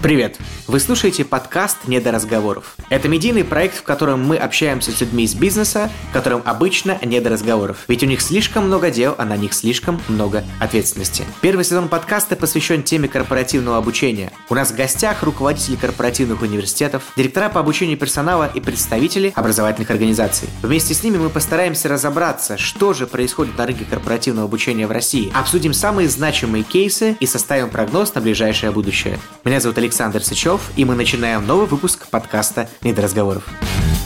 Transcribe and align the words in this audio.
Привет! 0.00 0.38
Вы 0.68 0.78
слушаете 0.78 1.24
подкаст 1.24 1.88
«Не 1.88 1.98
до 1.98 2.12
разговоров». 2.12 2.76
Это 2.88 3.08
медийный 3.08 3.42
проект, 3.42 3.78
в 3.78 3.82
котором 3.82 4.24
мы 4.24 4.36
общаемся 4.36 4.92
с 4.92 5.00
людьми 5.00 5.24
из 5.24 5.34
бизнеса, 5.34 5.90
которым 6.12 6.40
обычно 6.44 6.98
не 7.02 7.20
до 7.20 7.30
разговоров. 7.30 7.78
Ведь 7.88 8.04
у 8.04 8.06
них 8.06 8.20
слишком 8.20 8.66
много 8.66 8.90
дел, 8.90 9.16
а 9.18 9.24
на 9.24 9.36
них 9.36 9.54
слишком 9.54 10.00
много 10.08 10.44
ответственности. 10.60 11.24
Первый 11.40 11.64
сезон 11.64 11.88
подкаста 11.88 12.36
посвящен 12.36 12.84
теме 12.84 13.08
корпоративного 13.08 13.76
обучения. 13.76 14.30
У 14.48 14.54
нас 14.54 14.70
в 14.70 14.76
гостях 14.76 15.24
руководители 15.24 15.74
корпоративных 15.74 16.42
университетов, 16.42 17.02
директора 17.16 17.48
по 17.48 17.58
обучению 17.58 17.98
персонала 17.98 18.48
и 18.54 18.60
представители 18.60 19.32
образовательных 19.34 19.90
организаций. 19.90 20.48
Вместе 20.62 20.94
с 20.94 21.02
ними 21.02 21.16
мы 21.16 21.28
постараемся 21.28 21.88
разобраться, 21.88 22.56
что 22.56 22.92
же 22.92 23.08
происходит 23.08 23.58
на 23.58 23.66
рынке 23.66 23.84
корпоративного 23.84 24.46
обучения 24.46 24.86
в 24.86 24.92
России. 24.92 25.32
Обсудим 25.34 25.74
самые 25.74 26.08
значимые 26.08 26.62
кейсы 26.62 27.16
и 27.18 27.26
составим 27.26 27.68
прогноз 27.68 28.14
на 28.14 28.20
ближайшее 28.20 28.70
будущее. 28.70 29.18
Меня 29.44 29.58
зовут 29.58 29.78
Алексей 29.78 29.87
Александр 29.88 30.22
Сычев, 30.22 30.70
и 30.76 30.84
мы 30.84 30.94
начинаем 30.94 31.46
новый 31.46 31.66
выпуск 31.66 32.08
подкаста 32.08 32.68
«Недоразговоров». 32.82 33.42
разговоров». 33.48 33.97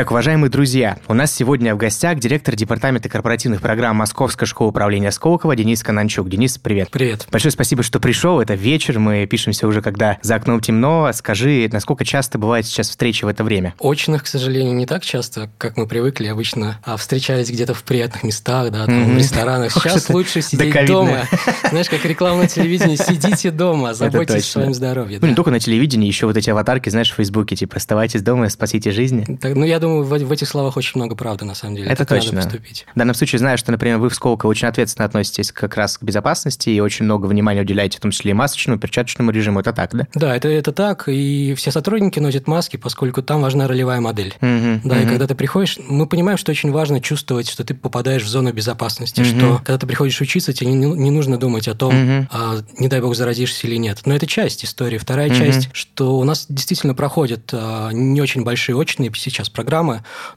Итак, 0.00 0.12
уважаемые 0.12 0.50
друзья, 0.50 0.96
у 1.08 1.12
нас 1.12 1.30
сегодня 1.30 1.74
в 1.74 1.76
гостях 1.76 2.18
директор 2.18 2.56
департамента 2.56 3.10
корпоративных 3.10 3.60
программ 3.60 3.96
Московской 3.96 4.46
школы 4.46 4.70
управления 4.70 5.10
Сколково 5.10 5.54
Денис 5.54 5.82
Кананчук. 5.82 6.26
Денис, 6.30 6.56
привет. 6.56 6.88
Привет. 6.90 7.28
Большое 7.30 7.52
спасибо, 7.52 7.82
что 7.82 8.00
пришел. 8.00 8.40
Это 8.40 8.54
вечер, 8.54 8.98
мы 8.98 9.26
пишемся 9.26 9.68
уже, 9.68 9.82
когда 9.82 10.16
за 10.22 10.36
окном 10.36 10.62
темно. 10.62 11.10
Скажи, 11.12 11.68
насколько 11.70 12.06
часто 12.06 12.38
бывают 12.38 12.64
сейчас 12.64 12.88
встречи 12.88 13.26
в 13.26 13.28
это 13.28 13.44
время? 13.44 13.74
Очных, 13.78 14.24
к 14.24 14.26
сожалению, 14.26 14.74
не 14.74 14.86
так 14.86 15.04
часто, 15.04 15.50
как 15.58 15.76
мы 15.76 15.86
привыкли 15.86 16.28
обычно. 16.28 16.78
А 16.82 16.96
встречались 16.96 17.50
где-то 17.50 17.74
в 17.74 17.82
приятных 17.82 18.22
местах, 18.22 18.70
да, 18.70 18.86
там, 18.86 18.94
mm-hmm. 18.94 19.14
в 19.16 19.18
ресторанах. 19.18 19.70
Сейчас 19.70 20.08
лучше 20.08 20.40
сидеть 20.40 20.86
дома. 20.86 21.28
Знаешь, 21.68 21.90
как 21.90 22.02
реклама 22.06 22.44
на 22.44 22.48
телевидении, 22.48 22.96
сидите 22.96 23.50
дома, 23.50 23.92
заботьтесь 23.92 24.44
о 24.44 24.50
своем 24.50 24.72
здоровье. 24.72 25.18
Ну, 25.20 25.26
не 25.28 25.34
только 25.34 25.50
на 25.50 25.60
телевидении, 25.60 26.06
еще 26.06 26.24
вот 26.24 26.38
эти 26.38 26.48
аватарки, 26.48 26.88
знаешь, 26.88 27.10
в 27.10 27.16
Фейсбуке, 27.16 27.54
типа, 27.54 27.76
оставайтесь 27.76 28.22
дома, 28.22 28.48
спасите 28.48 28.92
жизни. 28.92 29.38
ну, 29.42 29.66
я 29.66 29.78
думаю, 29.78 29.89
в, 30.02 30.08
в 30.08 30.32
этих 30.32 30.48
словах 30.48 30.76
очень 30.76 30.92
много 30.94 31.14
правды, 31.14 31.44
на 31.44 31.54
самом 31.54 31.76
деле. 31.76 31.90
Это 31.90 32.04
так 32.04 32.20
точно. 32.20 32.42
В 32.42 32.98
данном 32.98 33.14
случае 33.14 33.38
знаю, 33.38 33.58
что, 33.58 33.72
например, 33.72 33.98
вы 33.98 34.08
в 34.08 34.14
Сколково 34.14 34.50
очень 34.50 34.68
ответственно 34.68 35.06
относитесь 35.06 35.52
как 35.52 35.76
раз 35.76 35.98
к 35.98 36.02
безопасности 36.02 36.70
и 36.70 36.80
очень 36.80 37.04
много 37.04 37.26
внимания 37.26 37.60
уделяете, 37.62 37.98
в 37.98 38.00
том 38.00 38.10
числе 38.10 38.30
и 38.30 38.34
масочному, 38.34 38.78
перчаточному 38.78 39.30
режиму. 39.30 39.60
Это 39.60 39.72
так, 39.72 39.94
да? 39.94 40.06
Да, 40.14 40.36
это, 40.36 40.48
это 40.48 40.72
так. 40.72 41.08
И 41.08 41.54
все 41.54 41.70
сотрудники 41.70 42.18
носят 42.18 42.46
маски, 42.46 42.76
поскольку 42.76 43.22
там 43.22 43.42
важна 43.42 43.66
ролевая 43.68 44.00
модель. 44.00 44.34
Угу, 44.40 44.80
да, 44.84 44.96
угу. 44.96 45.04
и 45.04 45.06
когда 45.06 45.26
ты 45.26 45.34
приходишь, 45.34 45.78
мы 45.88 46.06
понимаем, 46.06 46.38
что 46.38 46.50
очень 46.52 46.70
важно 46.70 47.00
чувствовать, 47.00 47.48
что 47.48 47.64
ты 47.64 47.74
попадаешь 47.74 48.22
в 48.22 48.28
зону 48.28 48.52
безопасности, 48.52 49.20
угу. 49.20 49.28
что 49.28 49.60
когда 49.64 49.78
ты 49.78 49.86
приходишь 49.86 50.20
учиться, 50.20 50.52
тебе 50.52 50.72
не, 50.72 50.86
не 50.86 51.10
нужно 51.10 51.38
думать 51.38 51.68
о 51.68 51.74
том, 51.74 51.94
угу. 51.94 52.28
а, 52.30 52.58
не 52.78 52.88
дай 52.88 53.00
бог 53.00 53.14
заразишься 53.14 53.66
или 53.66 53.76
нет. 53.76 54.02
Но 54.04 54.14
это 54.14 54.26
часть 54.26 54.64
истории. 54.64 54.98
Вторая 54.98 55.28
угу. 55.28 55.36
часть, 55.36 55.68
что 55.72 56.18
у 56.18 56.24
нас 56.24 56.46
действительно 56.48 56.94
проходят 56.94 57.50
а, 57.52 57.90
не 57.90 58.20
очень 58.20 58.44
большие 58.44 58.76
очные 58.76 59.10
сейчас 59.14 59.48
программы, 59.48 59.69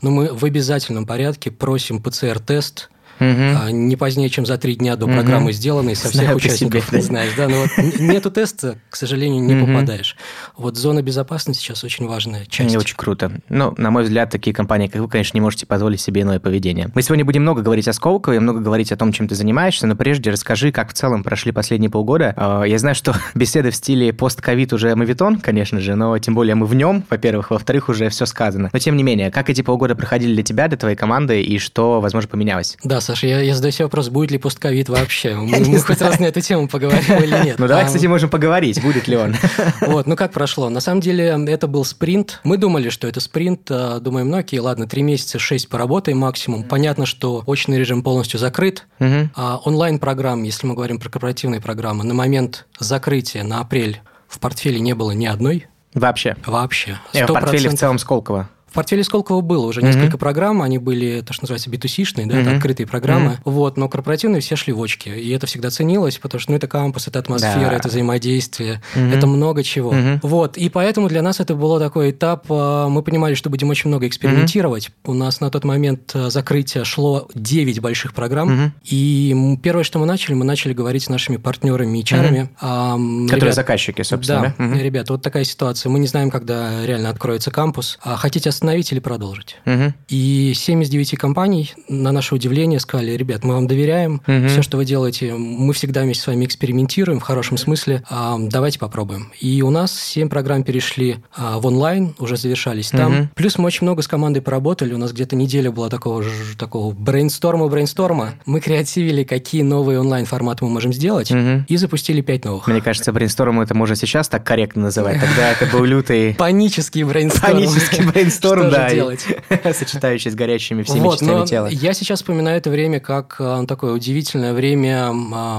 но 0.02 0.12
мы 0.12 0.34
в 0.34 0.46
обязательном 0.46 1.06
порядке 1.06 1.52
просим 1.52 2.02
ПЦР-тест 2.02 2.90
угу. 3.20 3.70
не 3.70 3.96
позднее, 3.96 4.30
чем 4.30 4.46
за 4.46 4.58
три 4.58 4.76
дня 4.76 4.96
до 4.96 5.06
угу. 5.06 5.14
программы 5.14 5.54
сделанной 5.54 5.96
со 5.96 6.10
всех 6.10 6.24
Знаю 6.24 6.38
участников. 6.38 6.88
Себе, 6.88 7.02
знаешь, 7.02 7.32
да, 7.38 7.48
но 7.48 7.62
вот 7.62 7.70
нету 8.00 8.32
теста, 8.32 8.78
к 8.90 8.96
сожалению, 8.96 9.44
не 9.44 9.56
угу. 9.56 9.68
попадаешь. 9.68 10.16
Вот 10.58 10.78
зона 10.78 11.02
безопасности 11.02 11.62
сейчас 11.62 11.84
очень 11.84 12.08
важная 12.08 12.46
часть. 12.46 12.70
Не 12.70 12.78
очень 12.78 12.96
круто. 12.96 13.32
Ну, 13.50 13.74
на 13.78 13.92
мой 13.92 14.04
взгляд, 14.04 14.30
такие 14.30 14.54
компании, 14.54 14.88
как 14.88 15.02
вы, 15.02 15.08
конечно, 15.08 15.38
не 15.38 15.42
можете 15.42 15.66
позволить 15.66 16.02
себе 16.02 16.22
иное 16.22 16.40
поведение. 16.40 16.90
Мы 16.94 17.02
сегодня 17.02 17.26
будем 17.26 17.42
много 17.42 17.62
говорить 17.62 17.88
о 17.88 17.94
Сколково 17.94 18.34
и 18.34 18.40
много 18.40 18.60
говорить 18.60 18.92
о 18.92 18.98
том, 18.98 19.12
чем 19.12 19.28
ты 19.28 19.36
занимаешься, 19.36 19.88
но 19.88 19.96
прежде 19.96 20.32
расскажи, 20.32 20.72
как 20.72 20.90
в 20.90 20.94
целом 20.94 21.24
прошли 21.24 21.52
последние 21.52 21.90
полгода. 21.90 22.34
А, 22.36 22.64
я 22.64 22.78
знаю, 22.80 22.96
что 22.96 23.14
беседы 23.36 23.72
в 23.72 23.76
стиле 23.76 24.14
пост-ковид 24.14 24.74
уже 24.74 24.96
мавитон, 24.96 25.40
конечно 25.40 25.80
же, 25.80 25.96
но 25.96 26.18
тем 26.20 26.36
более 26.36 26.56
мы 26.56 26.66
в 26.66 26.76
нем, 26.76 27.04
во-первых, 27.10 27.52
во-вторых, 27.52 27.90
уже 27.90 28.10
все 28.10 28.26
сказано. 28.26 28.70
Но 28.72 28.80
тем 28.80 28.96
не 28.96 29.04
менее, 29.04 29.32
как 29.32 29.50
эти 29.50 29.62
полгода 29.62 29.96
проходили 29.96 30.34
для 30.34 30.44
тебя, 30.44 30.68
для 30.68 30.78
твоей 30.78 30.96
команды, 30.96 31.42
и 31.42 31.60
что, 31.60 32.02
возможно, 32.02 32.30
поменялось? 32.30 32.78
Да, 32.84 33.02
Саша, 33.04 33.28
я, 33.28 33.42
я 33.42 33.56
задаю 33.56 33.72
себе 33.72 33.86
вопрос, 33.86 34.10
будет 34.10 34.32
ли 34.32 34.38
постковид 34.38 34.90
вообще. 34.90 35.36
Мы, 35.36 35.60
мы 35.60 35.80
хоть 35.80 36.02
раз 36.02 36.20
на 36.20 36.26
эту 36.26 36.42
тему 36.42 36.68
поговорим 36.68 37.24
или 37.24 37.46
нет. 37.46 37.60
Ну, 37.64 37.68
давай, 37.68 37.86
кстати, 37.86 38.06
можем 38.08 38.30
поговорить, 38.30 38.82
будет 38.82 39.08
ли 39.08 39.16
он. 39.16 39.36
Вот, 39.82 40.08
ну 40.08 40.16
как 40.16 40.32
прошло? 40.32 40.70
На 40.70 40.80
самом 40.80 41.02
деле, 41.02 41.38
это 41.48 41.68
был 41.68 41.86
спринт. 41.86 42.40
Мы 42.44 42.58
думали, 42.58 42.90
что 42.90 43.08
это 43.08 43.20
спринт. 43.20 43.70
А, 43.70 44.00
думаем, 44.00 44.30
ну 44.30 44.38
окей, 44.38 44.60
ладно, 44.60 44.88
три 44.88 45.04
месяца, 45.04 45.40
шесть 45.40 45.70
поработаем 45.70 46.18
максимум. 46.18 46.64
Понятно, 46.64 47.06
что 47.06 47.44
очный 47.46 47.78
режим 47.78 48.04
полностью 48.04 48.40
закрыт. 48.40 48.88
А 49.00 49.60
онлайн-программ, 49.64 50.44
если 50.44 50.68
мы 50.68 50.74
говорим 50.74 51.00
про 51.00 51.10
корпоративные 51.10 51.62
программы, 51.62 52.04
на 52.04 52.14
момент 52.14 52.66
закрытия 52.80 53.44
на 53.44 53.60
апрель 53.60 54.02
в 54.28 54.40
портфеле 54.40 54.80
не 54.80 54.94
было 54.94 55.12
ни 55.12 55.26
одной. 55.26 55.68
Вообще? 55.94 56.36
Вообще. 56.46 57.00
100%. 57.14 57.28
В 57.28 57.34
портфеле 57.34 57.70
в 57.70 57.76
целом 57.76 58.00
Сколково? 58.00 58.50
В 58.74 58.76
портфеле 58.76 59.04
Сколково 59.04 59.42
было 59.42 59.68
уже 59.68 59.82
mm-hmm. 59.82 59.86
несколько 59.86 60.18
программ, 60.18 60.64
они 60.64 60.80
были, 60.80 61.22
то, 61.22 61.32
что 61.32 61.44
называется, 61.44 61.70
B2C-шные, 61.70 62.26
да, 62.26 62.38
mm-hmm. 62.38 62.42
это 62.42 62.56
открытые 62.56 62.88
программы, 62.88 63.34
mm-hmm. 63.34 63.52
вот, 63.52 63.78
но 63.78 63.88
корпоративные 63.88 64.42
все 64.42 64.56
шли 64.56 64.74
в 64.74 64.82
очки, 64.82 65.12
и 65.12 65.30
это 65.30 65.46
всегда 65.46 65.70
ценилось, 65.70 66.18
потому 66.18 66.40
что, 66.40 66.50
ну, 66.50 66.58
это 66.58 66.66
кампус, 66.68 67.08
это 67.08 67.20
атмосфера, 67.20 67.70
да. 67.70 67.76
это 67.76 67.90
взаимодействие, 67.90 68.82
mm-hmm. 68.96 69.16
это 69.16 69.28
много 69.28 69.62
чего. 69.62 69.94
Mm-hmm. 69.94 70.20
Вот, 70.24 70.58
и 70.58 70.70
поэтому 70.70 71.08
для 71.08 71.22
нас 71.22 71.40
это 71.40 71.54
был 71.54 71.78
такой 71.78 72.10
этап, 72.10 72.48
а, 72.50 72.90
мы 72.90 73.04
понимали, 73.04 73.36
что 73.36 73.52
будем 73.52 73.70
очень 73.70 73.90
много 73.90 74.08
экспериментировать. 74.08 74.88
Mm-hmm. 74.88 75.12
У 75.12 75.14
нас 75.14 75.40
на 75.40 75.52
тот 75.52 75.66
момент 75.66 76.10
а, 76.16 76.32
закрытие 76.32 76.84
шло 76.84 77.28
9 77.36 77.80
больших 77.80 78.16
программ, 78.16 78.50
mm-hmm. 78.50 78.72
и 78.86 79.60
первое, 79.62 79.84
что 79.84 80.00
мы 80.00 80.08
начали, 80.08 80.34
мы 80.34 80.46
начали 80.46 80.74
говорить 80.74 81.04
с 81.04 81.10
нашими 81.10 81.38
партнерами 81.38 82.00
и 82.00 82.04
чарами. 82.04 82.40
Mm-hmm. 82.40 82.58
А, 82.60 82.94
Которые 83.26 83.40
ребят, 83.42 83.54
заказчики, 83.54 84.02
собственно. 84.02 84.56
Да, 84.58 84.66
mm-hmm. 84.66 84.82
ребята, 84.82 85.14
вот 85.14 85.22
такая 85.22 85.44
ситуация, 85.44 85.92
мы 85.92 86.00
не 86.00 86.08
знаем, 86.08 86.32
когда 86.32 86.84
реально 86.88 87.12
откроется 87.12 87.52
кампус, 87.52 88.00
а 88.02 88.16
хотите 88.16 88.50
остановить 88.64 88.92
или 88.94 89.00
продолжить. 89.00 89.58
Угу. 89.66 89.94
И 90.08 90.54
7 90.56 90.84
из 90.84 90.90
9 90.90 91.18
компаний, 91.18 91.74
на 91.90 92.14
наше 92.14 92.34
удивление, 92.34 92.80
сказали, 92.80 93.12
ребят, 93.12 93.44
мы 93.44 93.56
вам 93.56 93.68
доверяем, 93.68 94.22
угу. 94.26 94.48
все, 94.48 94.62
что 94.62 94.78
вы 94.78 94.86
делаете, 94.86 95.34
мы 95.34 95.74
всегда 95.74 96.04
вместе 96.04 96.24
с 96.24 96.28
вами 96.28 96.46
экспериментируем, 96.46 97.20
в 97.20 97.24
хорошем 97.24 97.58
смысле, 97.58 98.04
а, 98.10 98.38
давайте 98.40 98.80
попробуем. 98.80 99.34
И 99.42 99.62
у 99.62 99.70
нас 99.70 100.00
7 100.00 100.30
программ 100.30 100.64
перешли 100.64 101.18
а, 101.36 101.60
в 101.60 101.66
онлайн, 101.66 102.16
уже 102.20 102.38
завершались 102.38 102.92
там. 102.92 103.14
Угу. 103.14 103.30
Плюс 103.36 103.58
мы 103.58 103.66
очень 103.66 103.86
много 103.86 104.02
с 104.02 104.08
командой 104.08 104.40
поработали, 104.40 104.94
у 104.94 104.98
нас 104.98 105.12
где-то 105.12 105.36
неделя 105.36 105.70
была 105.70 105.90
такого, 105.90 106.24
такого 106.58 106.94
брейнсторма, 106.94 107.68
брейнсторма. 107.68 108.36
Мы 108.46 108.62
креативили, 108.62 109.24
какие 109.24 109.64
новые 109.64 110.00
онлайн-форматы 110.00 110.64
мы 110.64 110.72
можем 110.72 110.94
сделать, 110.94 111.32
угу. 111.32 111.66
и 111.68 111.76
запустили 111.76 112.22
5 112.22 112.46
новых. 112.46 112.68
Мне 112.68 112.82
кажется, 112.82 113.12
брейнсторм 113.12 113.60
это 113.60 113.76
можно 113.76 113.98
сейчас 113.98 114.30
так 114.30 114.46
корректно 114.46 114.84
называть, 114.84 115.20
тогда 115.20 115.52
это 115.52 115.66
был 115.66 115.84
лютый... 115.84 116.34
Панический 116.36 117.04
брейнсторм. 117.04 117.54
Панический 117.54 118.06
брейнсторм, 118.14 118.53
да 118.62 118.90
делать. 118.90 119.26
Сочетающий 119.74 120.32
с 120.32 120.36
горячими 120.36 120.84
всеми 120.84 121.00
вот, 121.00 121.20
частями 121.20 121.46
тела. 121.46 121.68
Я 121.68 121.94
сейчас 121.94 122.20
вспоминаю 122.20 122.58
это 122.58 122.70
время 122.70 123.00
как 123.00 123.36
а, 123.40 123.66
такое 123.66 123.94
удивительное 123.94 124.54
время 124.54 125.12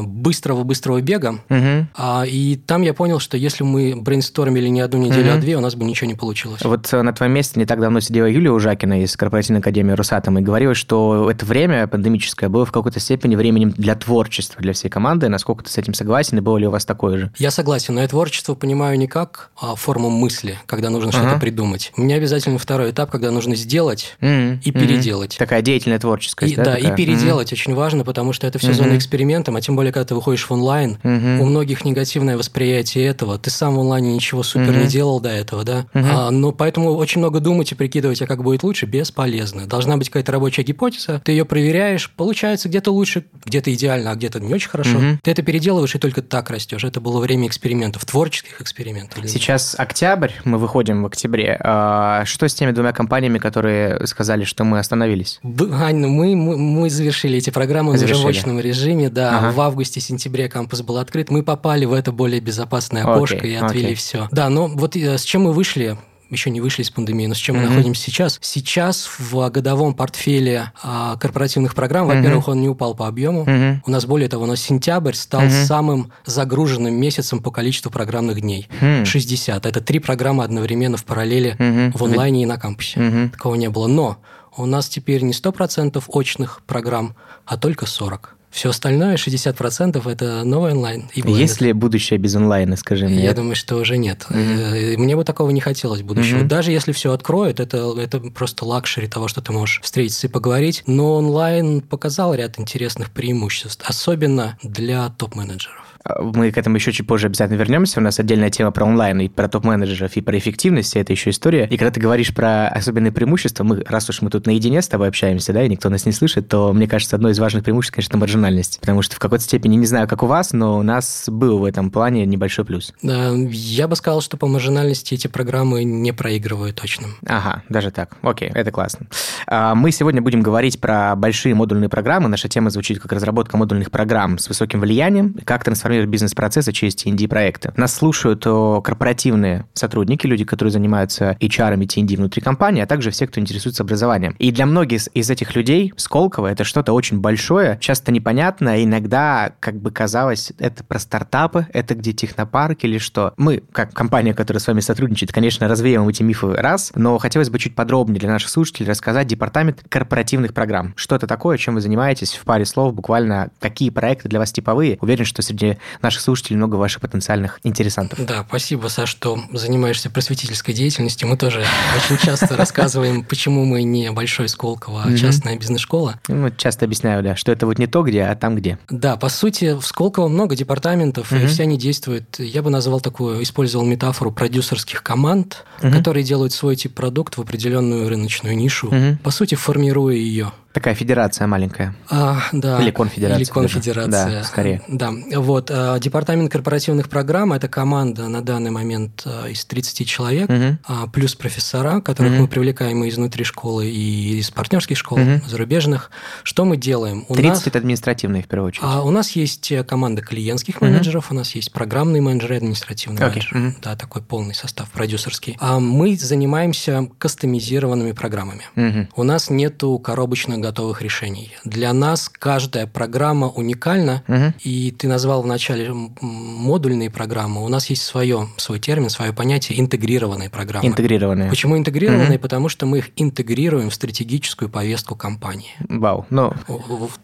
быстрого-быстрого 0.02 1.00
бега. 1.00 1.40
Угу. 1.48 2.26
И 2.26 2.60
там 2.66 2.82
я 2.82 2.94
понял, 2.94 3.18
что 3.18 3.36
если 3.36 3.64
мы 3.64 3.94
брейнстормили 3.96 4.68
не 4.68 4.80
одну 4.80 4.98
неделю, 5.00 5.30
угу. 5.30 5.38
а 5.38 5.40
две, 5.40 5.56
у 5.56 5.60
нас 5.60 5.74
бы 5.74 5.84
ничего 5.84 6.08
не 6.08 6.14
получилось. 6.14 6.62
Вот 6.62 6.92
э, 6.92 7.02
на 7.02 7.12
твоем 7.12 7.32
месте 7.32 7.58
не 7.58 7.66
так 7.66 7.80
давно 7.80 8.00
сидела 8.00 8.26
Юлия 8.26 8.52
Ужакина 8.52 9.02
из 9.02 9.16
корпоративной 9.16 9.60
академии 9.60 9.92
Росатом 9.92 10.38
и 10.38 10.42
говорила, 10.42 10.74
что 10.74 11.30
это 11.30 11.44
время 11.44 11.86
пандемическое 11.86 12.48
было 12.48 12.64
в 12.64 12.72
какой-то 12.72 13.00
степени 13.00 13.36
временем 13.36 13.70
для 13.70 13.94
творчества 13.94 14.60
для 14.60 14.72
всей 14.72 14.88
команды. 14.88 15.28
Насколько 15.28 15.64
ты 15.64 15.70
с 15.70 15.78
этим 15.78 15.94
согласен, 15.94 16.38
и 16.38 16.40
было 16.40 16.56
ли 16.58 16.66
у 16.66 16.70
вас 16.70 16.84
такое 16.84 17.18
же? 17.18 17.32
Я 17.38 17.50
согласен, 17.50 17.94
но 17.94 18.02
я 18.02 18.08
творчество 18.08 18.54
понимаю 18.54 18.98
не 18.98 19.06
как 19.06 19.50
а, 19.60 19.74
форму 19.74 20.10
мысли, 20.10 20.58
когда 20.66 20.90
нужно 20.90 21.10
uh-huh. 21.10 21.20
что-то 21.20 21.38
придумать. 21.38 21.92
У 21.96 22.02
меня 22.02 22.16
обязательно 22.16 22.58
второй 22.58 22.83
этап, 22.90 23.10
когда 23.10 23.30
нужно 23.30 23.54
сделать 23.54 24.16
mm-hmm. 24.20 24.60
и 24.64 24.72
переделать. 24.72 25.34
Mm-hmm. 25.34 25.38
Такая 25.38 25.62
деятельная 25.62 25.98
творческая. 25.98 26.48
И, 26.48 26.56
да, 26.56 26.64
да 26.64 26.76
и 26.76 26.94
переделать 26.94 27.50
mm-hmm. 27.50 27.54
очень 27.54 27.74
важно, 27.74 28.04
потому 28.04 28.32
что 28.32 28.46
это 28.46 28.58
все 28.58 28.70
mm-hmm. 28.70 28.74
зона 28.74 28.96
экспериментом, 28.96 29.56
а 29.56 29.60
тем 29.60 29.76
более, 29.76 29.92
когда 29.92 30.04
ты 30.04 30.14
выходишь 30.14 30.44
в 30.44 30.52
онлайн, 30.52 30.98
mm-hmm. 31.02 31.38
у 31.40 31.44
многих 31.46 31.84
негативное 31.84 32.36
восприятие 32.36 33.06
этого. 33.06 33.38
Ты 33.38 33.50
сам 33.50 33.76
в 33.76 33.80
онлайне 33.80 34.14
ничего 34.14 34.42
супер 34.42 34.70
mm-hmm. 34.70 34.82
не 34.82 34.86
делал 34.88 35.20
до 35.20 35.30
этого, 35.30 35.64
да? 35.64 35.86
Mm-hmm. 35.94 36.10
А, 36.12 36.30
но 36.30 36.52
поэтому 36.52 36.92
очень 36.94 37.20
много 37.20 37.40
думать 37.40 37.72
и 37.72 37.74
прикидывать, 37.74 38.20
а 38.22 38.26
как 38.26 38.42
будет 38.42 38.62
лучше, 38.62 38.86
бесполезно. 38.86 39.66
Должна 39.66 39.96
быть 39.96 40.08
какая-то 40.08 40.32
рабочая 40.32 40.62
гипотеза, 40.62 41.20
ты 41.24 41.32
ее 41.32 41.44
проверяешь, 41.44 42.10
получается 42.10 42.68
где-то 42.68 42.90
лучше, 42.90 43.24
где-то 43.44 43.72
идеально, 43.72 44.12
а 44.12 44.14
где-то 44.14 44.40
не 44.40 44.52
очень 44.52 44.68
хорошо. 44.68 44.98
Mm-hmm. 44.98 45.18
Ты 45.22 45.30
это 45.30 45.42
переделываешь 45.42 45.94
и 45.94 45.98
только 45.98 46.22
так 46.22 46.50
растешь. 46.50 46.84
Это 46.84 47.00
было 47.00 47.20
время 47.20 47.46
экспериментов, 47.48 48.04
творческих 48.04 48.60
экспериментов. 48.60 49.18
Сейчас 49.28 49.74
октябрь, 49.78 50.30
мы 50.44 50.58
выходим 50.58 51.02
в 51.02 51.06
октябре. 51.06 51.58
А, 51.60 52.24
что 52.24 52.48
с 52.48 52.54
теми 52.54 52.72
двумя 52.74 52.92
компаниями, 52.92 53.38
которые 53.38 54.06
сказали, 54.06 54.44
что 54.44 54.64
мы 54.64 54.78
остановились? 54.78 55.40
Ань, 55.72 55.96
ну 55.96 56.08
мы, 56.08 56.36
мы, 56.36 56.56
мы 56.56 56.90
завершили 56.90 57.38
эти 57.38 57.50
программы 57.50 57.96
завершили. 57.96 58.24
в 58.24 58.28
очном 58.28 58.60
режиме, 58.60 59.08
да. 59.08 59.38
Ага. 59.38 59.52
В 59.52 59.60
августе-сентябре 59.60 60.48
кампус 60.48 60.82
был 60.82 60.98
открыт. 60.98 61.30
Мы 61.30 61.42
попали 61.42 61.84
в 61.84 61.92
это 61.92 62.12
более 62.12 62.40
безопасное 62.40 63.02
окошко 63.04 63.36
okay, 63.36 63.52
и 63.52 63.54
отвели 63.54 63.92
okay. 63.92 63.94
все. 63.94 64.28
Да, 64.30 64.48
но 64.48 64.66
вот 64.66 64.96
э, 64.96 65.18
с 65.18 65.22
чем 65.22 65.42
мы 65.42 65.52
вышли 65.52 65.96
еще 66.30 66.50
не 66.50 66.60
вышли 66.60 66.82
из 66.82 66.90
пандемии, 66.90 67.26
но 67.26 67.34
с 67.34 67.38
чем 67.38 67.56
mm-hmm. 67.56 67.60
мы 67.60 67.68
находимся 67.68 68.02
сейчас? 68.02 68.38
Сейчас 68.40 69.08
в 69.18 69.48
годовом 69.50 69.94
портфеле 69.94 70.72
а, 70.82 71.16
корпоративных 71.16 71.74
программ, 71.74 72.10
mm-hmm. 72.10 72.16
во-первых, 72.16 72.48
он 72.48 72.60
не 72.60 72.68
упал 72.68 72.94
по 72.94 73.06
объему. 73.06 73.44
Mm-hmm. 73.44 73.80
У 73.86 73.90
нас, 73.90 74.06
более 74.06 74.28
того, 74.28 74.46
нас 74.46 74.60
сентябрь 74.60 75.14
стал 75.14 75.42
mm-hmm. 75.42 75.64
самым 75.64 76.12
загруженным 76.24 76.94
месяцем 76.94 77.40
по 77.40 77.50
количеству 77.50 77.90
программных 77.90 78.40
дней. 78.40 78.68
Mm-hmm. 78.80 79.04
60. 79.04 79.66
Это 79.66 79.80
три 79.80 79.98
программы 79.98 80.44
одновременно 80.44 80.96
в 80.96 81.04
параллели 81.04 81.56
mm-hmm. 81.58 81.96
в 81.96 82.04
онлайне 82.04 82.42
и 82.42 82.46
на 82.46 82.58
кампусе. 82.58 83.00
Mm-hmm. 83.00 83.30
Такого 83.30 83.54
не 83.54 83.68
было. 83.68 83.86
Но 83.86 84.18
у 84.56 84.66
нас 84.66 84.88
теперь 84.88 85.22
не 85.22 85.32
100% 85.32 86.02
очных 86.08 86.62
программ, 86.66 87.16
а 87.44 87.56
только 87.56 87.86
40%. 87.86 88.20
Все 88.54 88.70
остальное, 88.70 89.16
60% 89.16 90.08
это 90.08 90.44
новый 90.44 90.70
онлайн. 90.74 91.10
И 91.12 91.28
Есть 91.28 91.60
ли 91.60 91.72
будущее 91.72 92.20
без 92.20 92.36
онлайна, 92.36 92.76
скажи 92.76 93.08
мне? 93.08 93.24
Я 93.24 93.34
думаю, 93.34 93.56
что 93.56 93.74
уже 93.74 93.96
нет. 93.96 94.26
Mm-hmm. 94.30 94.96
Мне 94.96 95.16
бы 95.16 95.24
такого 95.24 95.50
не 95.50 95.60
хотелось 95.60 96.02
будущего. 96.02 96.38
Mm-hmm. 96.38 96.46
Даже 96.46 96.70
если 96.70 96.92
все 96.92 97.12
откроют, 97.12 97.58
это, 97.58 97.92
это 97.98 98.20
просто 98.20 98.64
luxury 98.64 99.08
того, 99.08 99.26
что 99.26 99.40
ты 99.40 99.50
можешь 99.50 99.80
встретиться 99.82 100.28
и 100.28 100.30
поговорить. 100.30 100.84
Но 100.86 101.16
онлайн 101.16 101.80
показал 101.80 102.32
ряд 102.32 102.60
интересных 102.60 103.10
преимуществ, 103.10 103.84
особенно 103.88 104.56
для 104.62 105.08
топ-менеджеров. 105.08 105.93
Мы 106.18 106.50
к 106.52 106.58
этому 106.58 106.76
еще 106.76 106.92
чуть 106.92 107.06
позже 107.06 107.28
обязательно 107.28 107.56
вернемся. 107.56 108.00
У 108.00 108.02
нас 108.02 108.20
отдельная 108.20 108.50
тема 108.50 108.70
про 108.70 108.84
онлайн 108.84 109.20
и 109.20 109.28
про 109.28 109.48
топ-менеджеров, 109.48 110.16
и 110.16 110.20
про 110.20 110.36
эффективность. 110.36 110.96
Это 110.96 111.12
еще 111.12 111.30
история. 111.30 111.66
И 111.70 111.76
когда 111.78 111.90
ты 111.90 112.00
говоришь 112.00 112.34
про 112.34 112.68
особенные 112.68 113.12
преимущества, 113.12 113.64
мы, 113.64 113.82
раз 113.86 114.10
уж 114.10 114.20
мы 114.20 114.30
тут 114.30 114.46
наедине 114.46 114.82
с 114.82 114.88
тобой 114.88 115.08
общаемся, 115.08 115.52
да, 115.52 115.62
и 115.62 115.68
никто 115.68 115.88
нас 115.88 116.04
не 116.04 116.12
слышит, 116.12 116.48
то, 116.48 116.72
мне 116.72 116.86
кажется, 116.86 117.16
одно 117.16 117.30
из 117.30 117.38
важных 117.38 117.64
преимуществ, 117.64 117.94
конечно, 117.94 118.18
маржинальность. 118.18 118.80
Потому 118.80 119.02
что 119.02 119.16
в 119.16 119.18
какой-то 119.18 119.44
степени, 119.44 119.76
не 119.76 119.86
знаю, 119.86 120.06
как 120.06 120.22
у 120.22 120.26
вас, 120.26 120.52
но 120.52 120.78
у 120.78 120.82
нас 120.82 121.24
был 121.28 121.58
в 121.58 121.64
этом 121.64 121.90
плане 121.90 122.26
небольшой 122.26 122.64
плюс. 122.66 122.92
Да, 123.02 123.32
я 123.34 123.88
бы 123.88 123.96
сказал, 123.96 124.20
что 124.20 124.36
по 124.36 124.46
маржинальности 124.46 125.14
эти 125.14 125.26
программы 125.26 125.84
не 125.84 126.12
проигрывают 126.12 126.76
точно. 126.76 127.08
Ага, 127.26 127.62
даже 127.68 127.90
так. 127.90 128.16
Окей, 128.22 128.50
это 128.52 128.70
классно. 128.70 129.06
А, 129.46 129.74
мы 129.74 129.90
сегодня 129.90 130.20
будем 130.20 130.42
говорить 130.42 130.80
про 130.80 131.16
большие 131.16 131.54
модульные 131.54 131.88
программы. 131.88 132.28
Наша 132.28 132.48
тема 132.48 132.70
звучит 132.70 133.00
как 133.00 133.12
разработка 133.12 133.56
модульных 133.56 133.90
программ 133.90 134.38
с 134.38 134.48
высоким 134.48 134.80
влиянием, 134.80 135.34
как 135.44 135.64
трансформировать 135.64 135.93
трансформируют 135.94 136.10
бизнес-процессы 136.10 136.72
через 136.72 136.96
TND-проекты. 136.96 137.72
Нас 137.76 137.94
слушают 137.94 138.44
корпоративные 138.44 139.66
сотрудники, 139.74 140.26
люди, 140.26 140.44
которые 140.44 140.72
занимаются 140.72 141.36
HR 141.40 141.82
и 141.82 141.86
TND 141.86 142.16
внутри 142.16 142.42
компании, 142.42 142.82
а 142.82 142.86
также 142.86 143.10
все, 143.10 143.26
кто 143.26 143.40
интересуется 143.40 143.82
образованием. 143.82 144.34
И 144.38 144.50
для 144.50 144.66
многих 144.66 145.06
из 145.14 145.30
этих 145.30 145.54
людей 145.54 145.92
Сколково 145.96 146.48
это 146.48 146.64
что-то 146.64 146.92
очень 146.92 147.20
большое, 147.20 147.78
часто 147.80 148.12
непонятно, 148.12 148.82
иногда, 148.82 149.52
как 149.60 149.80
бы 149.80 149.90
казалось, 149.90 150.52
это 150.58 150.84
про 150.84 150.98
стартапы, 150.98 151.66
это 151.72 151.94
где 151.94 152.12
технопарк 152.12 152.84
или 152.84 152.98
что. 152.98 153.32
Мы, 153.36 153.62
как 153.72 153.92
компания, 153.92 154.34
которая 154.34 154.60
с 154.60 154.66
вами 154.66 154.80
сотрудничает, 154.80 155.32
конечно, 155.32 155.68
развеем 155.68 156.08
эти 156.08 156.22
мифы 156.22 156.54
раз, 156.54 156.92
но 156.94 157.18
хотелось 157.18 157.50
бы 157.50 157.58
чуть 157.58 157.74
подробнее 157.74 158.20
для 158.20 158.30
наших 158.30 158.50
слушателей 158.50 158.88
рассказать 158.88 159.26
департамент 159.26 159.84
корпоративных 159.88 160.54
программ. 160.54 160.92
Что 160.96 161.16
это 161.16 161.26
такое, 161.26 161.58
чем 161.58 161.74
вы 161.74 161.80
занимаетесь 161.80 162.34
в 162.34 162.44
паре 162.44 162.64
слов, 162.64 162.94
буквально 162.94 163.50
какие 163.60 163.90
проекты 163.90 164.28
для 164.28 164.38
вас 164.38 164.52
типовые. 164.52 164.98
Уверен, 165.00 165.24
что 165.24 165.42
среди 165.42 165.78
наших 166.02 166.22
слушателей 166.22 166.56
много 166.56 166.76
ваших 166.76 167.00
потенциальных 167.00 167.60
интересантов. 167.62 168.24
Да, 168.24 168.44
спасибо, 168.48 168.88
Саш, 168.88 169.08
что 169.08 169.38
занимаешься 169.52 170.10
просветительской 170.10 170.74
деятельностью. 170.74 171.28
Мы 171.28 171.36
тоже 171.36 171.64
очень 171.96 172.24
часто 172.24 172.56
рассказываем, 172.56 173.24
почему 173.24 173.64
мы 173.64 173.82
не 173.82 174.10
большой 174.10 174.48
Сколково, 174.48 175.04
а 175.04 175.16
частная 175.16 175.58
бизнес-школа. 175.58 176.18
Ну, 176.28 176.50
часто 176.50 176.84
объясняю, 176.84 177.22
да, 177.22 177.36
что 177.36 177.52
это 177.52 177.66
вот 177.66 177.78
не 177.78 177.86
то 177.86 178.02
где, 178.02 178.22
а 178.22 178.34
там 178.34 178.56
где. 178.56 178.78
Да, 178.88 179.16
по 179.16 179.28
сути, 179.28 179.74
в 179.74 179.84
Сколково 179.84 180.28
много 180.28 180.56
департаментов, 180.56 181.32
и 181.32 181.46
все 181.46 181.64
они 181.64 181.78
действуют, 181.78 182.38
я 182.38 182.62
бы 182.62 182.70
назвал 182.70 183.00
такую, 183.00 183.42
использовал 183.42 183.86
метафору 183.86 184.32
продюсерских 184.32 185.02
команд, 185.02 185.64
которые 185.80 186.24
делают 186.24 186.52
свой 186.52 186.76
тип 186.76 186.94
продукт 186.94 187.36
в 187.36 187.40
определенную 187.40 188.08
рыночную 188.08 188.56
нишу, 188.56 188.92
по 189.22 189.30
сути, 189.30 189.54
формируя 189.54 190.14
ее. 190.14 190.52
Такая 190.74 190.96
федерация 190.96 191.46
маленькая. 191.46 191.94
А, 192.10 192.40
да. 192.50 192.82
Или 192.82 192.90
конфедерация. 192.90 193.44
Или 193.44 193.48
конфедерация. 193.48 194.10
Даже. 194.10 194.36
Да, 194.38 194.42
скорее. 194.42 194.82
Да. 194.88 195.12
Вот. 195.36 195.70
А, 195.72 196.00
департамент 196.00 196.50
корпоративных 196.50 197.08
программ– 197.08 197.52
это 197.54 197.68
команда 197.68 198.26
на 198.26 198.42
данный 198.42 198.72
момент 198.72 199.22
а, 199.24 199.46
из 199.46 199.64
30 199.66 200.04
человек, 200.04 200.50
угу. 200.50 201.10
плюс 201.12 201.36
профессора, 201.36 202.00
которых 202.00 202.32
угу. 202.32 202.42
мы 202.42 202.48
привлекаем 202.48 203.04
и 203.04 203.08
изнутри 203.08 203.44
школы, 203.44 203.86
и 203.86 204.38
из 204.38 204.50
партнерских 204.50 204.98
школ 204.98 205.18
угу. 205.18 205.42
зарубежных. 205.46 206.10
Что 206.42 206.64
мы 206.64 206.76
делаем? 206.76 207.24
У 207.28 207.34
30 207.34 207.50
нас...– 207.50 207.66
это 207.68 207.78
административные, 207.78 208.42
в 208.42 208.48
первую 208.48 208.70
очередь. 208.70 208.84
А, 208.84 209.02
у 209.04 209.12
нас 209.12 209.30
есть 209.30 209.70
э, 209.70 209.84
команда 209.84 210.22
клиентских 210.22 210.78
угу. 210.78 210.86
менеджеров, 210.86 211.30
у 211.30 211.34
нас 211.34 211.54
есть 211.54 211.72
программные 211.72 212.20
менеджеры, 212.20 212.56
административные 212.56 213.20
okay. 213.22 213.30
менеджеры. 213.30 213.60
Угу. 213.60 213.76
Да, 213.80 213.94
такой 213.94 214.22
полный 214.22 214.56
состав 214.56 214.90
продюсерский. 214.90 215.56
А 215.60 215.78
мы 215.78 216.16
занимаемся 216.16 217.08
кастомизированными 217.18 218.10
программами. 218.10 218.64
Угу. 218.74 219.08
У 219.14 219.22
нас 219.22 219.50
нету 219.50 220.00
коробочных 220.00 220.63
готовых 220.64 221.02
решений. 221.02 221.52
Для 221.64 221.92
нас 221.92 222.28
каждая 222.28 222.86
программа 222.86 223.48
уникальна, 223.48 224.22
угу. 224.26 224.54
и 224.62 224.90
ты 224.90 225.08
назвал 225.08 225.42
вначале 225.42 225.92
модульные 226.20 227.10
программы. 227.10 227.62
У 227.62 227.68
нас 227.68 227.90
есть 227.90 228.02
свое, 228.02 228.48
свой 228.56 228.78
термин, 228.78 229.10
свое 229.10 229.32
понятие 229.32 229.78
интегрированные 229.80 230.48
программы. 230.48 230.88
Интегрированные. 230.88 231.50
Почему 231.50 231.76
интегрированные? 231.76 232.38
Угу. 232.38 232.42
Потому 232.42 232.68
что 232.68 232.86
мы 232.86 232.98
их 232.98 233.10
интегрируем 233.16 233.90
в 233.90 233.94
стратегическую 233.94 234.70
повестку 234.70 235.14
компании. 235.14 235.72
Вау. 235.88 236.26
Ну, 236.30 236.52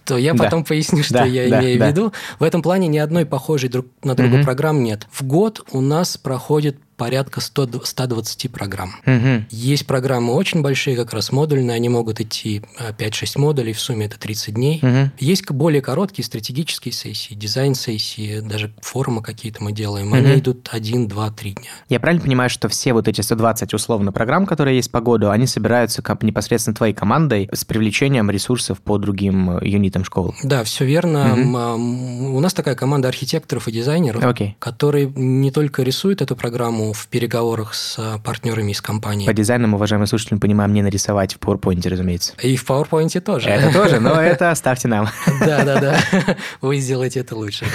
То 0.04 0.18
я 0.18 0.34
да. 0.34 0.44
потом 0.44 0.64
поясню, 0.64 1.02
что 1.02 1.14
да, 1.14 1.24
я 1.24 1.48
да, 1.48 1.60
имею 1.60 1.78
да. 1.78 1.86
в 1.86 1.88
виду. 1.88 2.12
В 2.38 2.42
этом 2.42 2.60
плане 2.62 2.88
ни 2.88 2.98
одной 2.98 3.24
похожей 3.24 3.70
друг 3.70 3.86
на 4.04 4.14
другу 4.14 4.36
угу. 4.36 4.44
программ 4.44 4.82
нет. 4.82 5.06
В 5.10 5.22
год 5.22 5.64
у 5.72 5.80
нас 5.80 6.18
проходит 6.18 6.76
порядка 7.00 7.40
100, 7.40 7.80
120 7.82 8.52
программ. 8.52 8.92
Угу. 9.06 9.46
Есть 9.48 9.86
программы 9.86 10.34
очень 10.34 10.60
большие, 10.60 10.96
как 10.96 11.14
раз 11.14 11.32
модульные, 11.32 11.74
они 11.74 11.88
могут 11.88 12.20
идти 12.20 12.60
5-6 12.78 13.32
э, 13.36 13.38
модулей, 13.38 13.72
в 13.72 13.80
сумме 13.80 14.04
это 14.04 14.20
30 14.20 14.54
дней. 14.54 14.80
Угу. 14.82 15.12
Есть 15.18 15.50
более 15.50 15.80
короткие 15.80 16.26
стратегические 16.26 16.92
сессии, 16.92 17.32
дизайн-сессии, 17.32 18.40
даже 18.40 18.70
форумы 18.82 19.22
какие-то 19.22 19.64
мы 19.64 19.72
делаем, 19.72 20.08
угу. 20.08 20.16
они 20.16 20.40
идут 20.40 20.68
1, 20.70 21.08
2, 21.08 21.30
3 21.30 21.52
дня. 21.52 21.70
Я 21.88 22.00
правильно 22.00 22.22
понимаю, 22.22 22.50
что 22.50 22.68
все 22.68 22.92
вот 22.92 23.08
эти 23.08 23.22
120 23.22 23.72
условно 23.72 24.12
программ, 24.12 24.44
которые 24.44 24.76
есть 24.76 24.90
по 24.90 25.00
году, 25.00 25.30
они 25.30 25.46
собираются 25.46 26.02
непосредственно 26.20 26.74
твоей 26.76 26.92
командой 26.92 27.48
с 27.50 27.64
привлечением 27.64 28.30
ресурсов 28.30 28.78
по 28.82 28.98
другим 28.98 29.56
э, 29.56 29.66
юнитам 29.66 30.04
школы? 30.04 30.34
Да, 30.44 30.64
все 30.64 30.84
верно. 30.84 31.32
Угу. 31.32 32.36
У 32.36 32.40
нас 32.40 32.52
такая 32.52 32.74
команда 32.74 33.08
архитекторов 33.08 33.68
и 33.68 33.72
дизайнеров, 33.72 34.22
okay. 34.22 34.52
которые 34.58 35.06
не 35.06 35.50
только 35.50 35.82
рисуют 35.82 36.20
эту 36.20 36.36
программу, 36.36 36.89
в 36.92 37.06
переговорах 37.08 37.74
с 37.74 37.96
а, 37.98 38.18
партнерами 38.18 38.72
из 38.72 38.80
компании. 38.80 39.26
По 39.26 39.32
дизайнам, 39.32 39.74
уважаемые 39.74 40.06
слушатели, 40.06 40.38
понимаем, 40.38 40.72
не 40.72 40.82
нарисовать 40.82 41.34
в 41.34 41.38
PowerPoint, 41.38 41.86
разумеется. 41.88 42.34
И 42.42 42.56
в 42.56 42.64
PowerPoint 42.64 43.20
тоже. 43.20 43.48
Это 43.48 43.72
тоже, 43.72 44.00
но 44.00 44.10
это 44.20 44.50
оставьте 44.50 44.88
нам. 44.88 45.08
Да-да-да, 45.40 45.98
вы 46.60 46.78
сделаете 46.78 47.20
это 47.20 47.36
лучше. 47.36 47.66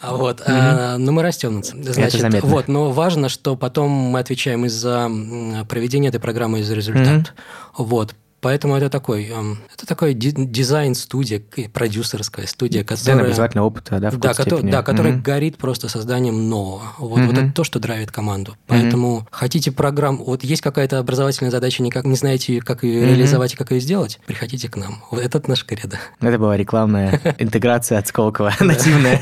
А 0.00 0.14
вот, 0.14 0.42
а, 0.46 0.96
но 0.98 1.12
мы 1.12 1.22
растем. 1.22 1.62
Значит, 1.62 2.42
вот, 2.42 2.68
но 2.68 2.90
важно, 2.90 3.28
что 3.28 3.56
потом 3.56 3.90
мы 3.90 4.18
отвечаем 4.18 4.64
из 4.64 4.72
за 4.72 5.10
проведения 5.68 6.08
этой 6.08 6.20
программы, 6.20 6.60
из-за 6.60 6.74
результата. 6.74 7.30
Вот, 7.76 8.14
Поэтому 8.40 8.76
это 8.76 8.88
такой, 8.88 9.26
эм, 9.28 9.58
это 9.72 9.86
такой 9.86 10.14
дизайн-студия, 10.14 11.42
продюсерская 11.72 12.46
студия, 12.46 12.82
которая... 12.84 12.98
Дизайн 12.98 13.20
обязательно 13.20 13.64
опыта, 13.64 13.98
да, 13.98 14.10
в 14.10 14.18
да, 14.18 14.32
который, 14.32 14.70
да, 14.70 14.82
которая 14.82 15.14
угу. 15.14 15.22
горит 15.22 15.58
просто 15.58 15.88
созданием 15.88 16.48
нового. 16.48 16.82
Вот, 16.98 17.20
угу. 17.20 17.26
вот 17.26 17.38
это 17.38 17.52
то, 17.52 17.64
что 17.64 17.78
драйвит 17.78 18.10
команду. 18.10 18.56
Поэтому 18.66 19.16
угу. 19.16 19.26
хотите 19.30 19.72
программу... 19.72 20.24
Вот 20.24 20.42
есть 20.42 20.62
какая-то 20.62 20.98
образовательная 20.98 21.50
задача, 21.50 21.82
никак 21.82 22.06
не 22.06 22.16
знаете, 22.16 22.60
как 22.60 22.82
ее 22.82 23.00
угу. 23.00 23.08
реализовать 23.10 23.52
и 23.52 23.56
как 23.56 23.72
ее 23.72 23.80
сделать, 23.80 24.18
приходите 24.26 24.70
к 24.70 24.76
нам. 24.76 25.04
Вот 25.10 25.20
этот 25.20 25.46
наш 25.46 25.64
кредо. 25.64 25.98
Это 26.20 26.38
была 26.38 26.56
рекламная 26.56 27.20
интеграция 27.38 27.98
от 27.98 28.06
Сколково, 28.06 28.54
нативная, 28.60 29.20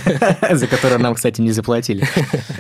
за 0.50 0.66
которую 0.68 1.00
нам, 1.00 1.14
кстати, 1.16 1.40
не 1.40 1.50
заплатили. 1.50 2.06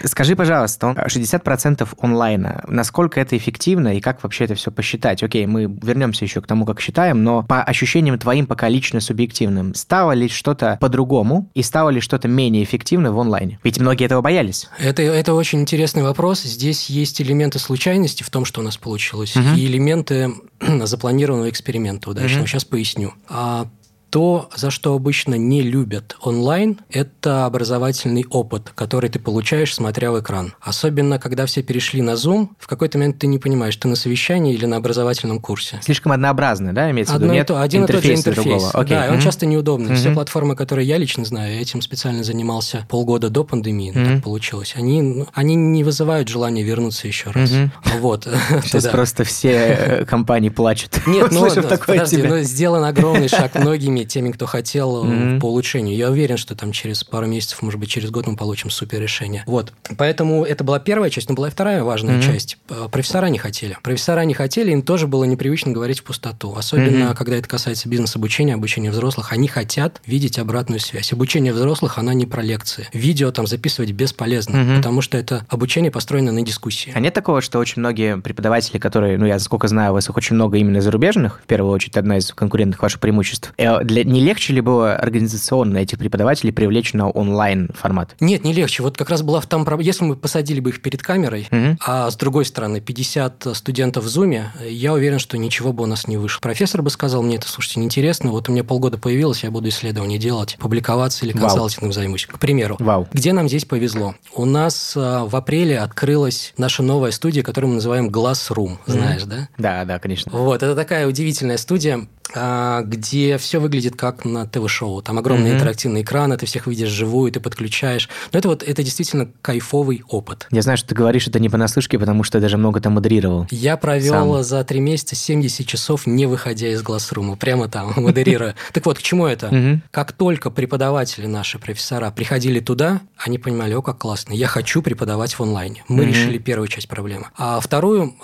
Скажи, 0.04 0.34
пожалуйста, 0.34 0.88
60% 1.06 1.88
онлайна, 2.00 2.64
насколько 2.66 3.20
это 3.20 3.36
эффективно 3.36 3.96
и 3.96 4.00
как 4.00 4.22
вообще 4.24 4.44
это 4.44 4.56
все 4.56 4.72
посчитать? 4.72 5.22
Окей, 5.22 5.46
мы 5.46 5.64
вернемся 5.64 6.24
еще 6.24 6.40
к 6.40 6.47
тому, 6.48 6.66
как 6.66 6.80
считаем, 6.80 7.22
но 7.22 7.44
по 7.44 7.62
ощущениям 7.62 8.18
твоим 8.18 8.46
пока 8.46 8.68
лично 8.68 9.00
субъективным, 9.00 9.74
стало 9.74 10.12
ли 10.12 10.28
что-то 10.28 10.78
по-другому 10.80 11.48
и 11.54 11.62
стало 11.62 11.90
ли 11.90 12.00
что-то 12.00 12.26
менее 12.26 12.64
эффективно 12.64 13.12
в 13.12 13.20
онлайне? 13.20 13.60
Ведь 13.62 13.78
многие 13.78 14.06
этого 14.06 14.20
боялись. 14.20 14.68
Это, 14.78 15.02
это 15.02 15.34
очень 15.34 15.60
интересный 15.60 16.02
вопрос. 16.02 16.42
Здесь 16.42 16.90
есть 16.90 17.20
элементы 17.20 17.58
случайности 17.58 18.22
в 18.22 18.30
том, 18.30 18.44
что 18.44 18.60
у 18.60 18.64
нас 18.64 18.76
получилось, 18.76 19.36
угу. 19.36 19.56
и 19.56 19.66
элементы 19.66 20.32
запланированного 20.60 21.48
эксперимента 21.50 22.10
удачного. 22.10 22.42
Угу. 22.42 22.48
Сейчас 22.48 22.64
поясню. 22.64 23.14
А 23.28 23.68
То, 24.10 24.48
за 24.56 24.70
что 24.70 24.94
обычно 24.94 25.34
не 25.34 25.62
любят 25.62 26.16
онлайн, 26.22 26.80
это 26.90 27.44
образовательный 27.46 28.24
опыт, 28.30 28.72
который 28.74 29.10
ты 29.10 29.18
получаешь, 29.18 29.74
смотря 29.74 30.10
в 30.12 30.20
экран. 30.20 30.54
Особенно, 30.60 31.18
когда 31.18 31.46
все 31.46 31.62
перешли 31.62 32.00
на 32.00 32.12
Zoom, 32.12 32.48
в 32.58 32.66
какой-то 32.66 32.98
момент 32.98 33.18
ты 33.18 33.26
не 33.26 33.38
понимаешь, 33.38 33.76
ты 33.76 33.86
на 33.88 33.96
совещании 33.96 34.54
или 34.54 34.64
на 34.66 34.76
образовательном 34.76 35.40
курсе. 35.40 35.78
Слишком 35.82 36.12
однообразно, 36.12 36.74
да, 36.74 36.90
имеется 36.90 37.14
Одно 37.14 37.26
в 37.26 37.30
виду? 37.30 37.38
Нет 37.38 37.46
то, 37.48 37.60
один 37.60 37.84
и 37.84 37.86
тот 37.86 38.02
же 38.02 38.14
интерфейс. 38.14 38.46
Другого. 38.46 38.70
Окей. 38.70 38.96
Да, 38.96 39.06
и 39.06 39.10
он 39.10 39.16
mm-hmm. 39.16 39.22
часто 39.22 39.46
неудобный. 39.46 39.90
Mm-hmm. 39.90 39.96
Все 39.96 40.12
платформы, 40.12 40.56
которые 40.56 40.88
я 40.88 40.96
лично 40.96 41.24
знаю, 41.24 41.60
этим 41.60 41.82
специально 41.82 42.24
занимался 42.24 42.86
полгода 42.88 43.28
до 43.28 43.44
пандемии, 43.44 43.92
mm-hmm. 43.92 44.14
так 44.14 44.24
получилось. 44.24 44.74
Они, 44.76 45.02
ну, 45.02 45.26
они 45.34 45.54
не 45.54 45.84
вызывают 45.84 46.28
желания 46.28 46.62
вернуться 46.62 47.06
еще 47.06 47.30
раз. 47.30 47.50
Mm-hmm. 47.50 47.70
Вот. 48.00 48.28
Сейчас 48.64 48.86
просто 48.86 49.24
все 49.24 49.50
э, 49.50 50.04
компании 50.04 50.48
плачут. 50.48 51.00
Нет, 51.06 51.28
ну, 51.30 51.46
но 51.48 52.40
сделан 52.40 52.84
огромный 52.84 53.28
шаг 53.28 53.54
многими 53.54 53.97
теми, 54.04 54.30
кто 54.30 54.46
хотел 54.46 55.06
по 55.40 55.46
улучшению. 55.46 55.96
Я 55.96 56.10
уверен, 56.10 56.36
что 56.36 56.54
там 56.54 56.72
через 56.72 57.04
пару 57.04 57.26
месяцев, 57.26 57.62
может 57.62 57.80
быть, 57.80 57.90
через 57.90 58.10
год 58.10 58.26
мы 58.26 58.36
получим 58.36 58.70
супер 58.70 59.00
решение. 59.00 59.44
Вот. 59.46 59.72
Поэтому 59.96 60.44
это 60.44 60.64
была 60.64 60.78
первая 60.78 61.10
часть, 61.10 61.28
но 61.28 61.34
была 61.34 61.48
и 61.48 61.50
вторая 61.50 61.82
важная 61.82 62.22
часть. 62.22 62.58
Профессора 62.90 63.26
не 63.26 63.38
хотели. 63.38 63.76
Профессора 63.82 64.20
не 64.22 64.34
хотели, 64.34 64.72
им 64.72 64.82
тоже 64.82 65.06
было 65.06 65.24
непривычно 65.24 65.72
говорить 65.72 66.00
в 66.00 66.04
пустоту. 66.04 66.54
Особенно, 66.54 67.14
когда 67.14 67.36
это 67.36 67.48
касается 67.48 67.88
бизнес-обучения, 67.88 68.54
обучения 68.54 68.90
взрослых. 68.90 69.32
Они 69.32 69.48
хотят 69.48 70.00
видеть 70.06 70.38
обратную 70.38 70.80
связь. 70.80 71.12
Обучение 71.12 71.52
взрослых, 71.52 71.98
оно 71.98 72.12
не 72.12 72.26
про 72.26 72.42
лекции. 72.42 72.88
Видео 72.92 73.30
там 73.30 73.46
записывать 73.46 73.92
бесполезно, 73.92 74.76
потому 74.76 75.00
что 75.00 75.16
это 75.16 75.46
обучение 75.48 75.90
построено 75.90 76.32
на 76.32 76.42
дискуссии. 76.42 76.92
А 76.94 77.00
нет 77.00 77.14
такого, 77.14 77.40
что 77.40 77.58
очень 77.58 77.80
многие 77.80 78.18
преподаватели, 78.20 78.78
которые, 78.78 79.18
ну, 79.18 79.26
я 79.26 79.38
сколько 79.38 79.68
знаю, 79.68 79.92
у 79.92 79.94
вас 79.94 80.08
их 80.08 80.16
очень 80.16 80.34
много 80.34 80.58
именно 80.58 80.80
зарубежных, 80.80 81.40
в 81.42 81.46
первую 81.46 81.72
очередь, 81.72 81.96
одна 81.96 82.18
из 82.18 82.32
конкурентных 82.32 82.82
ваших 82.82 83.00
преимуществ. 83.00 83.52
Для, 83.88 84.04
не 84.04 84.20
легче 84.20 84.52
ли 84.52 84.60
было 84.60 84.94
организационно 84.94 85.78
этих 85.78 85.98
преподавателей 85.98 86.52
привлечь 86.52 86.92
на 86.92 87.08
онлайн 87.08 87.70
формат? 87.74 88.14
Нет, 88.20 88.44
не 88.44 88.52
легче. 88.52 88.82
Вот 88.82 88.98
как 88.98 89.08
раз 89.08 89.22
была 89.22 89.40
в 89.40 89.46
том 89.46 89.64
проблема. 89.64 89.86
Если 89.86 90.04
мы 90.04 90.14
посадили 90.14 90.60
бы 90.60 90.70
их 90.70 90.82
перед 90.82 91.02
камерой, 91.02 91.48
угу. 91.50 91.78
а 91.80 92.10
с 92.10 92.16
другой 92.16 92.44
стороны 92.44 92.80
50 92.80 93.48
студентов 93.54 94.04
в 94.04 94.08
Zoom, 94.08 94.44
я 94.68 94.92
уверен, 94.92 95.18
что 95.18 95.38
ничего 95.38 95.72
бы 95.72 95.84
у 95.84 95.86
нас 95.86 96.06
не 96.06 96.18
вышло. 96.18 96.40
Профессор 96.40 96.82
бы 96.82 96.90
сказал 96.90 97.22
мне, 97.22 97.36
это, 97.36 97.48
слушайте, 97.48 97.80
неинтересно, 97.80 98.30
вот 98.30 98.48
у 98.48 98.52
меня 98.52 98.62
полгода 98.62 98.98
появилось, 98.98 99.42
я 99.42 99.50
буду 99.50 99.68
исследования 99.68 100.18
делать, 100.18 100.56
публиковаться 100.60 101.24
или 101.24 101.32
консалтингом 101.32 101.92
займусь. 101.92 102.26
К 102.26 102.38
примеру. 102.38 102.76
Вау. 102.78 103.08
Где 103.12 103.32
нам 103.32 103.48
здесь 103.48 103.64
повезло? 103.64 104.14
У 104.34 104.44
нас 104.44 104.92
а, 104.96 105.24
в 105.24 105.34
апреле 105.34 105.78
открылась 105.78 106.52
наша 106.58 106.82
новая 106.82 107.10
студия, 107.10 107.42
которую 107.42 107.70
мы 107.70 107.74
называем 107.76 108.10
Glassroom. 108.10 108.78
Знаешь, 108.86 109.22
mm 109.22 109.28
да? 109.28 109.48
Да, 109.56 109.84
да, 109.84 109.98
конечно. 109.98 110.30
Вот, 110.32 110.62
это 110.62 110.74
такая 110.74 111.06
удивительная 111.06 111.56
студия. 111.56 112.06
А, 112.34 112.82
где 112.82 113.38
все 113.38 113.58
выглядит 113.58 113.77
как 113.86 114.24
на 114.24 114.46
ТВ-шоу. 114.46 115.02
Там 115.02 115.18
огромные 115.18 115.52
mm-hmm. 115.52 115.56
интерактивные 115.56 116.02
экраны, 116.02 116.36
ты 116.36 116.46
всех 116.46 116.66
видишь 116.66 116.88
живую, 116.88 117.32
ты 117.32 117.40
подключаешь. 117.40 118.08
Но 118.32 118.38
это 118.38 118.48
вот 118.48 118.62
это 118.62 118.82
действительно 118.82 119.28
кайфовый 119.42 120.02
опыт. 120.08 120.46
Я 120.50 120.62
знаю, 120.62 120.78
что 120.78 120.88
ты 120.88 120.94
говоришь 120.94 121.28
это 121.28 121.38
не 121.38 121.48
понаслышке, 121.48 121.98
потому 121.98 122.24
что 122.24 122.40
даже 122.40 122.56
много 122.56 122.80
там 122.80 122.94
модерировал. 122.94 123.46
Я 123.50 123.76
провел 123.76 124.34
Сам. 124.34 124.42
за 124.42 124.64
три 124.64 124.80
месяца 124.80 125.14
70 125.14 125.66
часов, 125.66 126.06
не 126.06 126.26
выходя 126.26 126.68
из 126.68 126.82
глассрума, 126.82 127.36
прямо 127.36 127.68
там, 127.68 127.92
модерируя. 127.96 128.54
Так 128.72 128.86
вот, 128.86 128.98
к 128.98 129.02
чему 129.02 129.26
это? 129.26 129.80
Как 129.90 130.12
только 130.12 130.50
преподаватели 130.50 131.26
наши, 131.26 131.58
профессора, 131.58 132.10
приходили 132.10 132.60
туда, 132.60 133.00
они 133.16 133.38
понимали, 133.38 133.74
о, 133.74 133.82
как 133.82 133.98
классно, 133.98 134.32
я 134.32 134.46
хочу 134.46 134.82
преподавать 134.82 135.34
в 135.34 135.40
онлайне. 135.40 135.84
Мы 135.88 136.04
решили 136.04 136.38
первую 136.38 136.68
часть 136.68 136.88
проблемы. 136.88 137.26
А 137.36 137.60
вторую, 137.60 138.14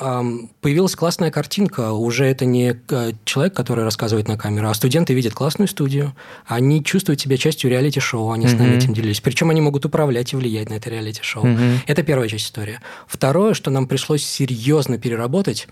появилась 0.60 0.96
классная 0.96 1.30
картинка. 1.30 1.92
Уже 1.92 2.26
это 2.26 2.44
не 2.44 2.76
э, 2.88 3.12
человек, 3.24 3.54
который 3.54 3.84
рассказывает 3.84 4.28
на 4.28 4.36
камеру, 4.36 4.68
а 4.68 4.74
студенты 4.74 5.14
видят 5.14 5.34
классную 5.34 5.43
студию, 5.50 6.14
они 6.46 6.82
чувствуют 6.82 7.20
себя 7.20 7.36
частью 7.36 7.70
реалити-шоу, 7.70 8.32
они 8.32 8.46
с 8.46 8.52
нами 8.52 8.76
этим 8.76 8.94
делились. 8.94 9.20
Причем 9.20 9.50
они 9.50 9.60
могут 9.60 9.84
управлять 9.84 10.32
и 10.32 10.36
влиять 10.36 10.70
на 10.70 10.74
это 10.74 10.90
реалити-шоу. 10.90 11.46
Это 11.86 12.02
первая 12.02 12.28
часть 12.28 12.46
истории. 12.46 12.80
Второе, 13.06 13.54
что 13.54 13.70
нам 13.70 13.86
пришлось 13.86 14.24
серьезно 14.24 14.98
переработать, 14.98 15.68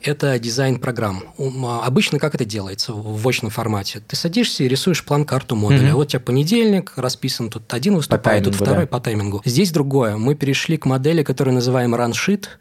это 0.00 0.38
дизайн 0.38 0.78
программ. 0.78 1.24
А, 1.38 1.82
обычно 1.84 2.18
как 2.18 2.34
это 2.34 2.44
делается 2.44 2.92
в 2.92 3.26
очном 3.26 3.50
формате? 3.50 4.02
Ты 4.06 4.16
садишься 4.16 4.64
и 4.64 4.68
рисуешь 4.68 5.04
план-карту 5.04 5.56
модуля. 5.56 5.90
mm 5.90 5.94
Вот 5.94 6.06
у 6.06 6.10
тебя 6.10 6.20
понедельник, 6.20 6.92
расписан 6.96 7.50
тут 7.50 7.72
один 7.72 7.96
выступает, 7.96 8.44
тут 8.44 8.54
второй 8.54 8.84
да. 8.84 8.86
по 8.86 9.00
таймингу. 9.00 9.42
Здесь 9.44 9.72
другое. 9.72 10.16
Мы 10.16 10.34
перешли 10.34 10.76
к 10.76 10.84
модели, 10.84 11.22
которую 11.22 11.54
называем 11.54 11.94
раншит. 11.94 12.58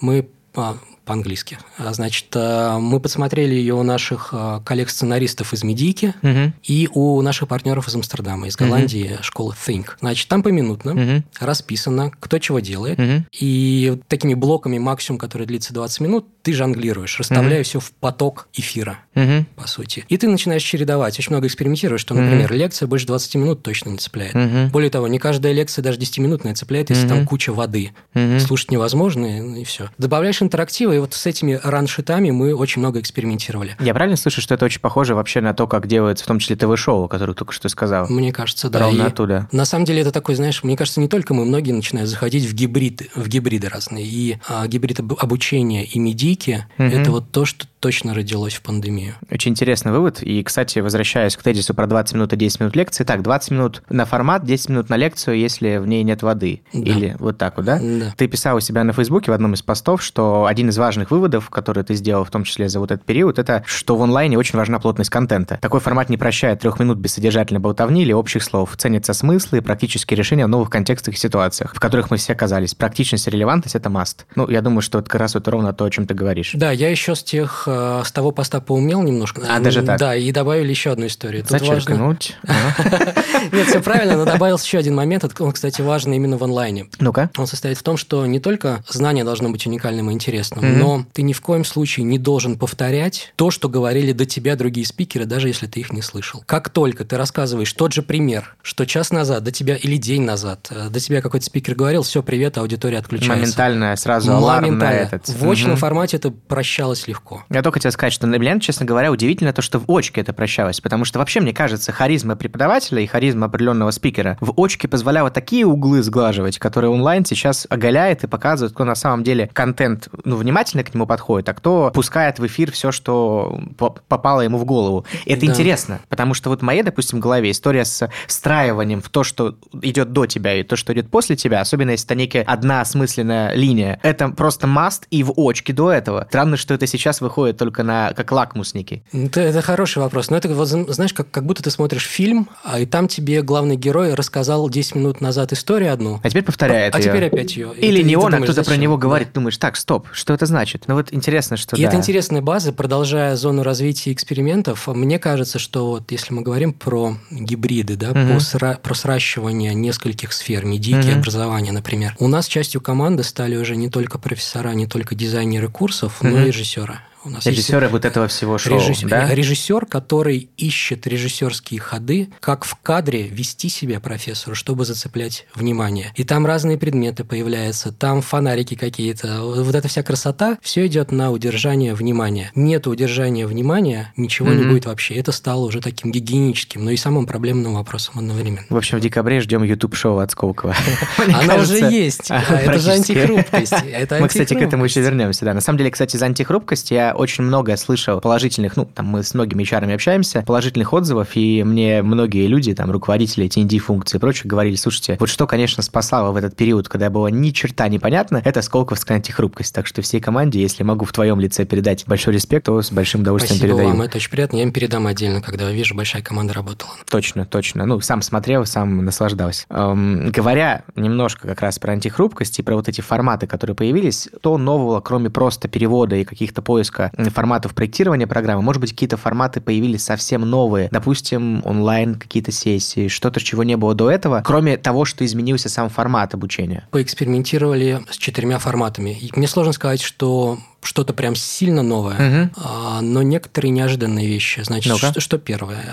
Мы 0.00 0.28
а, 0.54 0.78
по-английски. 1.06 1.58
А, 1.78 1.94
значит, 1.94 2.26
э, 2.34 2.78
мы 2.78 3.00
посмотрели 3.00 3.54
ее 3.54 3.74
у 3.74 3.84
наших 3.84 4.30
э, 4.32 4.60
коллег-сценаристов 4.64 5.52
из 5.52 5.62
Медийки 5.62 6.14
угу. 6.20 6.52
и 6.64 6.88
у 6.92 7.22
наших 7.22 7.48
партнеров 7.48 7.88
из 7.88 7.94
Амстердама, 7.94 8.48
из 8.48 8.56
Голландии, 8.56 9.12
угу. 9.14 9.22
школы 9.22 9.54
Think. 9.54 9.90
Значит, 10.00 10.28
там 10.28 10.42
поминутно 10.42 10.92
угу. 10.92 11.22
расписано, 11.40 12.10
кто 12.18 12.38
чего 12.38 12.58
делает, 12.58 12.98
угу. 12.98 13.24
и 13.32 13.98
такими 14.08 14.34
блоками 14.34 14.78
максимум, 14.78 15.18
который 15.18 15.46
длится 15.46 15.72
20 15.72 16.00
минут, 16.00 16.26
ты 16.42 16.52
жонглируешь, 16.52 17.18
расставляя 17.18 17.60
угу. 17.60 17.64
все 17.64 17.80
в 17.80 17.92
поток 17.92 18.48
эфира, 18.52 18.98
угу. 19.14 19.46
по 19.54 19.68
сути. 19.68 20.04
И 20.08 20.16
ты 20.16 20.28
начинаешь 20.28 20.62
чередовать. 20.62 21.18
Очень 21.18 21.30
много 21.32 21.46
экспериментируешь, 21.46 22.00
что, 22.00 22.14
например, 22.14 22.50
угу. 22.50 22.58
лекция 22.58 22.88
больше 22.88 23.06
20 23.06 23.34
минут 23.36 23.62
точно 23.62 23.90
не 23.90 23.98
цепляет. 23.98 24.34
Угу. 24.34 24.70
Более 24.72 24.90
того, 24.90 25.06
не 25.06 25.20
каждая 25.20 25.52
лекция 25.52 25.82
даже 25.82 25.98
10-минутная 26.00 26.54
цепляет, 26.54 26.90
если 26.90 27.06
угу. 27.06 27.14
там 27.14 27.26
куча 27.26 27.52
воды. 27.52 27.92
Угу. 28.14 28.40
Слушать 28.40 28.72
невозможно, 28.72 29.56
и, 29.56 29.62
и 29.62 29.64
все. 29.64 29.88
Добавляешь 29.98 30.42
интерактива, 30.42 30.95
и 30.96 30.98
вот 30.98 31.14
с 31.14 31.26
этими 31.26 31.60
раншитами 31.62 32.30
мы 32.30 32.54
очень 32.54 32.80
много 32.80 33.00
экспериментировали. 33.00 33.76
Я 33.80 33.94
правильно 33.94 34.16
слышу, 34.16 34.40
что 34.40 34.54
это 34.54 34.64
очень 34.64 34.80
похоже 34.80 35.14
вообще 35.14 35.40
на 35.40 35.54
то, 35.54 35.66
как 35.66 35.86
делается 35.86 36.24
в 36.24 36.26
том 36.26 36.38
числе 36.38 36.56
ТВ-шоу, 36.56 37.08
которое 37.08 37.34
только 37.34 37.52
что 37.52 37.68
сказал? 37.68 38.08
Мне 38.08 38.32
кажется, 38.32 38.68
да. 38.68 38.80
Ровно 38.80 39.06
оттуда. 39.06 39.48
На 39.52 39.64
самом 39.64 39.84
деле 39.84 40.00
это 40.00 40.12
такой, 40.12 40.34
знаешь, 40.34 40.62
мне 40.62 40.76
кажется, 40.76 41.00
не 41.00 41.08
только 41.08 41.34
мы, 41.34 41.44
многие 41.44 41.72
начинают 41.72 42.10
заходить 42.10 42.44
в 42.44 42.54
гибриды, 42.54 43.08
в 43.14 43.28
гибриды 43.28 43.68
разные. 43.68 44.04
И 44.04 44.38
а, 44.48 44.66
гибрид 44.66 45.00
обучения 45.00 45.84
и 45.84 45.98
медийки 45.98 46.66
угу.– 46.78 46.88
это 46.88 47.10
вот 47.10 47.30
то, 47.30 47.44
что 47.44 47.66
точно 47.86 48.14
родилось 48.14 48.54
в 48.54 48.62
пандемию. 48.62 49.14
Очень 49.30 49.52
интересный 49.52 49.92
вывод. 49.92 50.20
И, 50.20 50.42
кстати, 50.42 50.80
возвращаясь 50.80 51.36
к 51.36 51.42
тезису 51.44 51.72
про 51.72 51.86
20 51.86 52.16
минут 52.16 52.32
и 52.32 52.36
10 52.36 52.58
минут 52.58 52.74
лекции, 52.74 53.04
так, 53.04 53.22
20 53.22 53.52
минут 53.52 53.82
на 53.88 54.04
формат, 54.04 54.44
10 54.44 54.70
минут 54.70 54.88
на 54.88 54.96
лекцию, 54.96 55.38
если 55.38 55.76
в 55.76 55.86
ней 55.86 56.02
нет 56.02 56.24
воды. 56.24 56.62
Да. 56.72 56.80
Или 56.80 57.16
вот 57.20 57.38
так 57.38 57.58
вот, 57.58 57.66
да? 57.66 57.78
Да. 57.78 58.12
Ты 58.16 58.26
писал 58.26 58.56
у 58.56 58.60
себя 58.60 58.82
на 58.82 58.92
Фейсбуке 58.92 59.30
в 59.30 59.34
одном 59.34 59.54
из 59.54 59.62
постов, 59.62 60.02
что 60.02 60.46
один 60.46 60.70
из 60.70 60.78
важных 60.78 61.12
выводов 61.12 61.48
которые 61.48 61.84
ты 61.84 61.94
сделал, 61.94 62.24
в 62.24 62.30
том 62.30 62.42
числе 62.42 62.68
за 62.68 62.80
вот 62.80 62.90
этот 62.90 63.06
период, 63.06 63.38
это 63.38 63.62
что 63.66 63.94
в 63.94 64.02
онлайне 64.02 64.36
очень 64.36 64.58
важна 64.58 64.80
плотность 64.80 65.10
контента. 65.10 65.56
Такой 65.62 65.78
формат 65.78 66.08
не 66.08 66.16
прощает 66.16 66.58
трех 66.58 66.80
минут 66.80 66.98
бессодержательной 66.98 67.60
болтовни 67.60 68.02
или 68.02 68.12
общих 68.12 68.42
слов. 68.42 68.76
Ценятся 68.76 69.12
смыслы 69.12 69.58
и 69.58 69.60
практические 69.60 70.18
решения 70.18 70.46
в 70.46 70.48
новых 70.48 70.70
контекстах 70.70 71.14
и 71.14 71.18
ситуациях, 71.18 71.72
в 71.72 71.78
которых 71.78 72.10
мы 72.10 72.16
все 72.16 72.32
оказались. 72.32 72.74
Практичность 72.74 73.28
и 73.28 73.30
релевантность– 73.30 73.74
это 73.76 73.90
маст. 73.90 74.26
Ну, 74.34 74.50
я 74.50 74.60
думаю, 74.60 74.82
что 74.82 74.98
это 74.98 75.08
как 75.08 75.20
раз 75.20 75.34
вот 75.34 75.46
ровно 75.46 75.72
то, 75.72 75.84
о 75.84 75.90
чем 75.90 76.08
ты 76.08 76.14
говоришь. 76.14 76.50
Да, 76.54 76.72
я 76.72 76.90
еще 76.90 77.14
с 77.14 77.22
тех, 77.22 77.68
э, 77.76 78.02
с 78.04 78.12
того 78.12 78.32
поста 78.32 78.60
поумел 78.60 79.02
немножко. 79.02 79.42
А, 79.48 79.60
даже 79.60 79.82
так? 79.82 79.98
Да, 79.98 80.16
и 80.16 80.32
добавили 80.32 80.70
еще 80.70 80.90
одну 80.90 81.06
историю. 81.06 81.42
Тут 81.42 81.52
Зачеркнуть. 81.52 82.36
Нет, 83.52 83.68
все 83.68 83.80
правильно, 83.80 84.16
но 84.16 84.24
добавился 84.24 84.64
еще 84.66 84.78
один 84.78 84.94
момент, 84.94 85.24
он, 85.38 85.52
кстати, 85.52 85.80
важный 85.80 86.16
именно 86.16 86.38
в 86.38 86.44
онлайне. 86.44 86.86
Ну-ка. 86.98 87.30
Он 87.36 87.46
состоит 87.46 87.78
в 87.78 87.82
том, 87.82 87.96
что 87.96 88.24
не 88.26 88.40
только 88.40 88.82
знание 88.88 89.24
должно 89.24 89.50
быть 89.50 89.66
уникальным 89.66 90.10
и 90.10 90.12
интересным, 90.12 90.78
но 90.78 91.04
ты 91.12 91.22
ни 91.22 91.32
в 91.32 91.40
коем 91.40 91.64
случае 91.64 92.04
не 92.04 92.18
должен 92.18 92.58
повторять 92.58 93.32
то, 93.36 93.50
что 93.50 93.68
говорили 93.68 94.12
до 94.12 94.26
тебя 94.26 94.56
другие 94.56 94.86
спикеры, 94.86 95.24
даже 95.24 95.48
если 95.48 95.66
ты 95.66 95.80
их 95.80 95.92
не 95.92 96.02
слышал. 96.02 96.42
Как 96.46 96.68
только 96.70 97.04
ты 97.04 97.16
рассказываешь 97.16 97.72
тот 97.72 97.92
же 97.92 98.02
пример, 98.02 98.56
что 98.62 98.86
час 98.86 99.10
назад 99.10 99.44
до 99.44 99.52
тебя 99.52 99.76
или 99.76 99.96
день 99.96 100.22
назад 100.22 100.68
э, 100.70 100.88
до 100.88 101.00
тебя 101.00 101.20
какой-то 101.20 101.46
спикер 101.46 101.74
говорил, 101.74 102.02
все, 102.02 102.22
привет, 102.22 102.58
аудитория 102.58 102.98
отключается. 102.98 103.42
Моментально 103.42 103.96
сразу 103.96 104.32
аларм 104.32 104.78
на 104.78 104.92
этот. 104.92 105.28
В 105.28 105.50
очном 105.50 105.76
формате 105.76 106.16
это 106.16 106.30
прощалось 106.30 107.06
легко. 107.06 107.44
Я 107.50 107.62
только 107.66 107.80
хотел 107.80 107.90
сказать, 107.90 108.12
что 108.12 108.28
для 108.28 108.38
меня, 108.38 108.60
честно 108.60 108.86
говоря, 108.86 109.10
удивительно 109.10 109.52
то, 109.52 109.60
что 109.60 109.80
в 109.80 109.90
очке 109.90 110.20
это 110.20 110.32
прощалось, 110.32 110.80
потому 110.80 111.04
что 111.04 111.18
вообще, 111.18 111.40
мне 111.40 111.52
кажется, 111.52 111.90
харизма 111.90 112.36
преподавателя 112.36 113.02
и 113.02 113.06
харизма 113.06 113.46
определенного 113.46 113.90
спикера 113.90 114.38
в 114.40 114.54
очке 114.56 114.86
позволяла 114.86 115.32
такие 115.32 115.66
углы 115.66 116.04
сглаживать, 116.04 116.60
которые 116.60 116.92
онлайн 116.92 117.24
сейчас 117.24 117.66
оголяет 117.68 118.22
и 118.22 118.28
показывает, 118.28 118.72
кто 118.72 118.84
на 118.84 118.94
самом 118.94 119.24
деле 119.24 119.50
контент, 119.52 120.08
ну, 120.22 120.36
внимательно 120.36 120.84
к 120.84 120.94
нему 120.94 121.06
подходит, 121.06 121.48
а 121.48 121.54
кто 121.54 121.90
пускает 121.92 122.38
в 122.38 122.46
эфир 122.46 122.70
все, 122.70 122.92
что 122.92 123.60
попало 123.76 124.42
ему 124.42 124.58
в 124.58 124.64
голову. 124.64 125.04
Это 125.26 125.40
да. 125.40 125.46
интересно, 125.48 125.98
потому 126.08 126.34
что 126.34 126.50
вот 126.50 126.60
в 126.60 126.62
моей, 126.62 126.84
допустим, 126.84 127.18
голове 127.18 127.50
история 127.50 127.84
с 127.84 128.08
встраиванием 128.28 129.02
в 129.02 129.08
то, 129.08 129.24
что 129.24 129.56
идет 129.82 130.12
до 130.12 130.26
тебя 130.26 130.54
и 130.54 130.62
то, 130.62 130.76
что 130.76 130.92
идет 130.92 131.10
после 131.10 131.34
тебя, 131.34 131.60
особенно 131.60 131.90
если 131.90 132.06
это 132.06 132.14
некая 132.14 132.42
одна 132.44 132.80
осмысленная 132.80 133.54
линия, 133.54 133.98
это 134.04 134.28
просто 134.28 134.68
маст 134.68 135.08
и 135.10 135.24
в 135.24 135.32
очке 135.36 135.72
до 135.72 135.90
этого. 135.90 136.26
Странно, 136.28 136.56
что 136.56 136.72
это 136.72 136.86
сейчас 136.86 137.20
выходит 137.20 137.45
делают 137.46 137.58
только 137.58 137.82
на 137.82 138.12
как 138.12 138.32
лакмусники? 138.32 139.02
Это, 139.12 139.40
это 139.40 139.62
хороший 139.62 139.98
вопрос. 139.98 140.30
Но 140.30 140.36
это, 140.36 140.48
вот, 140.48 140.66
знаешь, 140.68 141.12
как, 141.12 141.30
как 141.30 141.44
будто 141.46 141.62
ты 141.62 141.70
смотришь 141.70 142.04
фильм, 142.06 142.48
а 142.64 142.80
и 142.80 142.86
там 142.86 143.08
тебе 143.08 143.42
главный 143.42 143.76
герой 143.76 144.14
рассказал 144.14 144.68
10 144.68 144.94
минут 144.96 145.20
назад 145.20 145.52
историю 145.52 145.92
одну. 145.92 146.20
А 146.22 146.28
теперь 146.28 146.42
повторяет 146.42 146.94
А 146.94 146.98
ее. 146.98 147.04
теперь 147.04 147.24
опять 147.26 147.56
ее. 147.56 147.72
Или 147.76 148.00
И 148.00 148.04
не 148.04 148.14
ты 148.14 148.18
он, 148.20 148.34
а 148.34 148.40
кто-то 148.40 148.64
про 148.64 148.76
него 148.76 148.96
Да. 148.96 149.02
говорит. 149.02 149.28
Думаешь, 149.32 149.56
так, 149.58 149.76
стоп, 149.76 150.08
что 150.12 150.34
это 150.34 150.46
значит? 150.46 150.84
Ну 150.88 150.94
вот 150.94 151.12
интересно, 151.12 151.56
что 151.56 151.76
И 151.76 151.82
да. 151.82 151.88
это 151.88 151.96
интересная 151.96 152.42
база, 152.42 152.72
продолжая 152.72 153.36
зону 153.36 153.62
развития 153.62 154.12
экспериментов. 154.12 154.86
Мне 154.88 155.18
кажется, 155.18 155.58
что 155.58 155.88
вот 155.90 156.10
если 156.10 156.34
мы 156.34 156.42
говорим 156.42 156.72
про 156.72 157.16
гибриды, 157.30 157.96
да, 157.96 158.08
по 158.12 158.16
сра- 158.38 158.80
про 158.80 158.94
сращивание 158.94 159.74
нескольких 159.74 160.32
сфер, 160.32 160.64
медики, 160.64 160.96
Мгм. 161.10 161.18
образования, 161.20 161.72
например, 161.72 162.14
у 162.18 162.28
нас 162.28 162.46
частью 162.46 162.80
команды 162.80 163.22
стали 163.22 163.56
уже 163.56 163.76
не 163.76 163.88
только 163.88 164.18
профессора, 164.18 164.70
не 164.70 164.86
только 164.86 165.14
дизайнеры 165.14 165.68
курсов, 165.68 166.18
но 166.22 166.30
Мгм. 166.30 166.42
и 166.42 166.46
режиссеры. 166.46 166.98
У 167.26 167.30
нас 167.30 167.44
есть 167.44 167.58
Режиссеры 167.58 167.88
вот 167.88 168.04
этого 168.04 168.28
всего 168.28 168.56
шоу, 168.56 168.78
Режиссер, 168.78 169.08
да? 169.08 169.34
режиссер, 169.34 169.86
который 169.86 170.48
ищет 170.56 171.08
режиссерские 171.08 171.80
ходы, 171.80 172.28
как 172.38 172.64
в 172.64 172.76
кадре 172.76 173.22
вести 173.26 173.68
себя 173.68 173.98
профессору, 173.98 174.54
чтобы 174.54 174.84
зацеплять 174.84 175.44
внимание. 175.54 176.12
И 176.14 176.22
там 176.22 176.46
разные 176.46 176.78
предметы 176.78 177.24
появляются, 177.24 177.90
там 177.90 178.22
фонарики 178.22 178.76
какие-то. 178.76 179.40
Вот 179.42 179.74
эта 179.74 179.88
вся 179.88 180.04
красота, 180.04 180.56
все 180.62 180.86
идет 180.86 181.10
на 181.10 181.32
удержание 181.32 181.94
внимания. 181.94 182.52
Нет 182.54 182.86
удержания 182.86 183.44
внимания, 183.48 184.12
ничего 184.16 184.50
не 184.52 184.60
Мгм. 184.62 184.70
будет 184.70 184.86
вообще. 184.86 185.14
Это 185.16 185.32
стало 185.32 185.64
уже 185.64 185.80
таким 185.80 186.12
гигиеническим, 186.12 186.84
но 186.84 186.92
и 186.92 186.96
самым 186.96 187.26
проблемным 187.26 187.74
вопросом 187.74 188.20
одновременно. 188.20 188.66
В 188.68 188.76
общем, 188.76 188.98
в 188.98 189.00
декабре 189.00 189.40
ждем 189.40 189.64
YouTube-шоу 189.64 190.18
от 190.18 190.30
Сколково. 190.30 190.76
Она 191.34 191.56
уже 191.56 191.78
есть. 191.90 192.30
а, 192.30 192.40
Это 192.56 192.78
же 192.78 192.92
антихрупкость. 192.92 193.72
Мы, 194.20 194.28
кстати, 194.28 194.54
к 194.54 194.58
этому 194.62 194.84
еще 194.84 195.00
вернемся, 195.00 195.44
да. 195.44 195.54
На 195.54 195.60
самом 195.60 195.78
деле, 195.78 195.90
кстати, 195.90 196.16
за 196.16 196.26
антихрупкость 196.26 196.92
я 196.92 197.15
очень 197.16 197.44
много 197.44 197.76
слышал 197.76 198.20
положительных, 198.20 198.76
ну, 198.76 198.84
там 198.86 199.06
мы 199.06 199.22
с 199.22 199.34
многими 199.34 199.62
HR 199.62 199.92
общаемся, 199.92 200.42
положительных 200.46 200.92
отзывов, 200.92 201.30
и 201.34 201.62
мне 201.64 202.02
многие 202.02 202.46
люди, 202.46 202.74
там, 202.74 202.90
руководители 202.90 203.48
TND-функций 203.48 204.16
и 204.16 204.20
прочее, 204.20 204.48
говорили, 204.48 204.76
слушайте, 204.76 205.16
вот 205.18 205.28
что, 205.28 205.46
конечно, 205.46 205.82
спасало 205.82 206.32
в 206.32 206.36
этот 206.36 206.56
период, 206.56 206.88
когда 206.88 207.10
было 207.10 207.28
ни 207.28 207.50
черта 207.50 207.88
непонятно, 207.88 208.40
это 208.44 208.62
сколковская 208.62 209.16
антихрупкость. 209.16 209.74
Так 209.74 209.86
что 209.86 210.02
всей 210.02 210.20
команде, 210.20 210.60
если 210.60 210.82
могу 210.82 211.04
в 211.04 211.12
твоем 211.12 211.40
лице 211.40 211.64
передать 211.64 212.04
большой 212.06 212.34
респект, 212.34 212.66
то 212.66 212.80
с 212.82 212.92
большим 212.92 213.22
удовольствием 213.22 213.58
Спасибо 213.58 213.78
передаю. 213.78 213.96
вам, 213.96 214.02
это 214.02 214.16
очень 214.18 214.30
приятно. 214.30 214.56
Я 214.56 214.62
им 214.64 214.72
передам 214.72 215.06
отдельно, 215.06 215.40
когда 215.40 215.70
вижу, 215.70 215.94
большая 215.94 216.22
команда 216.22 216.54
работала. 216.54 216.90
Точно, 217.08 217.44
точно. 217.46 217.86
Ну, 217.86 218.00
сам 218.00 218.22
смотрел, 218.22 218.66
сам 218.66 219.04
наслаждался. 219.04 219.66
Эм, 219.70 220.30
говоря 220.30 220.82
немножко 220.94 221.48
как 221.48 221.60
раз 221.60 221.78
про 221.78 221.92
антихрупкость 221.92 222.58
и 222.58 222.62
про 222.62 222.76
вот 222.76 222.88
эти 222.88 223.00
форматы, 223.00 223.46
которые 223.46 223.76
появились, 223.76 224.28
то 224.40 224.58
нового, 224.58 225.00
кроме 225.00 225.30
просто 225.30 225.68
перевода 225.68 226.16
и 226.16 226.24
каких-то 226.24 226.62
поиска 226.62 227.05
м, 227.16 227.30
форматов 227.30 227.74
проектирования 227.74 228.26
программы, 228.26 228.62
может 228.62 228.80
быть, 228.80 228.90
какие-то 228.90 229.16
форматы 229.16 229.60
появились 229.60 230.04
совсем 230.04 230.42
новые, 230.42 230.88
допустим, 230.90 231.62
онлайн 231.64 232.14
какие-то 232.14 232.52
сессии, 232.52 233.08
что-то, 233.08 233.40
чего 233.40 233.62
не 233.64 233.76
было 233.76 233.94
до 233.94 234.10
этого, 234.10 234.42
кроме 234.44 234.76
того, 234.76 235.04
что 235.04 235.24
изменился 235.24 235.68
сам 235.68 235.88
формат 235.88 236.34
обучения. 236.34 236.86
поэкспериментировали 236.90 238.02
с 238.10 238.16
четырьмя 238.16 238.58
форматами. 238.58 239.10
И 239.10 239.30
мне 239.36 239.48
сложно 239.48 239.72
сказать, 239.72 240.00
что 240.02 240.58
что-то 240.86 241.12
прям 241.12 241.34
сильно 241.34 241.82
новое, 241.82 242.50
а, 242.56 243.00
но 243.02 243.22
некоторые 243.22 243.70
неожиданные 243.70 244.26
вещи. 244.26 244.60
Значит, 244.62 244.92
Ну-ка. 244.92 245.10
что, 245.10 245.20
что 245.20 245.38
первое? 245.38 245.84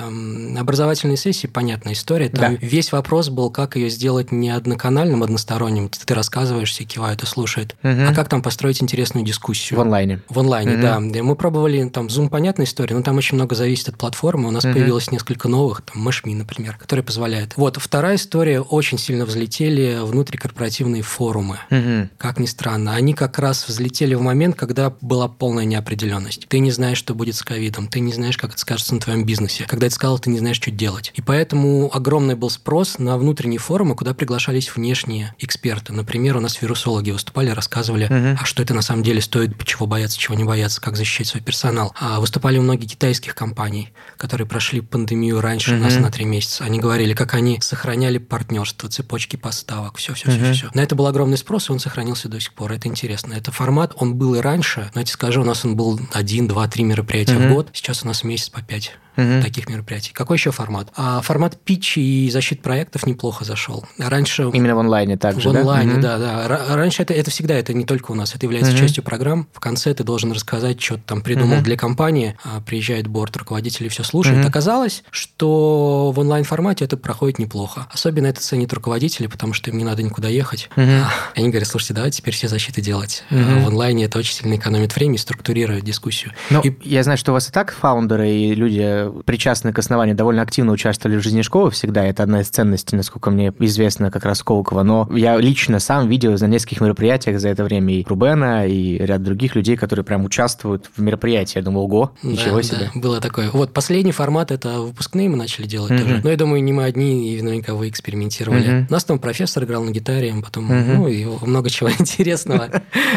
Образовательные 0.57 1.17
сессии, 1.17 1.47
понятная 1.47 1.93
история. 1.93 2.29
Там 2.29 2.53
Да. 2.53 2.59
весь 2.61 2.91
вопрос 2.91 3.29
был, 3.29 3.49
как 3.49 3.75
ее 3.75 3.89
сделать 3.89 4.31
не 4.31 4.49
одноканальным, 4.49 5.23
односторонним. 5.23 5.89
Ты, 5.89 6.13
рассказываешь, 6.13 6.71
все 6.71 6.83
кивают 6.85 7.23
и 7.23 7.25
слушают. 7.25 7.75
Мгм. 7.83 8.07
А 8.09 8.13
как 8.13 8.29
там 8.29 8.41
построить 8.41 8.81
интересную 8.81 9.25
дискуссию? 9.25 9.77
В 9.79 9.81
онлайне. 9.81 10.21
В 10.29 10.39
онлайне, 10.39 10.73
Мгм. 10.77 11.11
да. 11.11 11.23
Мы 11.23 11.35
пробовали, 11.35 11.89
там, 11.89 12.07
Zoom, 12.07 12.29
понятная 12.29 12.65
история, 12.65 12.95
но 12.95 13.01
там 13.01 13.17
очень 13.17 13.35
много 13.35 13.55
зависит 13.55 13.89
от 13.89 13.97
платформы. 13.97 14.47
У 14.47 14.51
нас 14.51 14.63
Мгм. 14.63 14.73
появилось 14.73 15.11
несколько 15.11 15.47
новых, 15.47 15.81
там, 15.81 16.07
Meshme, 16.07 16.35
например, 16.35 16.77
которые 16.77 17.03
позволяют. 17.03 17.53
Вот, 17.57 17.77
вторая 17.79 18.15
история, 18.15 18.61
очень 18.61 18.97
сильно 18.97 19.25
взлетели 19.25 19.97
внутрикорпоративные 20.01 21.01
форумы. 21.01 21.57
Мгм. 21.69 22.09
Как 22.17 22.39
ни 22.39 22.45
странно, 22.45 22.93
они 22.95 23.13
как 23.13 23.39
раз 23.39 23.67
взлетели 23.67 24.13
в 24.15 24.21
момент, 24.21 24.55
когда 24.55 24.82
была 24.89 25.27
полная 25.27 25.65
неопределенность. 25.65 26.47
Ты 26.47 26.59
не 26.59 26.71
знаешь, 26.71 26.97
что 26.97 27.13
будет 27.15 27.35
с 27.35 27.43
ковидом, 27.43 27.87
ты 27.87 27.99
не 27.99 28.13
знаешь, 28.13 28.37
как 28.37 28.51
это 28.51 28.59
скажется 28.59 28.93
на 28.95 28.99
твоем 29.01 29.25
бизнесе. 29.25 29.65
Когда 29.67 29.87
это 29.87 29.95
сказал, 29.95 30.19
ты 30.19 30.29
не 30.29 30.39
знаешь, 30.39 30.57
что 30.57 30.71
делать. 30.71 31.11
И 31.15 31.21
поэтому 31.21 31.89
огромный 31.93 32.35
был 32.35 32.49
спрос 32.49 32.99
на 32.99 33.17
внутренние 33.17 33.59
форумы, 33.59 33.95
куда 33.95 34.13
приглашались 34.13 34.75
внешние 34.75 35.35
эксперты. 35.39 35.93
Например, 35.93 36.37
у 36.37 36.39
нас 36.39 36.61
вирусологи 36.61 37.11
выступали, 37.11 37.49
рассказывали, 37.49 38.05
Мгм. 38.09 38.37
а 38.41 38.45
что 38.45 38.63
это 38.63 38.73
на 38.73 38.81
самом 38.81 39.03
деле 39.03 39.21
стоит, 39.21 39.63
чего 39.65 39.85
бояться, 39.87 40.17
чего 40.17 40.35
не 40.35 40.43
бояться, 40.43 40.81
как 40.81 40.95
защищать 40.97 41.27
свой 41.27 41.41
персонал. 41.43 41.93
А 41.99 42.19
выступали 42.19 42.59
многие 42.59 42.85
китайских 42.85 43.35
компаний, 43.35 43.89
которые 44.17 44.47
прошли 44.47 44.81
пандемию 44.81 45.41
раньше 45.41 45.75
нас 45.75 45.93
Мгм. 45.93 46.01
на 46.03 46.11
три 46.11 46.25
месяца. 46.25 46.63
Они 46.63 46.79
говорили, 46.79 47.13
как 47.13 47.33
они 47.33 47.59
сохраняли 47.61 48.17
партнерство, 48.17 48.89
цепочки 48.89 49.35
поставок, 49.35 49.97
все, 49.97 50.13
все, 50.13 50.29
Мгм. 50.29 50.43
все, 50.43 50.53
все. 50.53 50.69
На 50.73 50.81
это 50.81 50.95
был 50.95 51.07
огромный 51.07 51.37
спрос, 51.37 51.69
и 51.69 51.71
он 51.73 51.79
сохранился 51.79 52.27
до 52.29 52.39
сих 52.39 52.53
пор. 52.53 52.71
Это 52.73 52.87
интересно. 52.87 53.33
Это 53.33 53.51
формат, 53.51 53.93
он 53.97 54.15
был 54.15 54.35
и 54.35 54.39
раньше. 54.39 54.62
Я 54.95 55.03
тебе 55.03 55.05
скажу, 55.13 55.41
у 55.41 55.45
нас 55.45 55.63
он 55.65 55.75
был 55.75 55.99
один, 56.11 56.47
два, 56.47 56.67
три 56.67 56.83
мероприятия 56.83 57.33
Мгм. 57.33 57.49
в 57.49 57.53
год. 57.53 57.69
Сейчас 57.73 58.03
у 58.03 58.07
нас 58.07 58.23
месяц 58.23 58.49
по 58.49 58.61
пять 58.61 58.91
Мгм. 59.15 59.43
таких 59.43 59.69
мероприятий. 59.69 60.11
Какой 60.11 60.37
еще 60.37 60.49
формат? 60.51 60.87
А 60.95 61.21
формат 61.21 61.59
питчи 61.61 61.99
и 61.99 62.31
защит 62.31 62.63
проектов 62.63 63.05
неплохо 63.05 63.45
зашел. 63.45 63.85
Раньше 63.99 64.49
Именно 64.51 64.75
в 64.75 64.79
онлайне 64.79 65.17
также, 65.17 65.49
в 65.49 65.53
да? 65.53 65.59
онлайне, 65.59 65.97
да, 65.97 66.17
да. 66.17 66.47
Ра- 66.47 66.73
Раньше 66.75 67.03
это, 67.03 67.13
это 67.13 67.29
всегда, 67.29 67.53
это 67.53 67.73
не 67.75 67.85
только 67.85 68.11
у 68.11 68.15
нас, 68.15 68.33
это 68.33 68.45
является 68.47 68.71
Мгм. 68.71 68.79
частью 68.81 69.03
программ. 69.03 69.47
В 69.53 69.59
конце 69.59 69.93
ты 69.93 70.03
должен 70.03 70.31
рассказать, 70.31 70.81
что 70.81 70.95
ты 70.95 71.01
там 71.05 71.21
придумал 71.21 71.57
Мгм. 71.57 71.63
для 71.63 71.77
компании. 71.77 72.35
А, 72.43 72.61
Приезжает 72.61 73.05
борт, 73.07 73.37
руководители 73.37 73.87
все 73.87 74.03
слушают. 74.03 74.39
Мгм. 74.39 74.47
Оказалось, 74.47 75.03
что 75.11 76.11
в 76.11 76.17
онлайн-формате 76.19 76.85
это 76.85 76.97
проходит 76.97 77.37
неплохо. 77.37 77.87
Особенно 77.93 78.27
это 78.27 78.41
ценят 78.41 78.73
руководители, 78.73 79.27
потому 79.27 79.53
что 79.53 79.69
им 79.69 79.77
не 79.77 79.83
надо 79.83 80.01
никуда 80.01 80.27
ехать. 80.29 80.69
А, 80.75 81.09
Они 81.35 81.49
говорят, 81.49 81.67
слушайте, 81.69 81.93
давайте 81.93 82.17
теперь 82.17 82.33
все 82.33 82.47
защиты 82.47 82.81
делать. 82.81 83.23
Мгм. 83.29 83.63
В 83.63 83.67
онлайне 83.67 84.05
это 84.05 84.17
очень 84.17 84.33
сильно 84.33 84.52
экономит 84.57 84.95
время 84.95 85.15
и 85.15 85.17
структурирует 85.17 85.83
дискуссию. 85.83 86.33
Ну, 86.49 86.61
И- 86.61 86.73
я 86.83 87.03
знаю, 87.03 87.17
что 87.17 87.31
у 87.31 87.33
вас 87.33 87.49
и 87.49 87.51
так 87.51 87.71
фаундеры 87.73 88.29
и 88.29 88.55
люди, 88.55 89.05
причастные 89.25 89.73
к 89.73 89.79
основанию, 89.79 90.15
довольно 90.15 90.41
активно 90.41 90.71
участвовали 90.71 91.17
в 91.17 91.23
жизни 91.23 91.41
школы 91.41 91.71
всегда. 91.71 92.03
Это 92.05 92.23
одна 92.23 92.41
из 92.41 92.49
ценностей, 92.49 92.95
насколько 92.95 93.29
мне 93.31 93.51
известно, 93.59 94.11
как 94.11 94.25
раз 94.25 94.43
Колокова. 94.43 94.83
Но 94.83 95.09
я 95.15 95.37
лично 95.37 95.79
сам 95.79 96.07
видел 96.09 96.37
за 96.37 96.47
нескольких 96.47 96.81
мероприятиях 96.81 97.39
за 97.39 97.49
это 97.49 97.63
время 97.63 97.93
и 97.93 98.05
Рубена, 98.07 98.65
и 98.65 98.97
ряд 98.97 99.23
других 99.23 99.55
людей, 99.55 99.75
которые 99.77 100.03
прям 100.05 100.25
участвуют 100.25 100.89
в 100.95 101.01
мероприятии. 101.01 101.57
Я 101.57 101.63
думал, 101.63 101.83
ого, 101.83 102.13
ничего 102.23 102.57
Да, 102.57 102.63
себе. 102.63 102.91
да, 102.93 102.99
было 102.99 103.19
такое. 103.21 103.49
Вот 103.51 103.73
последний 103.73 104.11
формат 104.11 104.51
это 104.51 104.79
выпускные 104.79 105.29
мы 105.29 105.37
начали 105.37 105.65
делать 105.65 105.91
Мгм. 105.91 106.01
тоже. 106.01 106.21
Но 106.23 106.29
я 106.29 106.37
думаю, 106.37 106.63
не 106.63 106.73
мы 106.73 106.83
одни, 106.83 107.35
и 107.35 107.41
наверняка 107.41 107.73
вы 107.73 107.89
экспериментировали. 107.89 108.67
Мгм. 108.67 108.87
У 108.89 108.91
нас 108.93 109.03
там 109.03 109.19
профессор 109.19 109.63
играл 109.63 109.83
на 109.83 109.91
гитаре, 109.91 110.33
потом, 110.43 110.65
Мгм. 110.65 110.95
ну, 110.95 111.07
и 111.07 111.25
много 111.45 111.69
чего 111.69 111.89
интересного. 111.99 112.69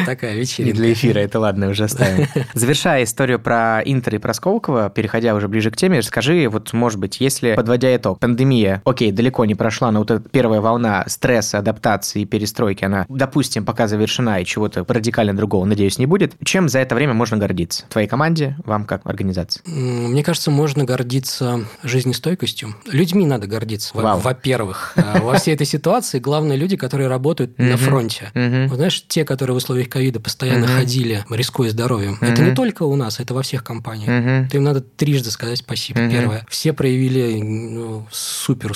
Такая 0.05 0.35
И 0.37 0.41
вечеринка. 0.41 0.77
для 0.77 0.93
эфира 0.93 1.19
это 1.27 1.41
ладно, 1.41 1.69
уже 1.69 1.85
оставим. 1.85 2.27
Завершая 2.55 3.05
историю 3.05 3.39
про 3.39 3.81
Интер 3.85 4.15
и 4.17 4.19
про 4.19 4.33
Сколково, 4.35 4.91
переходя 4.91 5.35
уже 5.35 5.49
ближе 5.49 5.71
к 5.71 5.77
теме, 5.77 6.03
скажи, 6.03 6.49
вот, 6.49 6.73
может 6.73 6.99
быть, 6.99 7.21
если, 7.21 7.55
подводя 7.55 7.95
итог, 7.95 8.19
пандемия, 8.19 8.83
окей, 8.85 9.13
далеко 9.13 9.45
не 9.45 9.55
прошла, 9.55 9.91
но 9.91 10.01
вот 10.01 10.11
эта 10.11 10.29
первая 10.29 10.61
волна 10.61 11.05
стресса, 11.07 11.59
адаптации 11.59 12.23
и 12.23 12.25
перестройки, 12.25 12.85
она, 12.85 13.07
допустим, 13.09 13.65
пока 13.65 13.89
завершена 13.89 14.41
и 14.41 14.45
чего-то 14.45 14.85
радикально 14.89 15.37
другого, 15.37 15.65
надеюсь, 15.65 15.99
не 15.99 16.07
будет, 16.07 16.35
чем 16.45 16.69
за 16.69 16.79
это 16.81 16.95
время 16.95 17.15
можно 17.15 17.37
гордиться? 17.37 17.85
Твоей 17.89 18.09
команде, 18.09 18.57
вам 18.65 18.85
как 18.85 19.03
организации? 19.05 19.61
Мне 19.67 20.23
кажется, 20.23 20.51
можно 20.51 20.85
гордиться 20.85 21.65
жизнестойкостью. 21.83 22.75
Людьми 22.87 23.27
надо 23.27 23.47
гордиться, 23.47 23.91
во-первых. 23.95 24.95
А 24.97 25.21
Во 25.21 25.39
всей 25.39 25.55
этой 25.55 25.67
ситуации 25.67 26.19
главные 26.19 26.57
люди, 26.57 26.77
которые 26.77 27.09
работают 27.09 27.59
на 27.59 27.77
фронте. 27.77 28.31
Знаешь, 28.35 29.05
те, 29.09 29.25
которые 29.25 29.55
в 29.55 29.57
условиях 29.59 29.89
ковида 29.89 30.21
постоянно 30.21 30.67
Мгм. 30.67 30.77
Ходили, 31.23 31.39
рискуя 31.39 31.71
здоровьем, 31.71 32.19
это 32.21 32.41
Мгм. 32.43 32.51
не 32.51 32.55
только 32.57 32.83
у 32.85 32.97
нас, 32.97 33.21
это 33.21 33.35
во 33.35 33.43
всех 33.43 33.65
компаниях. 33.65 34.51
То 34.51 34.57
им 34.57 34.65
надо 34.65 34.81
трижды 34.81 35.31
сказать 35.31 35.59
спасибо. 35.59 36.01
Мгм. 36.01 36.11
Первое. 36.11 36.47
Все 36.49 36.73
проявили 36.73 37.41
ну, 37.43 38.07
супер 38.11 38.75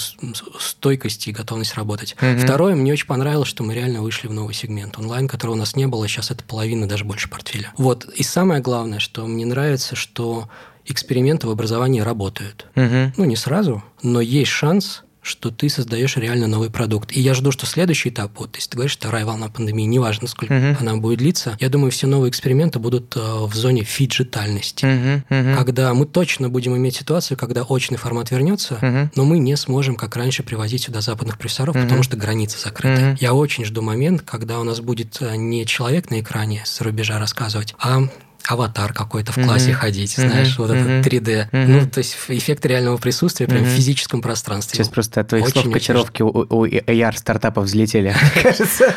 стойкость 0.58 1.28
и 1.28 1.32
готовность 1.32 1.74
работать. 1.74 2.16
Мгм. 2.20 2.38
Второе, 2.38 2.74
мне 2.74 2.92
очень 2.92 3.06
понравилось, 3.06 3.48
что 3.48 3.64
мы 3.64 3.74
реально 3.74 4.02
вышли 4.02 4.28
в 4.28 4.32
новый 4.32 4.54
сегмент 4.54 4.98
онлайн, 4.98 5.28
которого 5.28 5.54
у 5.54 5.58
нас 5.58 5.76
не 5.76 5.86
было. 5.86 6.06
Сейчас 6.08 6.30
это 6.30 6.44
половина, 6.44 6.88
даже 6.88 7.04
больше 7.04 7.28
портфеля. 7.28 7.72
Вот. 7.76 8.04
И 8.14 8.22
самое 8.22 8.60
главное, 8.60 8.98
что 8.98 9.26
мне 9.26 9.46
нравится, 9.46 9.96
что 9.96 10.48
эксперименты 10.86 11.46
в 11.46 11.50
образовании 11.50 12.00
работают. 12.00 12.66
Мгм. 12.74 13.14
Ну, 13.16 13.24
не 13.24 13.36
сразу, 13.36 13.82
но 14.02 14.20
есть 14.20 14.50
шанс 14.50 15.02
что 15.22 15.50
ты 15.50 15.68
создаешь 15.68 16.16
реально 16.16 16.46
новый 16.46 16.70
продукт. 16.70 17.12
И 17.16 17.20
я 17.20 17.34
жду, 17.34 17.52
что 17.52 17.66
следующий 17.66 18.08
этап, 18.08 18.32
вот 18.38 18.56
если 18.56 18.70
ты 18.70 18.76
говоришь, 18.76 18.96
вторая 18.96 19.24
волна 19.26 19.48
пандемии, 19.48 19.84
неважно, 19.84 20.26
сколько 20.28 20.54
Мгм. 20.54 20.76
она 20.80 20.96
будет 20.96 21.18
длиться, 21.18 21.56
я 21.60 21.68
думаю, 21.68 21.90
все 21.90 22.06
новые 22.06 22.30
эксперименты 22.30 22.78
будут 22.78 23.14
э, 23.16 23.20
в 23.20 23.54
зоне 23.54 23.84
фиджитальности. 23.84 24.84
Мгм. 24.86 25.24
Мгм. 25.28 25.56
Когда 25.56 25.92
мы 25.94 26.06
точно 26.06 26.48
будем 26.48 26.76
иметь 26.76 26.96
ситуацию, 26.96 27.36
когда 27.36 27.62
очный 27.62 27.98
формат 27.98 28.30
вернется, 28.30 28.78
Мгм. 28.80 29.10
но 29.14 29.24
мы 29.24 29.38
не 29.38 29.56
сможем, 29.56 29.96
как 29.96 30.16
раньше, 30.16 30.42
привозить 30.42 30.82
сюда 30.84 31.00
западных 31.00 31.38
профессоров, 31.38 31.74
Мгм. 31.74 31.84
потому 31.84 32.02
что 32.02 32.16
границы 32.16 32.58
закрыты. 32.58 33.02
Мгм. 33.02 33.16
Я 33.20 33.34
очень 33.34 33.64
жду 33.64 33.82
момент, 33.82 34.22
когда 34.22 34.58
у 34.60 34.64
нас 34.64 34.80
будет 34.80 35.18
э, 35.20 35.36
не 35.36 35.66
человек 35.66 36.10
на 36.10 36.20
экране 36.20 36.62
с 36.64 36.80
рубежа 36.80 37.18
рассказывать, 37.18 37.74
а 37.78 38.02
аватар 38.46 38.92
какой-то 38.92 39.32
в 39.32 39.36
классе 39.36 39.70
mm-hmm. 39.70 39.74
ходить, 39.74 40.12
знаешь, 40.12 40.56
mm-hmm. 40.56 40.66
вот 40.66 40.70
это 40.70 41.08
3D. 41.08 41.50
Mm-hmm. 41.50 41.66
Ну, 41.66 41.86
то 41.88 41.98
есть 41.98 42.16
эффект 42.28 42.66
реального 42.66 42.96
присутствия 42.96 43.46
прям 43.46 43.62
mm-hmm. 43.62 43.74
в 43.74 43.76
физическом 43.76 44.22
пространстве. 44.22 44.76
Сейчас 44.76 44.88
просто 44.88 45.20
от 45.20 45.28
твоих 45.28 45.46
очень, 45.46 45.62
слов 45.62 45.72
котировки 45.72 46.22
у, 46.22 46.28
у 46.28 46.66
AR-стартапов 46.66 47.64
взлетели, 47.64 48.14
кажется. 48.42 48.94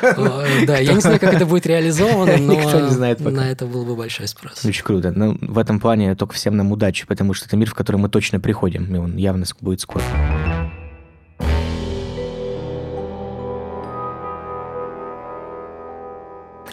Да, 0.66 0.78
я 0.78 0.94
не 0.94 1.02
знаю, 1.02 1.20
как 1.20 1.34
это 1.34 1.46
будет 1.46 1.66
реализовано, 1.66 2.38
но 2.38 2.90
на 3.32 3.52
это 3.52 3.66
был 3.66 3.86
бы 3.86 3.96
большой 3.96 4.28
спрос. 4.28 4.64
Очень 4.66 4.84
круто. 4.84 5.12
Но 5.12 5.36
в 5.40 5.58
этом 5.58 5.80
плане 5.80 6.16
только 6.16 6.36
всем 6.36 6.58
нам 6.58 6.72
удачи, 6.72 7.06
потому 7.06 7.34
что 7.34 7.46
это 7.46 7.58
мир, 7.58 7.70
в 7.70 7.74
который 7.74 7.98
мы 7.98 8.10
точно 8.10 8.40
приходим, 8.40 8.94
и 8.96 8.98
он 8.98 9.18
явно 9.18 9.46
будет 9.62 9.82
скоро. 9.82 10.04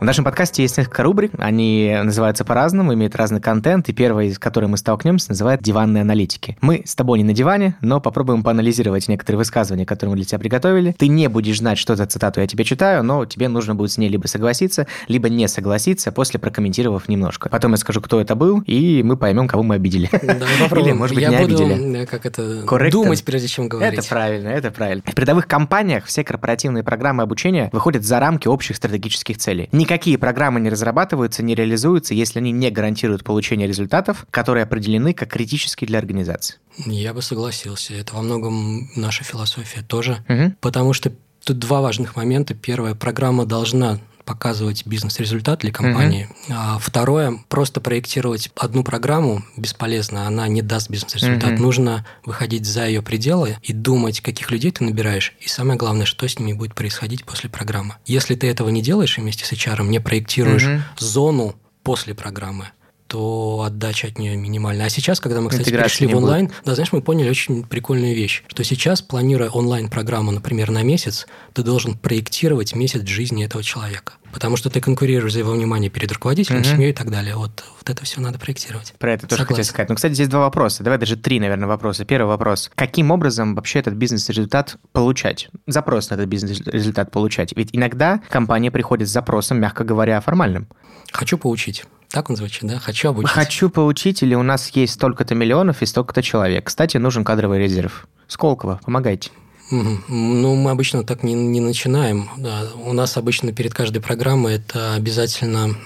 В 0.01 0.03
нашем 0.03 0.25
подкасте 0.25 0.63
есть 0.63 0.79
несколько 0.79 1.03
рубрик, 1.03 1.33
они 1.37 1.95
называются 2.03 2.43
по-разному, 2.43 2.95
имеют 2.95 3.15
разный 3.17 3.43
контент, 3.43 3.91
и 3.91 3.93
первая, 3.93 4.29
из 4.29 4.39
которой 4.39 4.65
мы 4.65 4.79
столкнемся, 4.79 5.27
называется 5.29 5.63
«Диванные 5.63 6.01
аналитики». 6.01 6.57
Мы 6.63 6.83
с 6.87 6.95
тобой 6.95 7.19
не 7.19 7.25
на 7.25 7.35
диване, 7.35 7.77
но 7.83 8.01
попробуем 8.01 8.43
поанализировать 8.43 9.09
некоторые 9.09 9.37
высказывания, 9.37 9.85
которые 9.85 10.13
мы 10.13 10.17
для 10.17 10.25
тебя 10.25 10.39
приготовили. 10.39 10.97
Ты 10.99 11.09
не 11.09 11.29
будешь 11.29 11.59
знать, 11.59 11.77
что 11.77 11.97
за 11.97 12.07
цитату 12.07 12.41
я 12.41 12.47
тебе 12.47 12.65
читаю, 12.65 13.05
но 13.05 13.27
тебе 13.27 13.49
нужно 13.49 13.75
будет 13.75 13.93
с 13.93 13.99
ней 13.99 14.09
либо 14.09 14.27
согласиться, 14.27 14.87
либо 15.07 15.29
не 15.29 15.47
согласиться, 15.49 16.13
после 16.13 16.41
прокомментировав 16.41 17.07
немножко. 17.07 17.51
Потом 17.51 17.73
я 17.73 17.77
скажу, 17.77 18.01
кто 18.01 18.23
это 18.23 18.35
был, 18.35 18.63
и 18.63 19.03
мы 19.03 19.19
поймем, 19.19 19.49
кого 19.49 19.63
мы 19.63 19.75
обидели. 19.75 20.09
Да, 20.13 20.79
Или, 20.81 20.93
может 20.93 21.15
быть, 21.15 21.25
я 21.25 21.29
не 21.29 21.47
буду, 21.47 21.63
обидели. 21.67 22.07
как 22.07 22.25
это, 22.25 22.63
Корректор. 22.67 23.03
думать, 23.03 23.23
прежде 23.23 23.49
чем 23.49 23.69
говорить. 23.69 23.99
Это 23.99 24.09
правильно, 24.09 24.49
это 24.49 24.71
правильно. 24.71 25.03
В 25.05 25.15
передовых 25.15 25.47
компаниях 25.47 26.07
все 26.07 26.25
корпоративные 26.25 26.85
программы 26.85 27.23
обучения 27.23 27.69
выходят 27.71 28.03
за 28.03 28.19
рамки 28.19 28.49
общих 28.49 28.77
стратегических 28.77 29.37
целей 29.37 29.69
никакие 29.91 30.19
программы 30.19 30.61
не 30.61 30.71
разрабатываются, 30.71 31.43
не 31.43 31.55
реализуются, 31.57 32.15
если 32.15 32.39
они 32.39 32.53
не 32.53 32.71
гарантируют 32.71 33.25
получение 33.25 33.67
результатов, 33.67 34.25
которые 34.31 34.63
определены 34.63 35.13
как 35.15 35.31
критические 35.31 35.89
для 35.89 35.99
организации. 35.99 36.59
Я 36.87 37.13
бы 37.13 37.23
согласился. 37.23 37.95
Это 37.95 38.15
во 38.15 38.23
многом 38.23 38.89
наша 38.95 39.25
философия 39.25 39.83
тоже. 39.83 40.25
Угу. 40.29 40.55
Потому 40.61 40.93
что 40.93 41.13
тут 41.45 41.59
два 41.59 41.81
важных 41.81 42.15
момента. 42.15 42.55
Первое, 42.55 42.95
программа 42.95 43.47
должна 43.47 43.99
показывать 44.31 44.87
бизнес-результат 44.87 45.59
для 45.61 45.73
компании. 45.73 46.29
Mm-hmm. 46.31 46.55
А 46.57 46.79
второе, 46.79 47.41
просто 47.49 47.81
проектировать 47.81 48.49
одну 48.55 48.85
программу 48.85 49.43
бесполезно, 49.57 50.29
она 50.29 50.47
не 50.47 50.63
даст 50.63 50.89
бизнес-результат. 50.89 51.55
Mm-hmm. 51.55 51.61
Нужно 51.61 52.07
выходить 52.25 52.65
за 52.65 52.87
ее 52.87 53.03
пределы 53.03 53.57
и 53.65 53.73
думать, 53.73 54.21
каких 54.21 54.53
людей 54.53 54.71
ты 54.71 54.85
набираешь, 54.85 55.35
и 55.41 55.49
самое 55.49 55.77
главное, 55.77 56.07
что 56.07 56.29
с 56.29 56.39
ними 56.39 56.53
будет 56.53 56.77
происходить 56.77 57.25
после 57.25 57.51
программы. 57.51 57.97
Если 58.07 58.37
ты 58.37 58.47
этого 58.47 58.69
не 58.69 58.83
делаешь 58.83 59.19
вместе 59.19 59.45
с 59.45 59.53
HR, 59.53 59.85
не 59.89 60.01
проектируешь 60.01 60.65
mm-hmm. 60.65 60.81
зону 60.99 61.57
после 61.83 62.15
программы, 62.15 62.71
то 63.11 63.65
отдача 63.67 64.07
от 64.07 64.19
нее 64.19 64.37
минимальная. 64.37 64.87
А 64.87 64.89
сейчас, 64.89 65.19
когда 65.19 65.41
мы, 65.41 65.51
кстати, 65.51 65.67
Интеграции 65.67 66.05
перешли 66.05 66.15
в 66.15 66.17
онлайн, 66.17 66.47
будет. 66.47 66.63
да, 66.65 66.75
знаешь, 66.77 66.93
мы 66.93 67.03
поняли 67.03 67.29
очень 67.29 67.65
прикольную 67.65 68.15
вещь, 68.15 68.45
что 68.47 68.63
сейчас, 68.63 69.03
планируя 69.03 69.51
онлайн-программу, 69.51 70.31
например, 70.31 70.71
на 70.71 70.85
месяц, 70.85 71.27
ты 71.53 71.65
должен 71.65 71.99
проектировать 71.99 72.77
месяц 72.77 73.05
жизни 73.09 73.45
этого 73.45 73.65
человека. 73.65 74.13
Потому 74.33 74.57
что 74.57 74.71
ты 74.71 74.81
конкурируешь 74.81 75.33
за 75.33 75.41
его 75.41 75.51
внимание 75.51 75.91
перед 75.91 76.13
руководителем, 76.13 76.61
угу. 76.61 76.69
семьей 76.69 76.91
и 76.91 76.93
так 76.93 77.11
далее. 77.11 77.35
Вот, 77.35 77.65
вот 77.81 77.91
это 77.91 78.05
все 78.05 78.21
надо 78.21 78.39
проектировать. 78.39 78.95
Про 78.97 79.15
это 79.15 79.27
тоже 79.27 79.45
хотел 79.45 79.65
сказать. 79.65 79.89
Ну, 79.89 79.97
кстати, 79.97 80.13
здесь 80.15 80.29
два 80.29 80.43
вопроса. 80.43 80.85
Давай 80.85 81.01
даже 81.01 81.17
три, 81.17 81.41
наверное, 81.41 81.67
вопроса. 81.67 82.05
Первый 82.05 82.29
вопрос. 82.29 82.71
Каким 82.77 83.11
образом 83.11 83.57
вообще 83.57 83.81
этот 83.81 83.95
бизнес-результат 83.95 84.77
получать? 84.93 85.49
Запрос 85.67 86.11
на 86.11 86.15
этот 86.15 86.29
бизнес-результат 86.29 87.11
получать. 87.11 87.57
Ведь 87.57 87.71
иногда 87.73 88.21
компания 88.31 88.71
приходит 88.71 89.09
с 89.09 89.11
запросом, 89.11 89.59
мягко 89.59 89.83
говоря, 89.83 90.21
формальным. 90.21 90.69
Хочу 91.11 91.37
поучить. 91.39 91.83
Так 92.11 92.29
он 92.29 92.37
звучит, 92.37 92.65
да? 92.65 92.79
Хочу 92.79 93.11
обучить. 93.11 93.31
Хочу 93.31 93.71
поучить, 93.71 94.23
или 94.23 94.35
у 94.35 94.43
нас 94.43 94.69
есть 94.71 94.95
столько-то 94.95 95.35
миллионов 95.35 95.83
и 95.83 95.87
столько-то 95.87 96.23
человек. 96.23 96.67
Кстати, 96.67 96.97
нужен 96.97 97.25
кадровый 97.25 97.61
резерв. 97.61 98.09
Сколково, 98.27 98.81
помогайте. 98.85 99.31
Ну, 99.71 100.57
мы 100.57 100.73
обычно 100.73 101.05
так 101.05 101.23
не, 101.23 101.35
не 101.35 101.61
начинаем. 101.61 102.29
Да. 102.37 102.63
У 102.85 102.93
нас 102.93 103.17
обычно 103.17 103.53
перед 103.53 103.73
каждой 103.73 104.01
программой 104.01 104.55
это 104.57 104.95
обязательно 104.95 105.77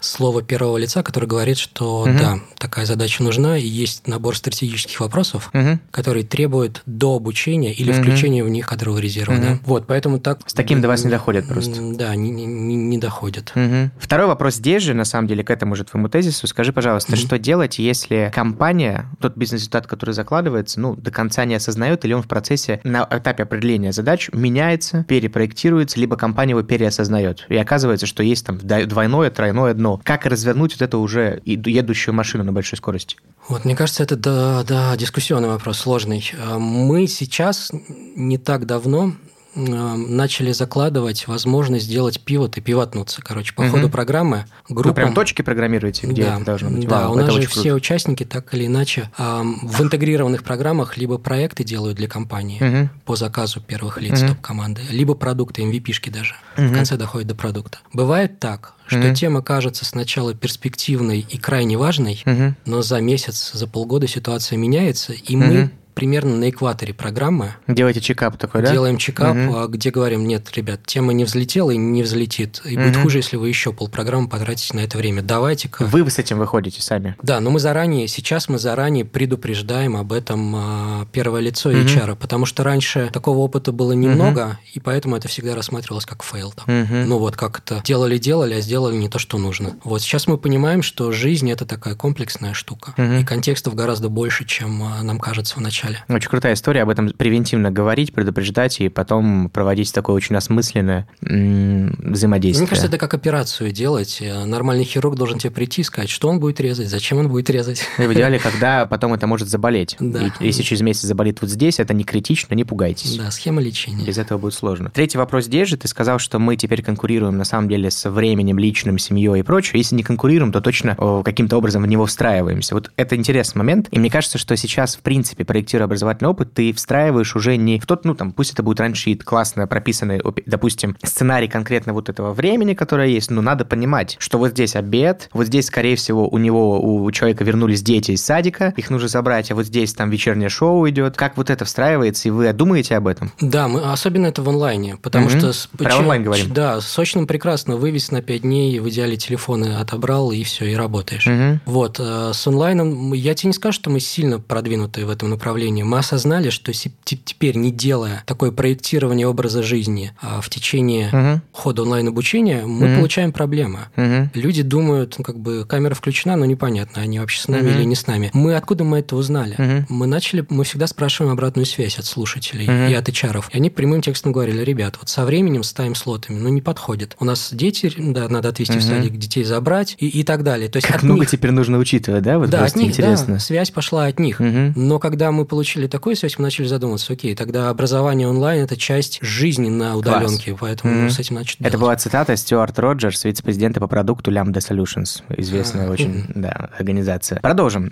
слово 0.00 0.42
первого 0.42 0.76
лица, 0.76 1.02
которое 1.02 1.26
говорит, 1.26 1.58
что 1.58 2.02
угу. 2.02 2.10
да, 2.18 2.38
такая 2.58 2.86
задача 2.86 3.22
нужна, 3.22 3.56
и 3.58 3.66
есть 3.66 4.06
набор 4.06 4.36
стратегических 4.36 5.00
вопросов, 5.00 5.50
угу. 5.52 5.78
которые 5.90 6.24
требуют 6.24 6.82
до 6.86 7.16
обучения 7.16 7.72
или 7.72 7.92
угу. 7.92 8.00
включения 8.00 8.44
в 8.44 8.48
них 8.48 8.66
кадрового 8.66 8.98
резерва. 8.98 9.34
Угу. 9.34 9.42
Да? 9.42 9.58
Вот, 9.64 9.86
поэтому 9.86 10.18
так... 10.18 10.40
С 10.46 10.54
таким 10.54 10.80
до 10.80 10.88
вас 10.88 11.04
не 11.04 11.10
доходят 11.10 11.46
просто. 11.48 11.76
Да, 11.94 12.14
не, 12.14 12.30
не, 12.30 12.46
не 12.46 12.98
доходят. 12.98 13.52
Угу. 13.54 13.90
Второй 13.98 14.26
вопрос 14.26 14.54
здесь 14.54 14.82
же, 14.82 14.94
на 14.94 15.04
самом 15.04 15.28
деле, 15.28 15.44
к 15.44 15.50
этому 15.50 15.76
же 15.76 15.84
твоему 15.84 16.08
тезису. 16.08 16.46
Скажи, 16.46 16.72
пожалуйста, 16.72 17.12
угу. 17.12 17.20
что 17.20 17.38
делать, 17.38 17.78
если 17.78 18.30
компания, 18.34 19.06
тот 19.20 19.36
бизнес-результат, 19.36 19.86
который 19.86 20.14
закладывается, 20.14 20.80
ну, 20.80 20.96
до 20.96 21.10
конца 21.10 21.44
не 21.44 21.54
осознает, 21.54 22.04
или 22.04 22.12
он 22.12 22.22
в 22.22 22.28
процессе, 22.28 22.80
на 22.84 23.06
этапе 23.10 23.42
определения 23.42 23.92
задач 23.92 24.30
меняется, 24.32 25.04
перепроектируется, 25.08 26.00
либо 26.00 26.16
компания 26.16 26.52
его 26.52 26.62
переосознает. 26.62 27.46
И 27.48 27.56
оказывается, 27.56 28.06
что 28.06 28.22
есть 28.22 28.46
там 28.46 28.58
двойное, 28.58 29.30
тройное 29.30 29.74
дно 29.74 29.89
но 29.90 30.00
как 30.04 30.24
развернуть 30.24 30.74
вот 30.74 30.82
эту 30.82 31.00
уже 31.00 31.42
едущую 31.44 32.14
машину 32.14 32.44
на 32.44 32.52
большой 32.52 32.76
скорости? 32.76 33.16
Вот, 33.48 33.64
мне 33.64 33.74
кажется, 33.74 34.04
это 34.04 34.16
да, 34.16 34.62
да, 34.62 34.96
дискуссионный 34.96 35.48
вопрос, 35.48 35.78
сложный. 35.78 36.30
Э, 36.32 36.58
мы 36.58 37.08
сейчас 37.08 37.72
не 38.14 38.38
так 38.38 38.66
давно 38.66 39.14
начали 39.54 40.52
закладывать 40.52 41.26
возможность 41.26 41.86
сделать 41.86 42.20
пивот 42.20 42.56
и 42.56 42.60
пивотнуться. 42.60 43.22
Короче, 43.22 43.54
по 43.54 43.62
угу. 43.62 43.70
ходу 43.70 43.88
программы 43.88 44.44
группа... 44.68 44.88
Вы 44.88 44.94
прям 44.94 45.14
точки 45.14 45.42
программируете, 45.42 46.06
где 46.06 46.24
да, 46.24 46.36
это 46.36 46.44
должно 46.44 46.70
быть? 46.70 46.86
Да, 46.86 47.02
Вау, 47.02 47.12
у 47.12 47.16
нас 47.16 47.32
же 47.32 47.46
все 47.46 47.62
круто. 47.62 47.74
участники 47.74 48.24
так 48.24 48.54
или 48.54 48.66
иначе 48.66 49.10
в 49.18 49.82
интегрированных 49.82 50.44
программах 50.44 50.96
либо 50.96 51.18
проекты 51.18 51.64
делают 51.64 51.96
для 51.96 52.08
компании 52.08 52.62
угу. 52.62 52.90
по 53.04 53.16
заказу 53.16 53.60
первых 53.60 54.00
лиц 54.00 54.22
угу. 54.22 54.30
топ-команды, 54.30 54.82
либо 54.90 55.14
продукты, 55.14 55.62
MVP-шки 55.62 56.10
даже. 56.10 56.34
Угу. 56.56 56.66
В 56.66 56.72
конце 56.72 56.96
доходит 56.96 57.28
до 57.28 57.34
продукта. 57.34 57.78
Бывает 57.92 58.38
так, 58.38 58.74
что 58.86 58.98
угу. 58.98 59.14
тема 59.14 59.42
кажется 59.42 59.84
сначала 59.84 60.34
перспективной 60.34 61.20
и 61.20 61.38
крайне 61.38 61.76
важной, 61.76 62.22
угу. 62.26 62.54
но 62.66 62.82
за 62.82 63.00
месяц, 63.00 63.52
за 63.52 63.66
полгода 63.66 64.06
ситуация 64.06 64.56
меняется, 64.56 65.12
и 65.12 65.36
угу. 65.36 65.44
мы 65.44 65.70
примерно 66.00 66.34
на 66.34 66.48
экваторе 66.48 66.94
программы. 66.94 67.56
Делаете 67.68 68.00
чекап 68.00 68.38
такой, 68.38 68.62
да? 68.62 68.72
Делаем 68.72 68.96
чекап, 68.96 69.36
угу. 69.36 69.68
где 69.68 69.90
говорим, 69.90 70.26
нет, 70.26 70.50
ребят, 70.54 70.80
тема 70.86 71.12
не 71.12 71.24
взлетела 71.24 71.72
и 71.72 71.76
не 71.76 72.02
взлетит. 72.02 72.62
И 72.64 72.74
угу. 72.74 72.84
будет 72.84 72.96
хуже, 72.96 73.18
если 73.18 73.36
вы 73.36 73.50
еще 73.50 73.74
полпрограммы 73.74 74.26
потратите 74.26 74.74
на 74.74 74.80
это 74.80 74.96
время. 74.96 75.20
Давайте-ка. 75.20 75.84
Вы 75.84 76.08
с 76.08 76.18
этим 76.18 76.38
выходите 76.38 76.80
сами? 76.80 77.16
Да, 77.22 77.38
но 77.40 77.50
мы 77.50 77.60
заранее, 77.60 78.08
сейчас 78.08 78.48
мы 78.48 78.58
заранее 78.58 79.04
предупреждаем 79.04 79.94
об 79.94 80.14
этом 80.14 80.54
а, 80.56 81.06
первое 81.12 81.42
лицо 81.42 81.68
угу. 81.68 81.76
HR, 81.76 82.16
потому 82.16 82.46
что 82.46 82.64
раньше 82.64 83.10
такого 83.12 83.40
опыта 83.40 83.70
было 83.70 83.92
немного, 83.92 84.46
угу. 84.46 84.56
и 84.72 84.80
поэтому 84.80 85.16
это 85.16 85.28
всегда 85.28 85.54
рассматривалось 85.54 86.06
как 86.06 86.22
fail. 86.22 86.52
Там. 86.52 86.82
Угу. 86.82 86.94
Ну 86.94 87.18
вот 87.18 87.36
как 87.36 87.58
это 87.58 87.82
делали-делали, 87.84 88.54
а 88.54 88.62
сделали 88.62 88.96
не 88.96 89.10
то, 89.10 89.18
что 89.18 89.36
нужно. 89.36 89.76
Вот 89.84 90.00
сейчас 90.00 90.26
мы 90.26 90.38
понимаем, 90.38 90.80
что 90.80 91.12
жизнь– 91.12 91.50
это 91.52 91.66
такая 91.66 91.94
комплексная 91.94 92.54
штука, 92.54 92.94
угу. 92.96 93.20
и 93.20 93.22
контекстов 93.22 93.74
гораздо 93.74 94.08
больше, 94.08 94.46
чем 94.46 94.82
а, 94.82 95.02
нам 95.02 95.18
кажется 95.18 95.56
вначале 95.58 95.89
начале. 95.90 96.04
Очень 96.08 96.28
крутая 96.28 96.54
история, 96.54 96.82
об 96.82 96.88
этом 96.88 97.10
превентивно 97.10 97.70
говорить, 97.70 98.12
предупреждать 98.12 98.80
и 98.80 98.88
потом 98.88 99.50
проводить 99.50 99.92
такое 99.92 100.16
очень 100.16 100.36
осмысленное 100.36 101.06
взаимодействие. 101.20 102.62
Мне 102.62 102.68
кажется, 102.68 102.88
это 102.88 102.98
как 102.98 103.14
операцию 103.14 103.72
делать. 103.72 104.22
Нормальный 104.46 104.84
хирург 104.84 105.16
должен 105.16 105.38
тебе 105.38 105.50
прийти 105.50 105.82
и 105.82 105.84
сказать, 105.84 106.10
что 106.10 106.28
он 106.28 106.40
будет 106.40 106.60
резать, 106.60 106.88
зачем 106.88 107.18
он 107.18 107.28
будет 107.28 107.50
резать. 107.50 107.82
И 107.98 108.02
в 108.02 108.12
идеале, 108.12 108.38
когда 108.42 108.86
потом 108.86 109.14
это 109.14 109.26
может 109.26 109.48
заболеть. 109.48 109.96
Да. 110.00 110.32
И 110.40 110.46
если 110.46 110.62
через 110.62 110.80
месяц 110.82 111.02
заболит 111.02 111.40
вот 111.40 111.50
здесь, 111.50 111.80
это 111.80 111.94
не 111.94 112.04
критично, 112.04 112.54
не 112.54 112.64
пугайтесь. 112.64 113.16
Да, 113.16 113.30
схема 113.30 113.60
лечения. 113.60 114.04
Без 114.04 114.18
этого 114.18 114.38
будет 114.38 114.54
сложно. 114.54 114.90
Третий 114.90 115.18
вопрос 115.18 115.44
здесь 115.44 115.68
же. 115.68 115.76
Ты 115.76 115.88
сказал, 115.88 116.18
что 116.18 116.38
мы 116.38 116.56
теперь 116.56 116.82
конкурируем 116.82 117.36
на 117.36 117.44
самом 117.44 117.68
деле 117.68 117.90
с 117.90 118.08
временем, 118.08 118.58
личным, 118.58 118.98
семьей 118.98 119.40
и 119.40 119.42
прочее. 119.42 119.78
Если 119.80 119.94
не 119.94 120.02
конкурируем, 120.02 120.52
то 120.52 120.60
точно 120.60 120.96
каким-то 121.24 121.56
образом 121.56 121.82
в 121.82 121.86
него 121.86 122.06
встраиваемся. 122.06 122.74
Вот 122.74 122.90
это 122.96 123.16
интересный 123.16 123.58
момент. 123.58 123.88
И 123.90 123.98
мне 123.98 124.10
кажется, 124.10 124.38
что 124.38 124.56
сейчас, 124.56 124.96
в 124.96 125.00
принципе, 125.00 125.44
проектирование 125.44 125.79
проектируя 125.80 125.84
образовательный 125.86 126.30
опыт, 126.30 126.54
ты 126.54 126.72
встраиваешь 126.72 127.36
уже 127.36 127.56
не 127.56 127.78
в 127.78 127.86
тот, 127.86 128.04
ну, 128.04 128.14
там, 128.14 128.32
пусть 128.32 128.52
это 128.52 128.62
будет 128.62 128.80
раньшит, 128.80 129.24
классно 129.24 129.66
прописанный, 129.66 130.20
допустим, 130.46 130.96
сценарий 131.02 131.48
конкретно 131.48 131.92
вот 131.92 132.08
этого 132.08 132.32
времени, 132.32 132.74
которое 132.74 133.08
есть, 133.08 133.30
но 133.30 133.42
надо 133.42 133.64
понимать, 133.64 134.16
что 134.18 134.38
вот 134.38 134.50
здесь 134.50 134.76
обед, 134.76 135.28
вот 135.32 135.46
здесь, 135.46 135.66
скорее 135.66 135.96
всего, 135.96 136.28
у 136.28 136.38
него, 136.38 136.80
у 136.80 137.10
человека 137.12 137.44
вернулись 137.44 137.82
дети 137.82 138.12
из 138.12 138.24
садика, 138.24 138.72
их 138.76 138.90
нужно 138.90 139.08
забрать, 139.08 139.50
а 139.50 139.54
вот 139.54 139.66
здесь 139.66 139.94
там 139.94 140.10
вечернее 140.10 140.48
шоу 140.48 140.88
идет. 140.88 141.16
Как 141.16 141.36
вот 141.36 141.50
это 141.50 141.64
встраивается, 141.64 142.28
и 142.28 142.30
вы 142.30 142.52
думаете 142.52 142.96
об 142.96 143.06
этом? 143.06 143.32
Да, 143.40 143.68
мы, 143.68 143.80
особенно 143.92 144.26
это 144.26 144.42
в 144.42 144.48
онлайне, 144.48 144.96
потому 144.96 145.26
угу. 145.26 145.38
что... 145.38 145.52
Про 145.76 145.84
почему, 145.84 146.00
онлайн 146.00 146.22
говорим. 146.22 146.52
Да, 146.52 146.80
сочным 146.80 147.26
прекрасно 147.26 147.76
вывез 147.76 148.10
на 148.10 148.22
5 148.22 148.42
дней, 148.42 148.78
в 148.80 148.88
идеале 148.88 149.16
телефоны 149.16 149.76
отобрал, 149.76 150.32
и 150.32 150.42
все, 150.42 150.66
и 150.66 150.74
работаешь. 150.74 151.26
Угу. 151.26 151.60
Вот, 151.66 151.96
э, 151.98 152.32
с 152.34 152.46
онлайном 152.46 153.12
я 153.12 153.34
тебе 153.34 153.48
не 153.48 153.54
скажу, 153.54 153.72
что 153.72 153.90
мы 153.90 154.00
сильно 154.00 154.40
продвинуты 154.40 155.06
в 155.06 155.10
этом 155.10 155.30
направлении, 155.30 155.69
обучения. 155.70 155.84
Мы 155.84 155.98
осознали, 155.98 156.50
что 156.50 156.72
теперь, 156.72 157.56
не 157.56 157.70
делая 157.70 158.22
такое 158.26 158.50
проектирование 158.52 159.26
образа 159.26 159.62
жизни 159.62 160.12
а, 160.20 160.40
в 160.40 160.48
течение 160.48 161.08
угу. 161.08 161.40
хода 161.52 161.82
онлайн-обучения, 161.82 162.66
мы 162.66 162.88
угу. 162.88 162.96
получаем 162.96 163.32
проблемы. 163.32 163.80
Угу. 163.96 164.30
Люди 164.34 164.62
думают, 164.62 165.14
ну, 165.18 165.24
как 165.24 165.38
бы 165.38 165.64
камера 165.64 165.94
включена, 165.94 166.36
но 166.36 166.44
непонятно, 166.44 167.02
они 167.02 167.18
вообще 167.18 167.40
с 167.40 167.48
нами 167.48 167.70
угу. 167.70 167.78
или 167.78 167.84
не 167.84 167.94
с 167.94 168.06
нами. 168.06 168.30
Мы 168.32 168.54
откуда 168.54 168.84
мы 168.84 168.98
это 168.98 169.16
узнали? 169.16 169.54
Угу. 169.54 169.86
Мы 169.94 170.06
начали, 170.06 170.44
мы 170.48 170.64
всегда 170.64 170.86
спрашиваем 170.86 171.32
обратную 171.32 171.66
связь 171.66 171.98
от 171.98 172.04
слушателей 172.04 172.66
угу. 172.66 172.90
и 172.90 172.94
от 172.94 173.08
HR. 173.08 173.44
И 173.52 173.56
они 173.56 173.70
прямым 173.70 174.02
текстом 174.02 174.32
говорили, 174.32 174.62
ребят, 174.62 174.96
вот 174.98 175.08
со 175.08 175.24
временем 175.24 175.62
с 175.62 175.72
тайм-слотами, 175.72 176.38
ну 176.38 176.48
не 176.48 176.60
подходит. 176.60 177.16
У 177.20 177.24
нас 177.24 177.50
дети, 177.52 177.92
да, 177.96 178.28
надо 178.28 178.48
отвезти 178.48 178.74
угу. 178.74 178.80
в 178.80 178.84
садик, 178.84 179.16
детей 179.16 179.44
забрать 179.44 179.96
и, 179.98 180.08
и 180.08 180.24
так 180.24 180.42
далее. 180.42 180.68
То 180.68 180.76
есть 180.76 180.88
как 180.88 181.02
много 181.02 181.20
них... 181.20 181.30
теперь 181.30 181.50
нужно 181.50 181.78
учитывать, 181.78 182.22
да? 182.22 182.38
Вот 182.38 182.50
да, 182.50 182.64
от 182.64 182.76
них, 182.76 182.88
интересно. 182.88 183.34
Да, 183.34 183.40
связь 183.40 183.70
пошла 183.70 184.06
от 184.06 184.18
них. 184.18 184.40
Угу. 184.40 184.72
Но 184.76 184.98
когда 184.98 185.30
мы 185.32 185.44
получили 185.44 185.59
такую 185.86 186.16
связь, 186.16 186.38
мы 186.38 186.44
начали 186.44 186.66
задумываться, 186.66 187.12
окей, 187.12 187.34
тогда 187.34 187.70
образование 187.70 188.28
онлайн– 188.28 188.64
это 188.64 188.76
часть 188.76 189.18
жизни 189.22 189.68
на 189.68 189.96
удаленке, 189.96 190.50
Класс. 190.50 190.60
поэтому 190.60 191.04
угу. 191.04 191.10
с 191.10 191.18
этим 191.18 191.36
начали 191.36 191.66
Это 191.66 191.78
была 191.78 191.96
цитата 191.96 192.36
Стюарт 192.36 192.78
Роджерс, 192.78 193.24
вице-президента 193.24 193.80
по 193.80 193.86
продукту 193.86 194.30
Lambda 194.30 194.58
Solutions, 194.58 195.22
известная 195.36 195.88
а, 195.88 195.92
очень 195.92 196.20
угу. 196.20 196.32
да, 196.34 196.70
организация. 196.76 197.40
Продолжим. 197.40 197.90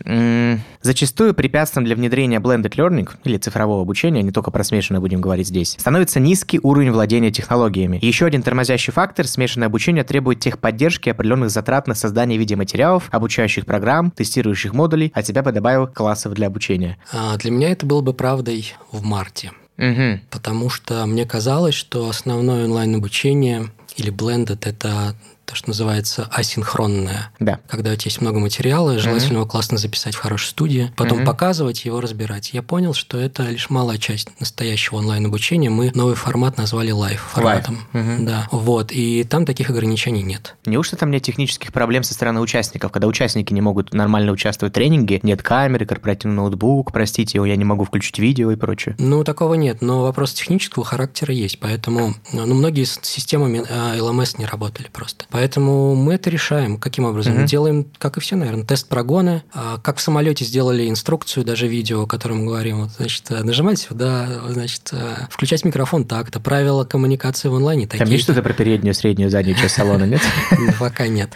Зачастую 0.82 1.34
препятствием 1.34 1.84
для 1.84 1.96
внедрения 1.96 2.40
blended 2.40 2.74
learning 2.76 3.08
или 3.24 3.36
цифрового 3.38 3.82
обучения, 3.82 4.22
не 4.22 4.32
только 4.32 4.50
про 4.50 4.64
смешанное 4.64 5.00
будем 5.00 5.20
говорить 5.20 5.48
здесь, 5.48 5.76
становится 5.78 6.20
низкий 6.20 6.60
уровень 6.62 6.90
владения 6.90 7.30
технологиями. 7.30 7.98
Еще 8.02 8.26
один 8.26 8.42
тормозящий 8.42 8.92
фактор– 8.92 9.26
смешанное 9.28 9.66
обучение 9.66 10.04
требует 10.04 10.40
техподдержки 10.40 11.08
определенных 11.10 11.50
затрат 11.50 11.86
на 11.86 11.94
создание 11.94 12.38
видеоматериалов, 12.38 13.08
обучающих 13.10 13.66
программ, 13.66 14.10
тестирующих 14.10 14.72
модулей, 14.72 15.12
а 15.14 15.22
тебя 15.22 15.42
бы 15.42 15.52
добавил 15.52 15.86
классов 15.86 16.34
для 16.34 16.46
обучения. 16.46 16.98
А 17.12 17.36
для 17.36 17.47
меня 17.50 17.70
это 17.70 17.86
было 17.86 18.00
бы 18.00 18.14
правдой 18.14 18.74
в 18.92 19.02
марте. 19.04 19.52
Угу. 19.78 20.20
Потому 20.30 20.70
что 20.70 21.06
мне 21.06 21.24
казалось, 21.24 21.74
что 21.74 22.08
основное 22.08 22.64
онлайн-обучение 22.64 23.68
или 23.96 24.12
blended– 24.12 24.60
это 24.64 25.14
то, 25.48 25.54
что 25.54 25.68
называется 25.68 26.28
асинхронное. 26.30 27.30
Да. 27.40 27.58
Когда 27.68 27.92
у 27.92 27.96
тебя 27.96 28.08
есть 28.08 28.20
много 28.20 28.38
материала, 28.38 28.98
желательно 28.98 29.30
mm-hmm. 29.30 29.34
его 29.36 29.46
классно 29.46 29.78
записать 29.78 30.14
в 30.14 30.18
хорошей 30.18 30.48
студии, 30.48 30.92
потом 30.96 31.20
mm-hmm. 31.20 31.24
показывать 31.24 31.84
его, 31.84 32.00
разбирать. 32.00 32.52
Я 32.52 32.62
понял, 32.62 32.92
что 32.92 33.18
это 33.18 33.44
лишь 33.44 33.70
малая 33.70 33.96
часть 33.96 34.28
настоящего 34.40 34.96
онлайн-обучения. 34.96 35.70
Мы 35.70 35.90
новый 35.94 36.14
формат 36.16 36.58
назвали 36.58 36.92
live 36.92 37.16
форматом. 37.16 37.86
Live. 37.92 38.18
Mm-hmm. 38.18 38.24
Да. 38.26 38.48
Вот. 38.50 38.92
И 38.92 39.24
там 39.24 39.46
таких 39.46 39.70
ограничений 39.70 40.22
нет. 40.22 40.54
Неужто 40.66 40.96
там 40.96 41.10
нет 41.10 41.22
технических 41.22 41.72
проблем 41.72 42.02
со 42.02 42.12
стороны 42.12 42.40
участников, 42.40 42.92
когда 42.92 43.06
участники 43.06 43.52
не 43.52 43.62
могут 43.62 43.94
нормально 43.94 44.32
участвовать 44.32 44.72
в 44.72 44.74
тренинге, 44.74 45.20
нет 45.22 45.42
камеры, 45.42 45.86
корпоративный 45.86 46.36
ноутбук, 46.36 46.92
простите, 46.92 47.38
я 47.38 47.56
не 47.56 47.64
могу 47.64 47.84
включить 47.84 48.18
видео 48.18 48.50
и 48.50 48.56
прочее? 48.56 48.94
Ну, 48.98 49.24
такого 49.24 49.54
нет, 49.54 49.80
но 49.80 50.02
вопрос 50.02 50.34
технического 50.34 50.84
характера 50.84 51.32
есть, 51.32 51.58
поэтому 51.58 52.14
ну, 52.32 52.46
многие 52.46 52.84
с 52.84 52.98
системами 53.02 53.58
LMS 53.58 54.34
а, 54.36 54.40
не 54.40 54.46
работали 54.46 54.88
просто. 54.92 55.24
Поэтому 55.38 55.94
мы 55.94 56.14
это 56.14 56.30
решаем. 56.30 56.78
Каким 56.78 57.04
образом? 57.04 57.34
Угу. 57.34 57.42
Мы 57.42 57.46
делаем, 57.46 57.86
как 57.98 58.16
и 58.16 58.20
все, 58.20 58.34
наверное, 58.34 58.64
тест 58.64 58.88
прогона. 58.88 59.44
А, 59.54 59.78
как 59.78 59.98
в 59.98 60.00
самолете 60.00 60.44
сделали 60.44 60.88
инструкцию, 60.88 61.44
даже 61.44 61.68
видео, 61.68 62.02
о 62.02 62.06
котором 62.08 62.38
мы 62.38 62.46
говорим. 62.46 62.80
Вот, 62.80 62.90
значит, 62.90 63.30
нажимать 63.30 63.78
сюда, 63.78 64.26
значит, 64.48 64.90
а, 64.90 65.28
включать 65.30 65.64
микрофон 65.64 66.06
так-то. 66.06 66.40
Правила 66.40 66.84
коммуникации 66.84 67.46
в 67.46 67.54
онлайне 67.54 67.86
такие. 67.86 68.04
Там 68.04 68.12
есть 68.12 68.24
что-то 68.24 68.42
про 68.42 68.52
переднюю, 68.52 68.94
среднюю, 68.94 69.30
заднюю 69.30 69.56
часть 69.56 69.76
салона, 69.76 70.02
нет? 70.02 70.22
Пока 70.80 71.06
нет. 71.06 71.30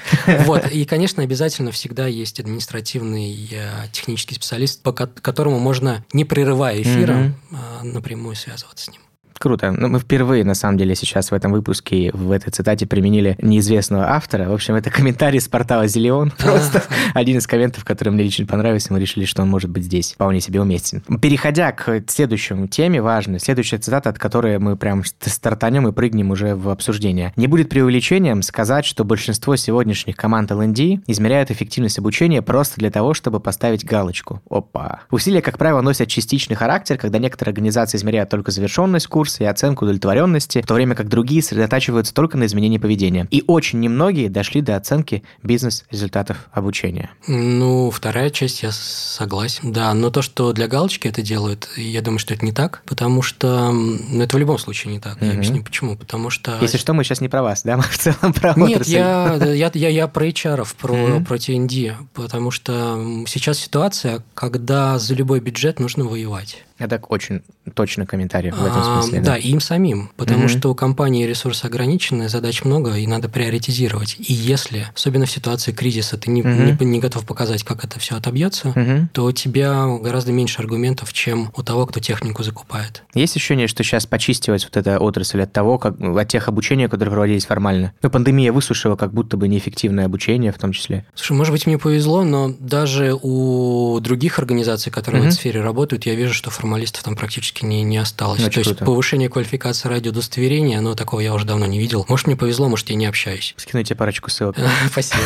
Вот. 0.46 0.66
И, 0.72 0.84
конечно, 0.84 1.22
обязательно 1.22 1.70
всегда 1.70 2.08
есть 2.08 2.40
административный 2.40 3.50
э, 3.52 3.86
технический 3.92 4.34
специалист, 4.34 4.82
по 4.82 4.90
которому 4.90 5.60
можно, 5.60 6.04
не 6.12 6.24
прерывая 6.24 6.82
эфира, 6.82 7.36
напрямую 7.84 8.34
связываться 8.34 8.86
с 8.86 8.88
ним. 8.90 9.00
Круто. 9.42 9.72
Ну, 9.72 9.88
мы 9.88 9.98
впервые, 9.98 10.44
на 10.44 10.54
самом 10.54 10.78
деле, 10.78 10.94
сейчас 10.94 11.32
в 11.32 11.34
этом 11.34 11.50
выпуске, 11.50 12.12
в 12.14 12.30
этой 12.30 12.50
цитате 12.50 12.86
применили 12.86 13.36
неизвестного 13.42 14.10
автора. 14.10 14.48
В 14.48 14.52
общем, 14.52 14.76
это 14.76 14.88
комментарий 14.88 15.40
с 15.40 15.48
портала 15.48 15.88
Зелион. 15.88 16.30
Просто 16.38 16.84
один 17.12 17.38
из 17.38 17.48
комментов, 17.48 17.84
который 17.84 18.10
мне 18.10 18.22
лично 18.22 18.46
понравился, 18.46 18.92
мы 18.92 19.00
решили, 19.00 19.24
что 19.24 19.42
он 19.42 19.48
может 19.48 19.68
быть 19.68 19.82
здесь 19.82 20.12
вполне 20.12 20.40
себе 20.40 20.60
уместен. 20.60 21.00
Переходя 21.20 21.72
к 21.72 22.04
следующему 22.06 22.68
теме 22.68 23.02
важной, 23.02 23.40
следующая 23.40 23.78
цитата, 23.78 24.10
от 24.10 24.18
которой 24.20 24.60
мы 24.60 24.76
прям 24.76 25.02
стартанем 25.04 25.88
и 25.88 25.92
прыгнем 25.92 26.30
уже 26.30 26.54
в 26.54 26.68
обсуждение. 26.68 27.32
Не 27.34 27.48
будет 27.48 27.68
преувеличением 27.68 28.42
сказать, 28.42 28.84
что 28.84 29.02
большинство 29.02 29.56
сегодняшних 29.56 30.14
команд 30.14 30.52
L&D 30.52 31.00
измеряют 31.08 31.50
эффективность 31.50 31.98
обучения 31.98 32.42
просто 32.42 32.78
для 32.78 32.92
того, 32.92 33.12
чтобы 33.12 33.40
поставить 33.40 33.84
галочку. 33.84 34.40
Опа. 34.48 35.00
Усилия, 35.10 35.42
как 35.42 35.58
правило, 35.58 35.80
носят 35.80 36.06
частичный 36.06 36.54
характер, 36.54 36.96
когда 36.96 37.18
некоторые 37.18 37.50
организации 37.50 37.98
измеряют 37.98 38.30
только 38.30 38.52
завершенность 38.52 39.08
курса, 39.08 39.31
ресурсы 39.32 39.42
и 39.42 39.46
оценку 39.46 39.84
удовлетворенности, 39.84 40.60
в 40.62 40.66
то 40.66 40.74
время 40.74 40.94
как 40.94 41.08
другие 41.08 41.42
сосредотачиваются 41.42 42.14
только 42.14 42.38
на 42.38 42.46
изменении 42.46 42.78
поведения. 42.78 43.26
И 43.30 43.44
очень 43.46 43.80
немногие 43.80 44.28
дошли 44.28 44.60
до 44.60 44.76
оценки 44.76 45.22
бизнес-результатов 45.42 46.48
обучения. 46.52 47.10
Ну, 47.26 47.90
вторая 47.90 48.30
часть, 48.30 48.62
я 48.62 48.70
согласен. 48.72 49.72
Да, 49.72 49.92
но 49.94 50.10
то, 50.10 50.22
что 50.22 50.52
для 50.52 50.68
галочки 50.68 51.08
это 51.08 51.22
делают, 51.22 51.68
я 51.76 52.02
думаю, 52.02 52.18
что 52.18 52.34
это 52.34 52.44
не 52.44 52.52
так, 52.52 52.82
потому 52.86 53.22
что 53.22 53.70
ну, 53.72 54.22
это 54.22 54.36
в 54.36 54.40
любом 54.40 54.58
случае 54.58 54.94
не 54.94 55.00
так. 55.00 55.16
Угу. 55.16 55.24
Я 55.24 55.32
объясню, 55.32 55.62
почему. 55.62 55.96
Потому 55.96 56.30
что... 56.30 56.58
Если 56.60 56.78
что, 56.78 56.92
мы 56.94 57.04
сейчас 57.04 57.20
не 57.20 57.28
про 57.28 57.42
вас, 57.42 57.62
да? 57.62 57.76
Мы 57.82 57.82
в 57.82 57.98
целом 57.98 58.32
про 58.32 58.54
Нет, 58.56 58.86
я, 58.86 59.34
я, 59.34 59.70
я, 59.74 59.88
я 59.88 60.06
про 60.06 60.28
HR, 60.28 60.66
про, 60.80 60.94
угу. 60.94 61.24
про 61.24 61.36
TND, 61.36 61.94
потому 62.14 62.50
что 62.50 63.24
сейчас 63.26 63.58
ситуация, 63.58 64.22
когда 64.34 64.98
за 64.98 65.14
любой 65.14 65.40
бюджет 65.40 65.80
нужно 65.80 66.04
воевать. 66.04 66.64
Это 66.82 67.00
очень 67.08 67.42
точный 67.74 68.06
комментарий 68.06 68.50
в 68.50 68.64
этом 68.64 68.82
смысле. 68.82 69.20
А, 69.20 69.22
да, 69.22 69.36
им 69.36 69.60
самим, 69.60 70.10
потому 70.16 70.44
угу. 70.44 70.48
что 70.48 70.70
у 70.70 70.74
компании 70.74 71.26
ресурсы 71.26 71.64
ограничены, 71.64 72.28
задач 72.28 72.64
много, 72.64 72.96
и 72.96 73.06
надо 73.06 73.28
приоритизировать. 73.28 74.16
И 74.18 74.32
если, 74.32 74.88
особенно 74.94 75.26
в 75.26 75.30
ситуации 75.30 75.70
кризиса, 75.70 76.18
ты 76.18 76.30
не, 76.30 76.42
угу. 76.42 76.50
не, 76.50 76.86
не 76.86 77.00
готов 77.00 77.24
показать, 77.24 77.62
как 77.62 77.84
это 77.84 78.00
все 78.00 78.16
отобьется, 78.16 78.70
угу. 78.70 79.08
то 79.12 79.24
у 79.26 79.32
тебя 79.32 79.86
гораздо 79.98 80.32
меньше 80.32 80.60
аргументов, 80.60 81.12
чем 81.12 81.52
у 81.56 81.62
того, 81.62 81.86
кто 81.86 82.00
технику 82.00 82.42
закупает. 82.42 83.04
Есть 83.14 83.36
ощущение, 83.36 83.68
что 83.68 83.84
сейчас 83.84 84.06
почистилась 84.06 84.64
вот 84.64 84.76
эта 84.76 84.98
отрасль 84.98 85.42
от 85.42 85.52
того, 85.52 85.78
как, 85.78 86.00
от 86.00 86.28
тех 86.28 86.48
обучений, 86.48 86.88
которые 86.88 87.12
проводились 87.12 87.46
формально? 87.46 87.92
Ну, 88.02 88.10
пандемия 88.10 88.52
высушила 88.52 88.96
как 88.96 89.12
будто 89.12 89.36
бы 89.36 89.46
неэффективное 89.46 90.06
обучение 90.06 90.50
в 90.50 90.58
том 90.58 90.72
числе. 90.72 91.04
Слушай, 91.14 91.36
может 91.36 91.52
быть, 91.52 91.66
мне 91.66 91.78
повезло, 91.78 92.24
но 92.24 92.52
даже 92.58 93.16
у 93.22 94.00
других 94.00 94.40
организаций, 94.40 94.90
которые 94.90 95.20
угу. 95.20 95.28
в 95.28 95.28
этой 95.28 95.36
сфере 95.36 95.60
работают, 95.60 96.06
я 96.06 96.14
вижу, 96.14 96.34
что 96.34 96.50
формально 96.50 96.71
формалистов 96.72 97.02
там 97.02 97.16
практически 97.16 97.66
не, 97.66 97.82
не 97.82 97.98
осталось. 97.98 98.40
Очень 98.40 98.50
То 98.50 98.58
есть 98.60 98.70
круто. 98.70 98.84
повышение 98.86 99.28
квалификации 99.28 99.88
ради 99.88 100.08
удостоверения, 100.08 100.80
но 100.80 100.94
такого 100.94 101.20
я 101.20 101.34
уже 101.34 101.44
давно 101.44 101.66
не 101.66 101.78
видел. 101.78 102.06
Может, 102.08 102.28
мне 102.28 102.36
повезло, 102.36 102.68
может, 102.70 102.88
я 102.88 102.96
не 102.96 103.04
общаюсь. 103.04 103.54
Скину 103.58 103.82
тебе 103.82 103.96
парочку 103.96 104.30
ссылок. 104.30 104.56
Спасибо. 104.90 105.22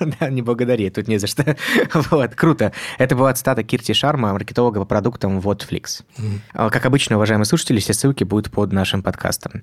Да, 0.20 0.28
не 0.28 0.42
благодари, 0.42 0.90
тут 0.90 1.08
не 1.08 1.18
за 1.18 1.26
что. 1.28 1.56
Вот, 2.10 2.34
круто. 2.34 2.72
Это 2.98 3.16
была 3.16 3.32
цитата 3.32 3.62
Кирти 3.62 3.94
Шарма, 3.94 4.32
маркетолога 4.32 4.80
по 4.80 4.84
продуктам 4.84 5.38
Whatflix. 5.38 6.02
Как 6.52 6.84
обычно, 6.84 7.16
уважаемые 7.16 7.46
слушатели, 7.46 7.78
все 7.78 7.94
ссылки 7.94 8.24
будут 8.24 8.50
под 8.50 8.72
нашим 8.72 9.02
подкастом. 9.02 9.62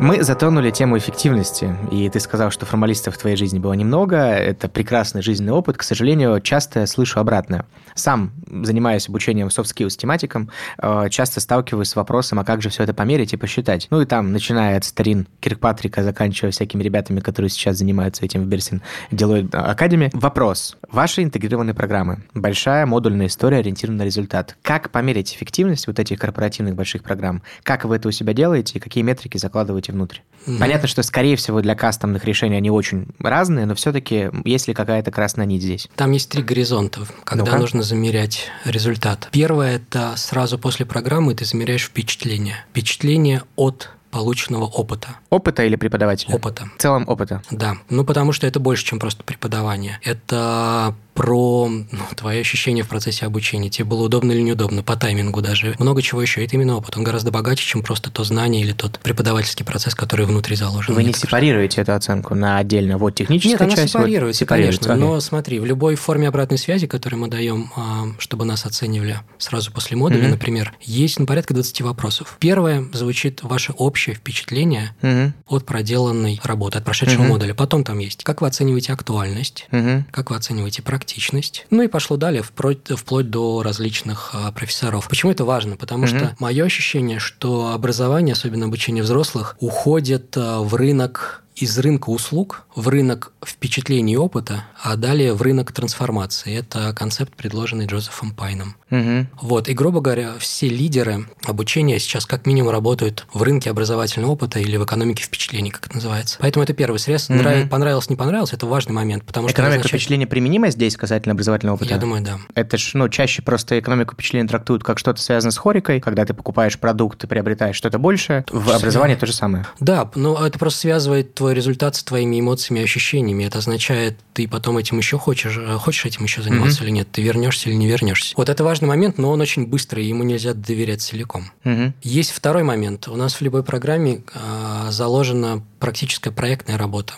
Мы 0.00 0.22
затронули 0.22 0.70
тему 0.70 0.96
эффективности, 0.96 1.76
и 1.90 2.08
ты 2.08 2.20
сказал, 2.20 2.50
что 2.50 2.64
формалистов 2.64 3.16
в 3.16 3.18
твоей 3.18 3.36
жизни 3.36 3.58
было 3.58 3.74
немного. 3.74 4.16
Это 4.16 4.66
прекрасный 4.66 5.20
жизненный 5.20 5.52
опыт. 5.52 5.76
К 5.76 5.82
сожалению, 5.82 6.40
часто 6.40 6.86
слышу 6.86 7.20
обратное. 7.20 7.66
Сам, 7.94 8.32
занимаясь 8.46 9.10
обучением 9.10 9.48
soft 9.48 9.66
skills 9.66 9.98
тематикам, 9.98 10.48
э, 10.78 11.08
часто 11.10 11.40
сталкиваюсь 11.40 11.88
с 11.90 11.96
вопросом, 11.96 12.38
а 12.38 12.44
как 12.44 12.62
же 12.62 12.70
все 12.70 12.84
это 12.84 12.94
померить 12.94 13.34
и 13.34 13.36
посчитать? 13.36 13.88
Ну 13.90 14.00
и 14.00 14.06
там, 14.06 14.32
начиная 14.32 14.78
от 14.78 14.84
старин 14.84 15.28
Киркпатрика, 15.40 16.02
заканчивая 16.02 16.50
всякими 16.50 16.82
ребятами, 16.82 17.20
которые 17.20 17.50
сейчас 17.50 17.76
занимаются 17.76 18.24
этим 18.24 18.44
в 18.44 18.46
Берсин 18.46 18.80
Deloitte 19.10 19.54
Академи. 19.54 20.08
Вопрос. 20.14 20.78
Ваши 20.90 21.22
интегрированные 21.22 21.74
программы. 21.74 22.22
Большая 22.32 22.86
модульная 22.86 23.26
история, 23.26 23.58
ориентирована 23.58 23.98
на 23.98 24.06
результат. 24.06 24.56
Как 24.62 24.88
померить 24.88 25.34
эффективность 25.34 25.88
вот 25.88 25.98
этих 25.98 26.18
корпоративных 26.18 26.74
больших 26.74 27.02
программ? 27.02 27.42
Как 27.64 27.84
вы 27.84 27.96
это 27.96 28.08
у 28.08 28.12
себя 28.12 28.32
делаете 28.32 28.78
и 28.78 28.80
какие 28.80 29.04
метрики 29.04 29.36
закладываете 29.36 29.89
внутрь. 29.92 30.18
Mm-hmm. 30.46 30.58
Понятно, 30.58 30.88
что, 30.88 31.02
скорее 31.02 31.36
всего, 31.36 31.60
для 31.60 31.74
кастомных 31.74 32.24
решений 32.24 32.56
они 32.56 32.70
очень 32.70 33.08
разные, 33.18 33.66
но 33.66 33.74
все-таки 33.74 34.30
есть 34.44 34.68
ли 34.68 34.74
какая-то 34.74 35.10
красная 35.10 35.46
нить 35.46 35.62
здесь? 35.62 35.88
Там 35.96 36.12
есть 36.12 36.30
три 36.30 36.42
горизонта, 36.42 37.02
когда 37.24 37.52
ну 37.52 37.58
нужно 37.58 37.82
замерять 37.82 38.48
результат. 38.64 39.28
Первое– 39.32 39.76
это 39.76 40.14
сразу 40.16 40.58
после 40.58 40.86
программы 40.86 41.34
ты 41.34 41.44
замеряешь 41.44 41.84
впечатление. 41.84 42.64
Впечатление 42.70 43.42
от 43.56 43.90
полученного 44.10 44.64
опыта. 44.64 45.16
Опыта 45.30 45.64
или 45.64 45.76
преподавателя? 45.76 46.34
Опыта. 46.34 46.68
В 46.76 46.82
целом 46.82 47.04
опыта. 47.06 47.42
Да. 47.50 47.76
Ну, 47.88 48.04
потому 48.04 48.32
что 48.32 48.46
это 48.46 48.58
больше, 48.58 48.84
чем 48.84 48.98
просто 48.98 49.22
преподавание. 49.22 50.00
Это 50.02 50.94
про 51.20 51.68
ну, 51.68 51.86
твои 52.16 52.40
ощущения 52.40 52.82
в 52.82 52.88
процессе 52.88 53.26
обучения, 53.26 53.68
тебе 53.68 53.84
было 53.84 54.04
удобно 54.04 54.32
или 54.32 54.40
неудобно, 54.40 54.82
по 54.82 54.96
таймингу 54.96 55.42
даже, 55.42 55.74
много 55.78 56.00
чего 56.00 56.22
еще. 56.22 56.42
Это 56.42 56.56
именно 56.56 56.76
опыт, 56.76 56.96
он 56.96 57.04
гораздо 57.04 57.30
богаче, 57.30 57.62
чем 57.62 57.82
просто 57.82 58.10
то 58.10 58.24
знание 58.24 58.62
или 58.62 58.72
тот 58.72 58.98
преподавательский 59.00 59.66
процесс, 59.66 59.94
который 59.94 60.24
внутри 60.24 60.56
заложен. 60.56 60.94
Вы 60.94 61.04
не 61.04 61.12
сепарируете 61.12 61.82
эту 61.82 61.92
оценку 61.92 62.34
на 62.34 62.56
отдельно, 62.56 62.96
вот 62.96 63.16
техническая 63.16 63.52
Нет, 63.52 63.60
она 63.60 63.76
часть? 63.76 63.92
сепарируется, 63.92 64.44
вот, 64.44 64.48
сепарируется 64.48 64.88
конечно, 64.88 65.06
но 65.08 65.20
смотри, 65.20 65.58
в 65.58 65.66
любой 65.66 65.94
форме 65.96 66.26
обратной 66.26 66.56
связи, 66.56 66.86
которую 66.86 67.20
мы 67.20 67.28
даем, 67.28 67.70
а, 67.76 68.06
чтобы 68.18 68.46
нас 68.46 68.64
оценивали 68.64 69.18
сразу 69.36 69.72
после 69.72 69.98
модуля, 69.98 70.24
mm-hmm. 70.24 70.30
например, 70.30 70.72
есть 70.80 71.18
ну, 71.18 71.26
порядка 71.26 71.52
20 71.52 71.82
вопросов. 71.82 72.38
Первое 72.40 72.86
звучит 72.94 73.42
ваше 73.42 73.72
общее 73.72 74.16
впечатление 74.16 74.94
mm-hmm. 75.02 75.32
от 75.48 75.66
проделанной 75.66 76.40
работы, 76.42 76.78
от 76.78 76.84
прошедшего 76.86 77.24
mm-hmm. 77.24 77.28
модуля. 77.28 77.52
Потом 77.52 77.84
там 77.84 77.98
есть, 77.98 78.24
как 78.24 78.40
вы 78.40 78.46
оцениваете 78.46 78.94
актуальность, 78.94 79.66
mm-hmm. 79.70 80.04
как 80.10 80.30
вы 80.30 80.36
оцениваете 80.36 80.80
практичность. 81.10 81.66
Ну 81.70 81.82
и 81.82 81.88
пошло 81.88 82.16
далее, 82.16 82.42
вплоть, 82.42 82.88
вплоть 82.88 83.30
до 83.30 83.62
различных 83.62 84.30
а, 84.32 84.52
профессоров. 84.52 85.08
Почему 85.08 85.32
это 85.32 85.44
важно? 85.44 85.76
Потому 85.76 86.04
mm-hmm. 86.04 86.18
что 86.18 86.36
мое 86.38 86.64
ощущение, 86.64 87.18
что 87.18 87.72
образование, 87.72 88.34
особенно 88.34 88.66
обучение 88.66 89.02
взрослых, 89.02 89.56
уходит 89.60 90.36
а, 90.36 90.60
в 90.60 90.74
рынок 90.74 91.42
из 91.60 91.78
рынка 91.78 92.10
услуг 92.10 92.64
в 92.74 92.88
рынок 92.88 93.32
впечатлений 93.44 94.14
и 94.14 94.16
опыта, 94.16 94.64
а 94.82 94.96
далее 94.96 95.34
в 95.34 95.42
рынок 95.42 95.72
трансформации. 95.72 96.58
Это 96.58 96.94
концепт, 96.94 97.34
предложенный 97.36 97.86
Джозефом 97.86 98.32
Пайном. 98.32 98.76
Угу. 98.90 99.26
Вот, 99.42 99.68
и, 99.68 99.74
грубо 99.74 100.00
говоря, 100.00 100.34
все 100.38 100.68
лидеры 100.68 101.26
обучения 101.44 101.98
сейчас 101.98 102.26
как 102.26 102.46
минимум 102.46 102.70
работают 102.70 103.26
в 103.32 103.42
рынке 103.42 103.70
образовательного 103.70 104.32
опыта 104.32 104.58
или 104.58 104.76
в 104.76 104.84
экономике 104.84 105.22
впечатлений, 105.22 105.70
как 105.70 105.86
это 105.86 105.96
называется. 105.96 106.38
Поэтому 106.40 106.64
это 106.64 106.72
первый 106.72 106.98
срез. 106.98 107.28
Угу. 107.28 107.38
Нрав... 107.38 107.68
Понравилось, 107.68 108.08
не 108.08 108.16
понравилось, 108.16 108.52
это 108.52 108.66
важный 108.66 108.94
момент. 108.94 109.24
Потому 109.24 109.48
Экономика 109.48 109.60
что 109.60 109.78
означает... 109.78 109.90
впечатления 109.90 110.26
применима 110.26 110.70
здесь 110.70 110.96
касательно 110.96 111.32
образовательного 111.34 111.76
опыта? 111.76 111.92
Я 111.92 111.98
думаю, 111.98 112.22
да. 112.22 112.38
Это 112.54 112.78
ж, 112.78 112.92
ну, 112.94 113.08
чаще 113.08 113.42
просто 113.42 113.78
экономику 113.78 114.14
впечатлений 114.14 114.48
трактуют 114.48 114.82
как 114.82 114.98
что-то 114.98 115.20
связано 115.20 115.50
с 115.50 115.58
хорикой, 115.58 116.00
когда 116.00 116.24
ты 116.24 116.34
покупаешь 116.34 116.78
продукт, 116.78 117.18
ты 117.18 117.26
приобретаешь 117.26 117.76
что-то 117.76 117.98
большее. 117.98 118.44
В 118.50 118.70
образовании 118.70 119.14
то 119.14 119.26
же 119.26 119.32
самое. 119.32 119.66
Да, 119.78 120.10
но 120.14 120.46
это 120.46 120.58
просто 120.58 120.80
связывает 120.80 121.34
твой 121.34 121.49
результат 121.52 121.96
с 121.96 122.02
твоими 122.02 122.40
эмоциями 122.40 122.80
и 122.80 122.84
ощущениями. 122.84 123.44
Это 123.44 123.58
означает, 123.58 124.18
ты 124.34 124.48
потом 124.48 124.78
этим 124.78 124.98
еще 124.98 125.18
хочешь, 125.18 125.56
э, 125.58 125.76
хочешь 125.78 126.04
этим 126.06 126.24
еще 126.24 126.42
заниматься 126.42 126.80
mm-hmm. 126.80 126.84
или 126.84 126.90
нет, 126.90 127.08
ты 127.12 127.22
вернешься 127.22 127.68
или 127.68 127.76
не 127.76 127.86
вернешься. 127.86 128.34
Вот 128.36 128.48
это 128.48 128.64
важный 128.64 128.88
момент, 128.88 129.18
но 129.18 129.30
он 129.30 129.40
очень 129.40 129.66
быстрый, 129.66 130.04
ему 130.04 130.24
нельзя 130.24 130.54
доверять 130.54 131.02
целиком. 131.02 131.50
Mm-hmm. 131.64 131.92
Есть 132.02 132.30
второй 132.32 132.62
момент. 132.62 133.08
У 133.08 133.16
нас 133.16 133.34
в 133.34 133.40
любой 133.42 133.62
программе 133.62 134.22
э, 134.32 134.88
заложена 134.90 135.62
практическая 135.78 136.30
проектная 136.30 136.78
работа 136.78 137.14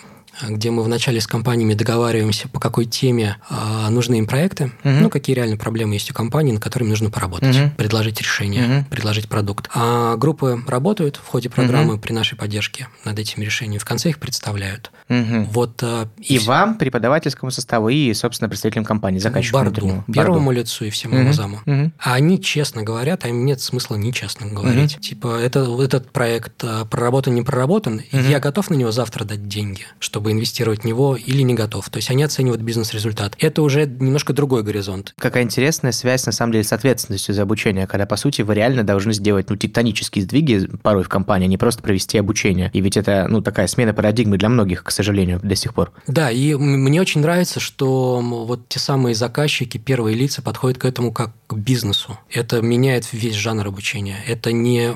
где 0.49 0.71
мы 0.71 0.83
вначале 0.83 1.21
с 1.21 1.27
компаниями 1.27 1.75
договариваемся, 1.75 2.49
по 2.49 2.61
какой 2.61 2.87
теме 2.87 3.37
э, 3.51 3.89
нужны 3.91 4.17
им 4.17 4.27
проекты, 4.27 4.73
угу. 4.85 4.95
ну, 4.95 5.11
какие 5.11 5.37
реально 5.37 5.57
проблемы 5.57 5.95
есть 5.95 6.11
у 6.11 6.15
компании, 6.15 6.53
над 6.53 6.63
которыми 6.63 6.91
нужно 6.91 7.11
поработать, 7.11 7.57
угу. 7.57 7.71
предложить 7.77 8.21
решение, 8.21 8.65
угу. 8.65 8.87
предложить 8.91 9.29
продукт. 9.29 9.69
А 9.75 10.17
группы 10.17 10.63
работают 10.67 11.17
в 11.17 11.27
ходе 11.27 11.51
программы 11.51 11.95
угу. 11.95 12.03
при 12.03 12.13
нашей 12.13 12.37
поддержке 12.37 12.89
над 13.05 13.19
этими 13.19 13.45
решениями, 13.45 13.79
в 13.79 13.85
конце 13.85 14.11
их 14.11 14.19
представляют. 14.19 14.91
Угу. 15.09 15.49
Вот, 15.53 15.83
э, 15.83 16.07
и, 16.19 16.37
и 16.37 16.39
вам, 16.39 16.79
преподавательскому 16.79 17.51
составу, 17.51 17.89
и, 17.89 18.13
собственно, 18.15 18.49
представителям 18.49 18.85
компании, 18.85 19.19
заказчику 19.19 19.59
Барду, 19.59 19.87
Барду, 19.87 20.13
первому 20.13 20.53
лицу 20.53 20.85
и 20.85 20.91
всему 20.91 21.23
угу. 21.23 21.33
заму. 21.33 21.61
Угу. 21.67 21.93
А 21.99 22.15
они 22.15 22.41
честно 22.41 22.83
говорят, 22.83 23.25
а 23.25 23.29
им 23.29 23.45
нет 23.45 23.61
смысла 23.61 23.97
нечестно 23.97 24.47
говорить. 24.47 24.95
Угу. 24.95 25.03
Типа, 25.03 25.39
это, 25.39 25.61
этот 25.83 26.11
проект 26.11 26.65
э, 26.65 26.85
проработан, 26.91 27.35
не 27.35 27.43
проработан, 27.43 28.03
угу. 28.13 28.23
я 28.23 28.41
готов 28.41 28.71
на 28.71 28.75
него 28.75 28.93
завтра 28.93 29.25
дать 29.25 29.49
деньги, 29.49 29.87
чтобы 29.99 30.22
инвестировать 30.31 30.83
в 30.83 30.85
него 30.85 31.17
или 31.17 31.43
не 31.43 31.55
готов. 31.55 31.89
То 31.89 31.97
есть 31.97 32.11
они 32.11 32.23
оценивают 32.23 32.63
бизнес-результат. 32.63 33.35
Это 33.39 33.63
уже 33.63 33.87
немножко 33.87 34.33
другой 34.33 34.63
горизонт. 34.63 35.15
Какая 35.19 35.43
интересная 35.43 35.93
связь, 35.93 36.27
на 36.27 36.33
самом 36.33 36.53
деле, 36.53 36.65
с 36.65 36.73
ответственностью 36.73 37.35
за 37.35 37.43
обучение, 37.43 37.87
когда, 37.87 38.07
по 38.07 38.17
сути, 38.17 38.43
вы 38.43 38.55
реально 38.55 38.85
должны 38.85 39.13
сделать 39.13 39.51
ну, 39.51 39.57
тектонические 39.57 40.25
сдвиги 40.25 40.69
порой 40.83 41.03
в 41.03 41.09
компании, 41.09 41.47
а 41.47 41.49
не 41.49 41.59
просто 41.59 41.83
провести 41.83 42.19
обучение. 42.19 42.71
И 42.73 42.81
ведь 42.81 42.97
это 42.97 43.27
ну, 43.29 43.41
такая 43.41 43.67
смена 43.67 43.95
парадигмы 43.95 44.39
для 44.39 44.49
многих, 44.49 44.85
к 44.85 44.91
сожалению, 44.91 45.41
до 45.43 45.57
сих 45.57 45.75
пор. 45.75 45.93
Да, 46.07 46.31
и 46.31 46.55
мне 46.55 47.01
очень 47.01 47.21
нравится, 47.21 47.61
что 47.61 48.21
вот 48.21 48.69
те 48.69 48.79
самые 48.79 49.15
заказчики, 49.15 49.79
первые 49.79 50.17
лица 50.17 50.43
подходят 50.43 50.79
к 50.79 50.85
этому 50.85 51.13
как 51.13 51.33
к 51.47 51.55
бизнесу. 51.55 52.19
Это 52.31 52.61
меняет 52.63 53.13
весь 53.13 53.35
жанр 53.35 53.67
обучения. 53.67 54.19
Это 54.27 54.53
не 54.53 54.93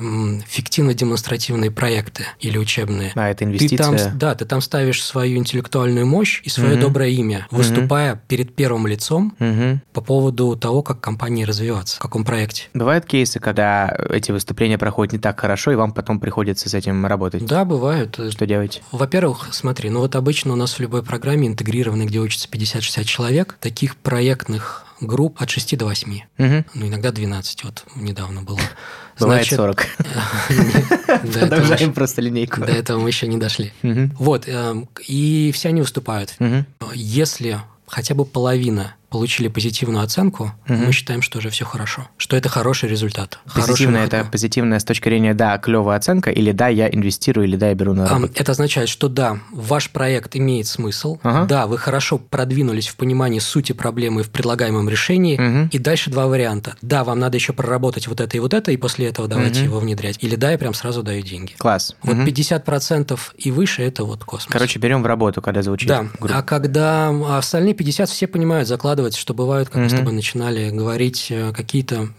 фиктивно-демонстративные 0.47 1.71
проекты 1.71 2.25
или 2.39 2.57
учебные. 2.57 3.11
А, 3.15 3.29
это 3.29 3.45
инвестиция. 3.45 3.77
Ты 3.77 3.97
там, 3.97 4.17
да, 4.17 4.35
ты 4.35 4.45
там 4.45 4.61
ставишь 4.61 5.03
свою 5.17 5.39
интеллектуальную 5.39 6.05
мощь 6.05 6.41
и 6.43 6.49
свое 6.49 6.73
угу. 6.73 6.81
доброе 6.81 7.09
имя, 7.09 7.47
выступая 7.49 8.13
угу. 8.13 8.21
перед 8.27 8.53
первым 8.53 8.85
лицом 8.85 9.35
угу. 9.39 9.79
по 9.93 10.01
поводу 10.01 10.55
того, 10.55 10.83
как 10.83 11.01
компании 11.01 11.43
развиваться, 11.43 11.95
в 11.95 11.99
каком 11.99 12.23
проекте. 12.23 12.65
Бывают 12.75 13.07
кейсы, 13.07 13.39
когда 13.39 13.97
эти 14.11 14.31
выступления 14.31 14.77
проходят 14.77 15.13
не 15.13 15.19
так 15.19 15.39
хорошо, 15.39 15.71
и 15.71 15.75
вам 15.75 15.91
потом 15.91 16.19
приходится 16.19 16.69
с 16.69 16.75
этим 16.75 17.03
работать? 17.07 17.43
Да, 17.45 17.65
бывают. 17.65 18.19
Что 18.29 18.45
делаете? 18.45 18.83
Во-первых, 18.91 19.47
смотри, 19.53 19.89
ну 19.89 20.01
вот 20.01 20.15
обычно 20.15 20.53
у 20.53 20.55
нас 20.55 20.73
в 20.73 20.79
любой 20.79 21.01
программе 21.01 21.47
интегрированной, 21.47 22.05
где 22.05 22.19
учатся 22.19 22.47
50-60 22.47 23.03
человек, 23.05 23.57
таких 23.59 23.95
проектных 23.95 24.85
групп 25.01 25.41
от 25.41 25.49
6 25.49 25.77
до 25.77 25.85
8. 25.85 26.11
Угу. 26.11 26.65
Ну, 26.75 26.87
иногда 26.87 27.11
12. 27.11 27.63
Вот 27.63 27.85
недавно 27.95 28.43
было. 28.43 28.59
Бывает 29.19 29.47
Значит, 29.47 29.57
40. 29.57 29.87
Продолжаем 31.33 31.93
просто 31.93 32.21
линейку. 32.21 32.61
До 32.61 32.71
этого 32.71 32.99
мы 32.99 33.09
еще 33.09 33.27
не 33.27 33.37
дошли. 33.37 33.73
Вот. 33.83 34.47
Эм, 34.47 34.87
и 35.07 35.51
все 35.53 35.69
они 35.69 35.81
выступают. 35.81 36.35
Если 36.93 37.59
хотя 37.87 38.13
бы 38.13 38.25
половина 38.25 38.95
получили 39.09 39.47
позитивную 39.47 40.03
оценку, 40.03 40.53
угу. 40.67 40.73
мы 40.73 40.91
считаем, 40.91 41.21
что 41.21 41.39
уже 41.39 41.49
все 41.49 41.65
хорошо, 41.65 42.07
что 42.17 42.35
это 42.35 42.49
хороший 42.49 42.89
результат. 42.89 43.39
Позитивная 43.53 44.05
это 44.05 44.27
позитивная 44.29 44.79
с 44.79 44.83
точки 44.83 45.07
зрения 45.07 45.33
да, 45.33 45.57
клевая 45.57 45.97
оценка, 45.97 46.29
или 46.29 46.51
да, 46.51 46.67
я 46.67 46.89
инвестирую, 46.89 47.47
или 47.47 47.55
да, 47.55 47.69
я 47.69 47.75
беру 47.75 47.93
на 47.93 48.07
работу. 48.07 48.33
Это 48.35 48.51
означает, 48.51 48.89
что 48.89 49.07
да, 49.07 49.39
ваш 49.51 49.91
проект 49.91 50.35
имеет 50.35 50.67
смысл, 50.67 51.19
ага. 51.23 51.45
да, 51.45 51.67
вы 51.67 51.77
хорошо 51.77 52.17
продвинулись 52.17 52.87
в 52.87 52.95
понимании 52.95 53.39
сути 53.39 53.71
проблемы 53.71 54.23
в 54.23 54.29
предлагаемом 54.29 54.89
решении, 54.89 55.35
угу. 55.37 55.69
и 55.71 55.79
дальше 55.79 56.09
два 56.09 56.27
варианта. 56.27 56.75
Да, 56.81 57.03
вам 57.03 57.19
надо 57.19 57.37
еще 57.37 57.53
проработать 57.53 58.07
вот 58.07 58.19
это 58.19 58.35
и 58.35 58.39
вот 58.39 58.53
это, 58.53 58.71
и 58.71 58.77
после 58.77 59.07
этого 59.07 59.27
давайте 59.27 59.61
угу. 59.61 59.65
его 59.67 59.79
внедрять. 59.79 60.17
Или 60.21 60.35
да, 60.35 60.51
я 60.51 60.57
прям 60.57 60.73
сразу 60.73 61.01
даю 61.01 61.21
деньги. 61.21 61.53
Класс. 61.57 61.95
Вот 62.03 62.17
угу. 62.17 62.23
50% 62.23 63.17
и 63.37 63.51
выше– 63.51 63.81
это 63.83 64.03
вот 64.03 64.25
космос. 64.25 64.51
Короче, 64.51 64.79
берем 64.79 65.01
в 65.01 65.05
работу, 65.05 65.41
когда 65.41 65.61
звучит. 65.61 65.87
Да, 65.87 66.07
группа. 66.19 66.39
а 66.39 66.43
когда 66.43 67.37
остальные 67.37 67.73
50 67.73 68.09
все 68.09 68.27
понимают, 68.27 68.67
закладывают 68.67 68.96
складывается, 68.97 69.19
что 69.19 69.35
бывают, 69.35 69.69
как 69.69 69.77
mm-hmm. 69.77 69.83
мы 69.83 69.89
с 69.89 69.93
тобой 69.93 70.13
начинали 70.13 70.69
говорить, 70.71 71.27
э, 71.29 71.53
какие-то 71.53 72.09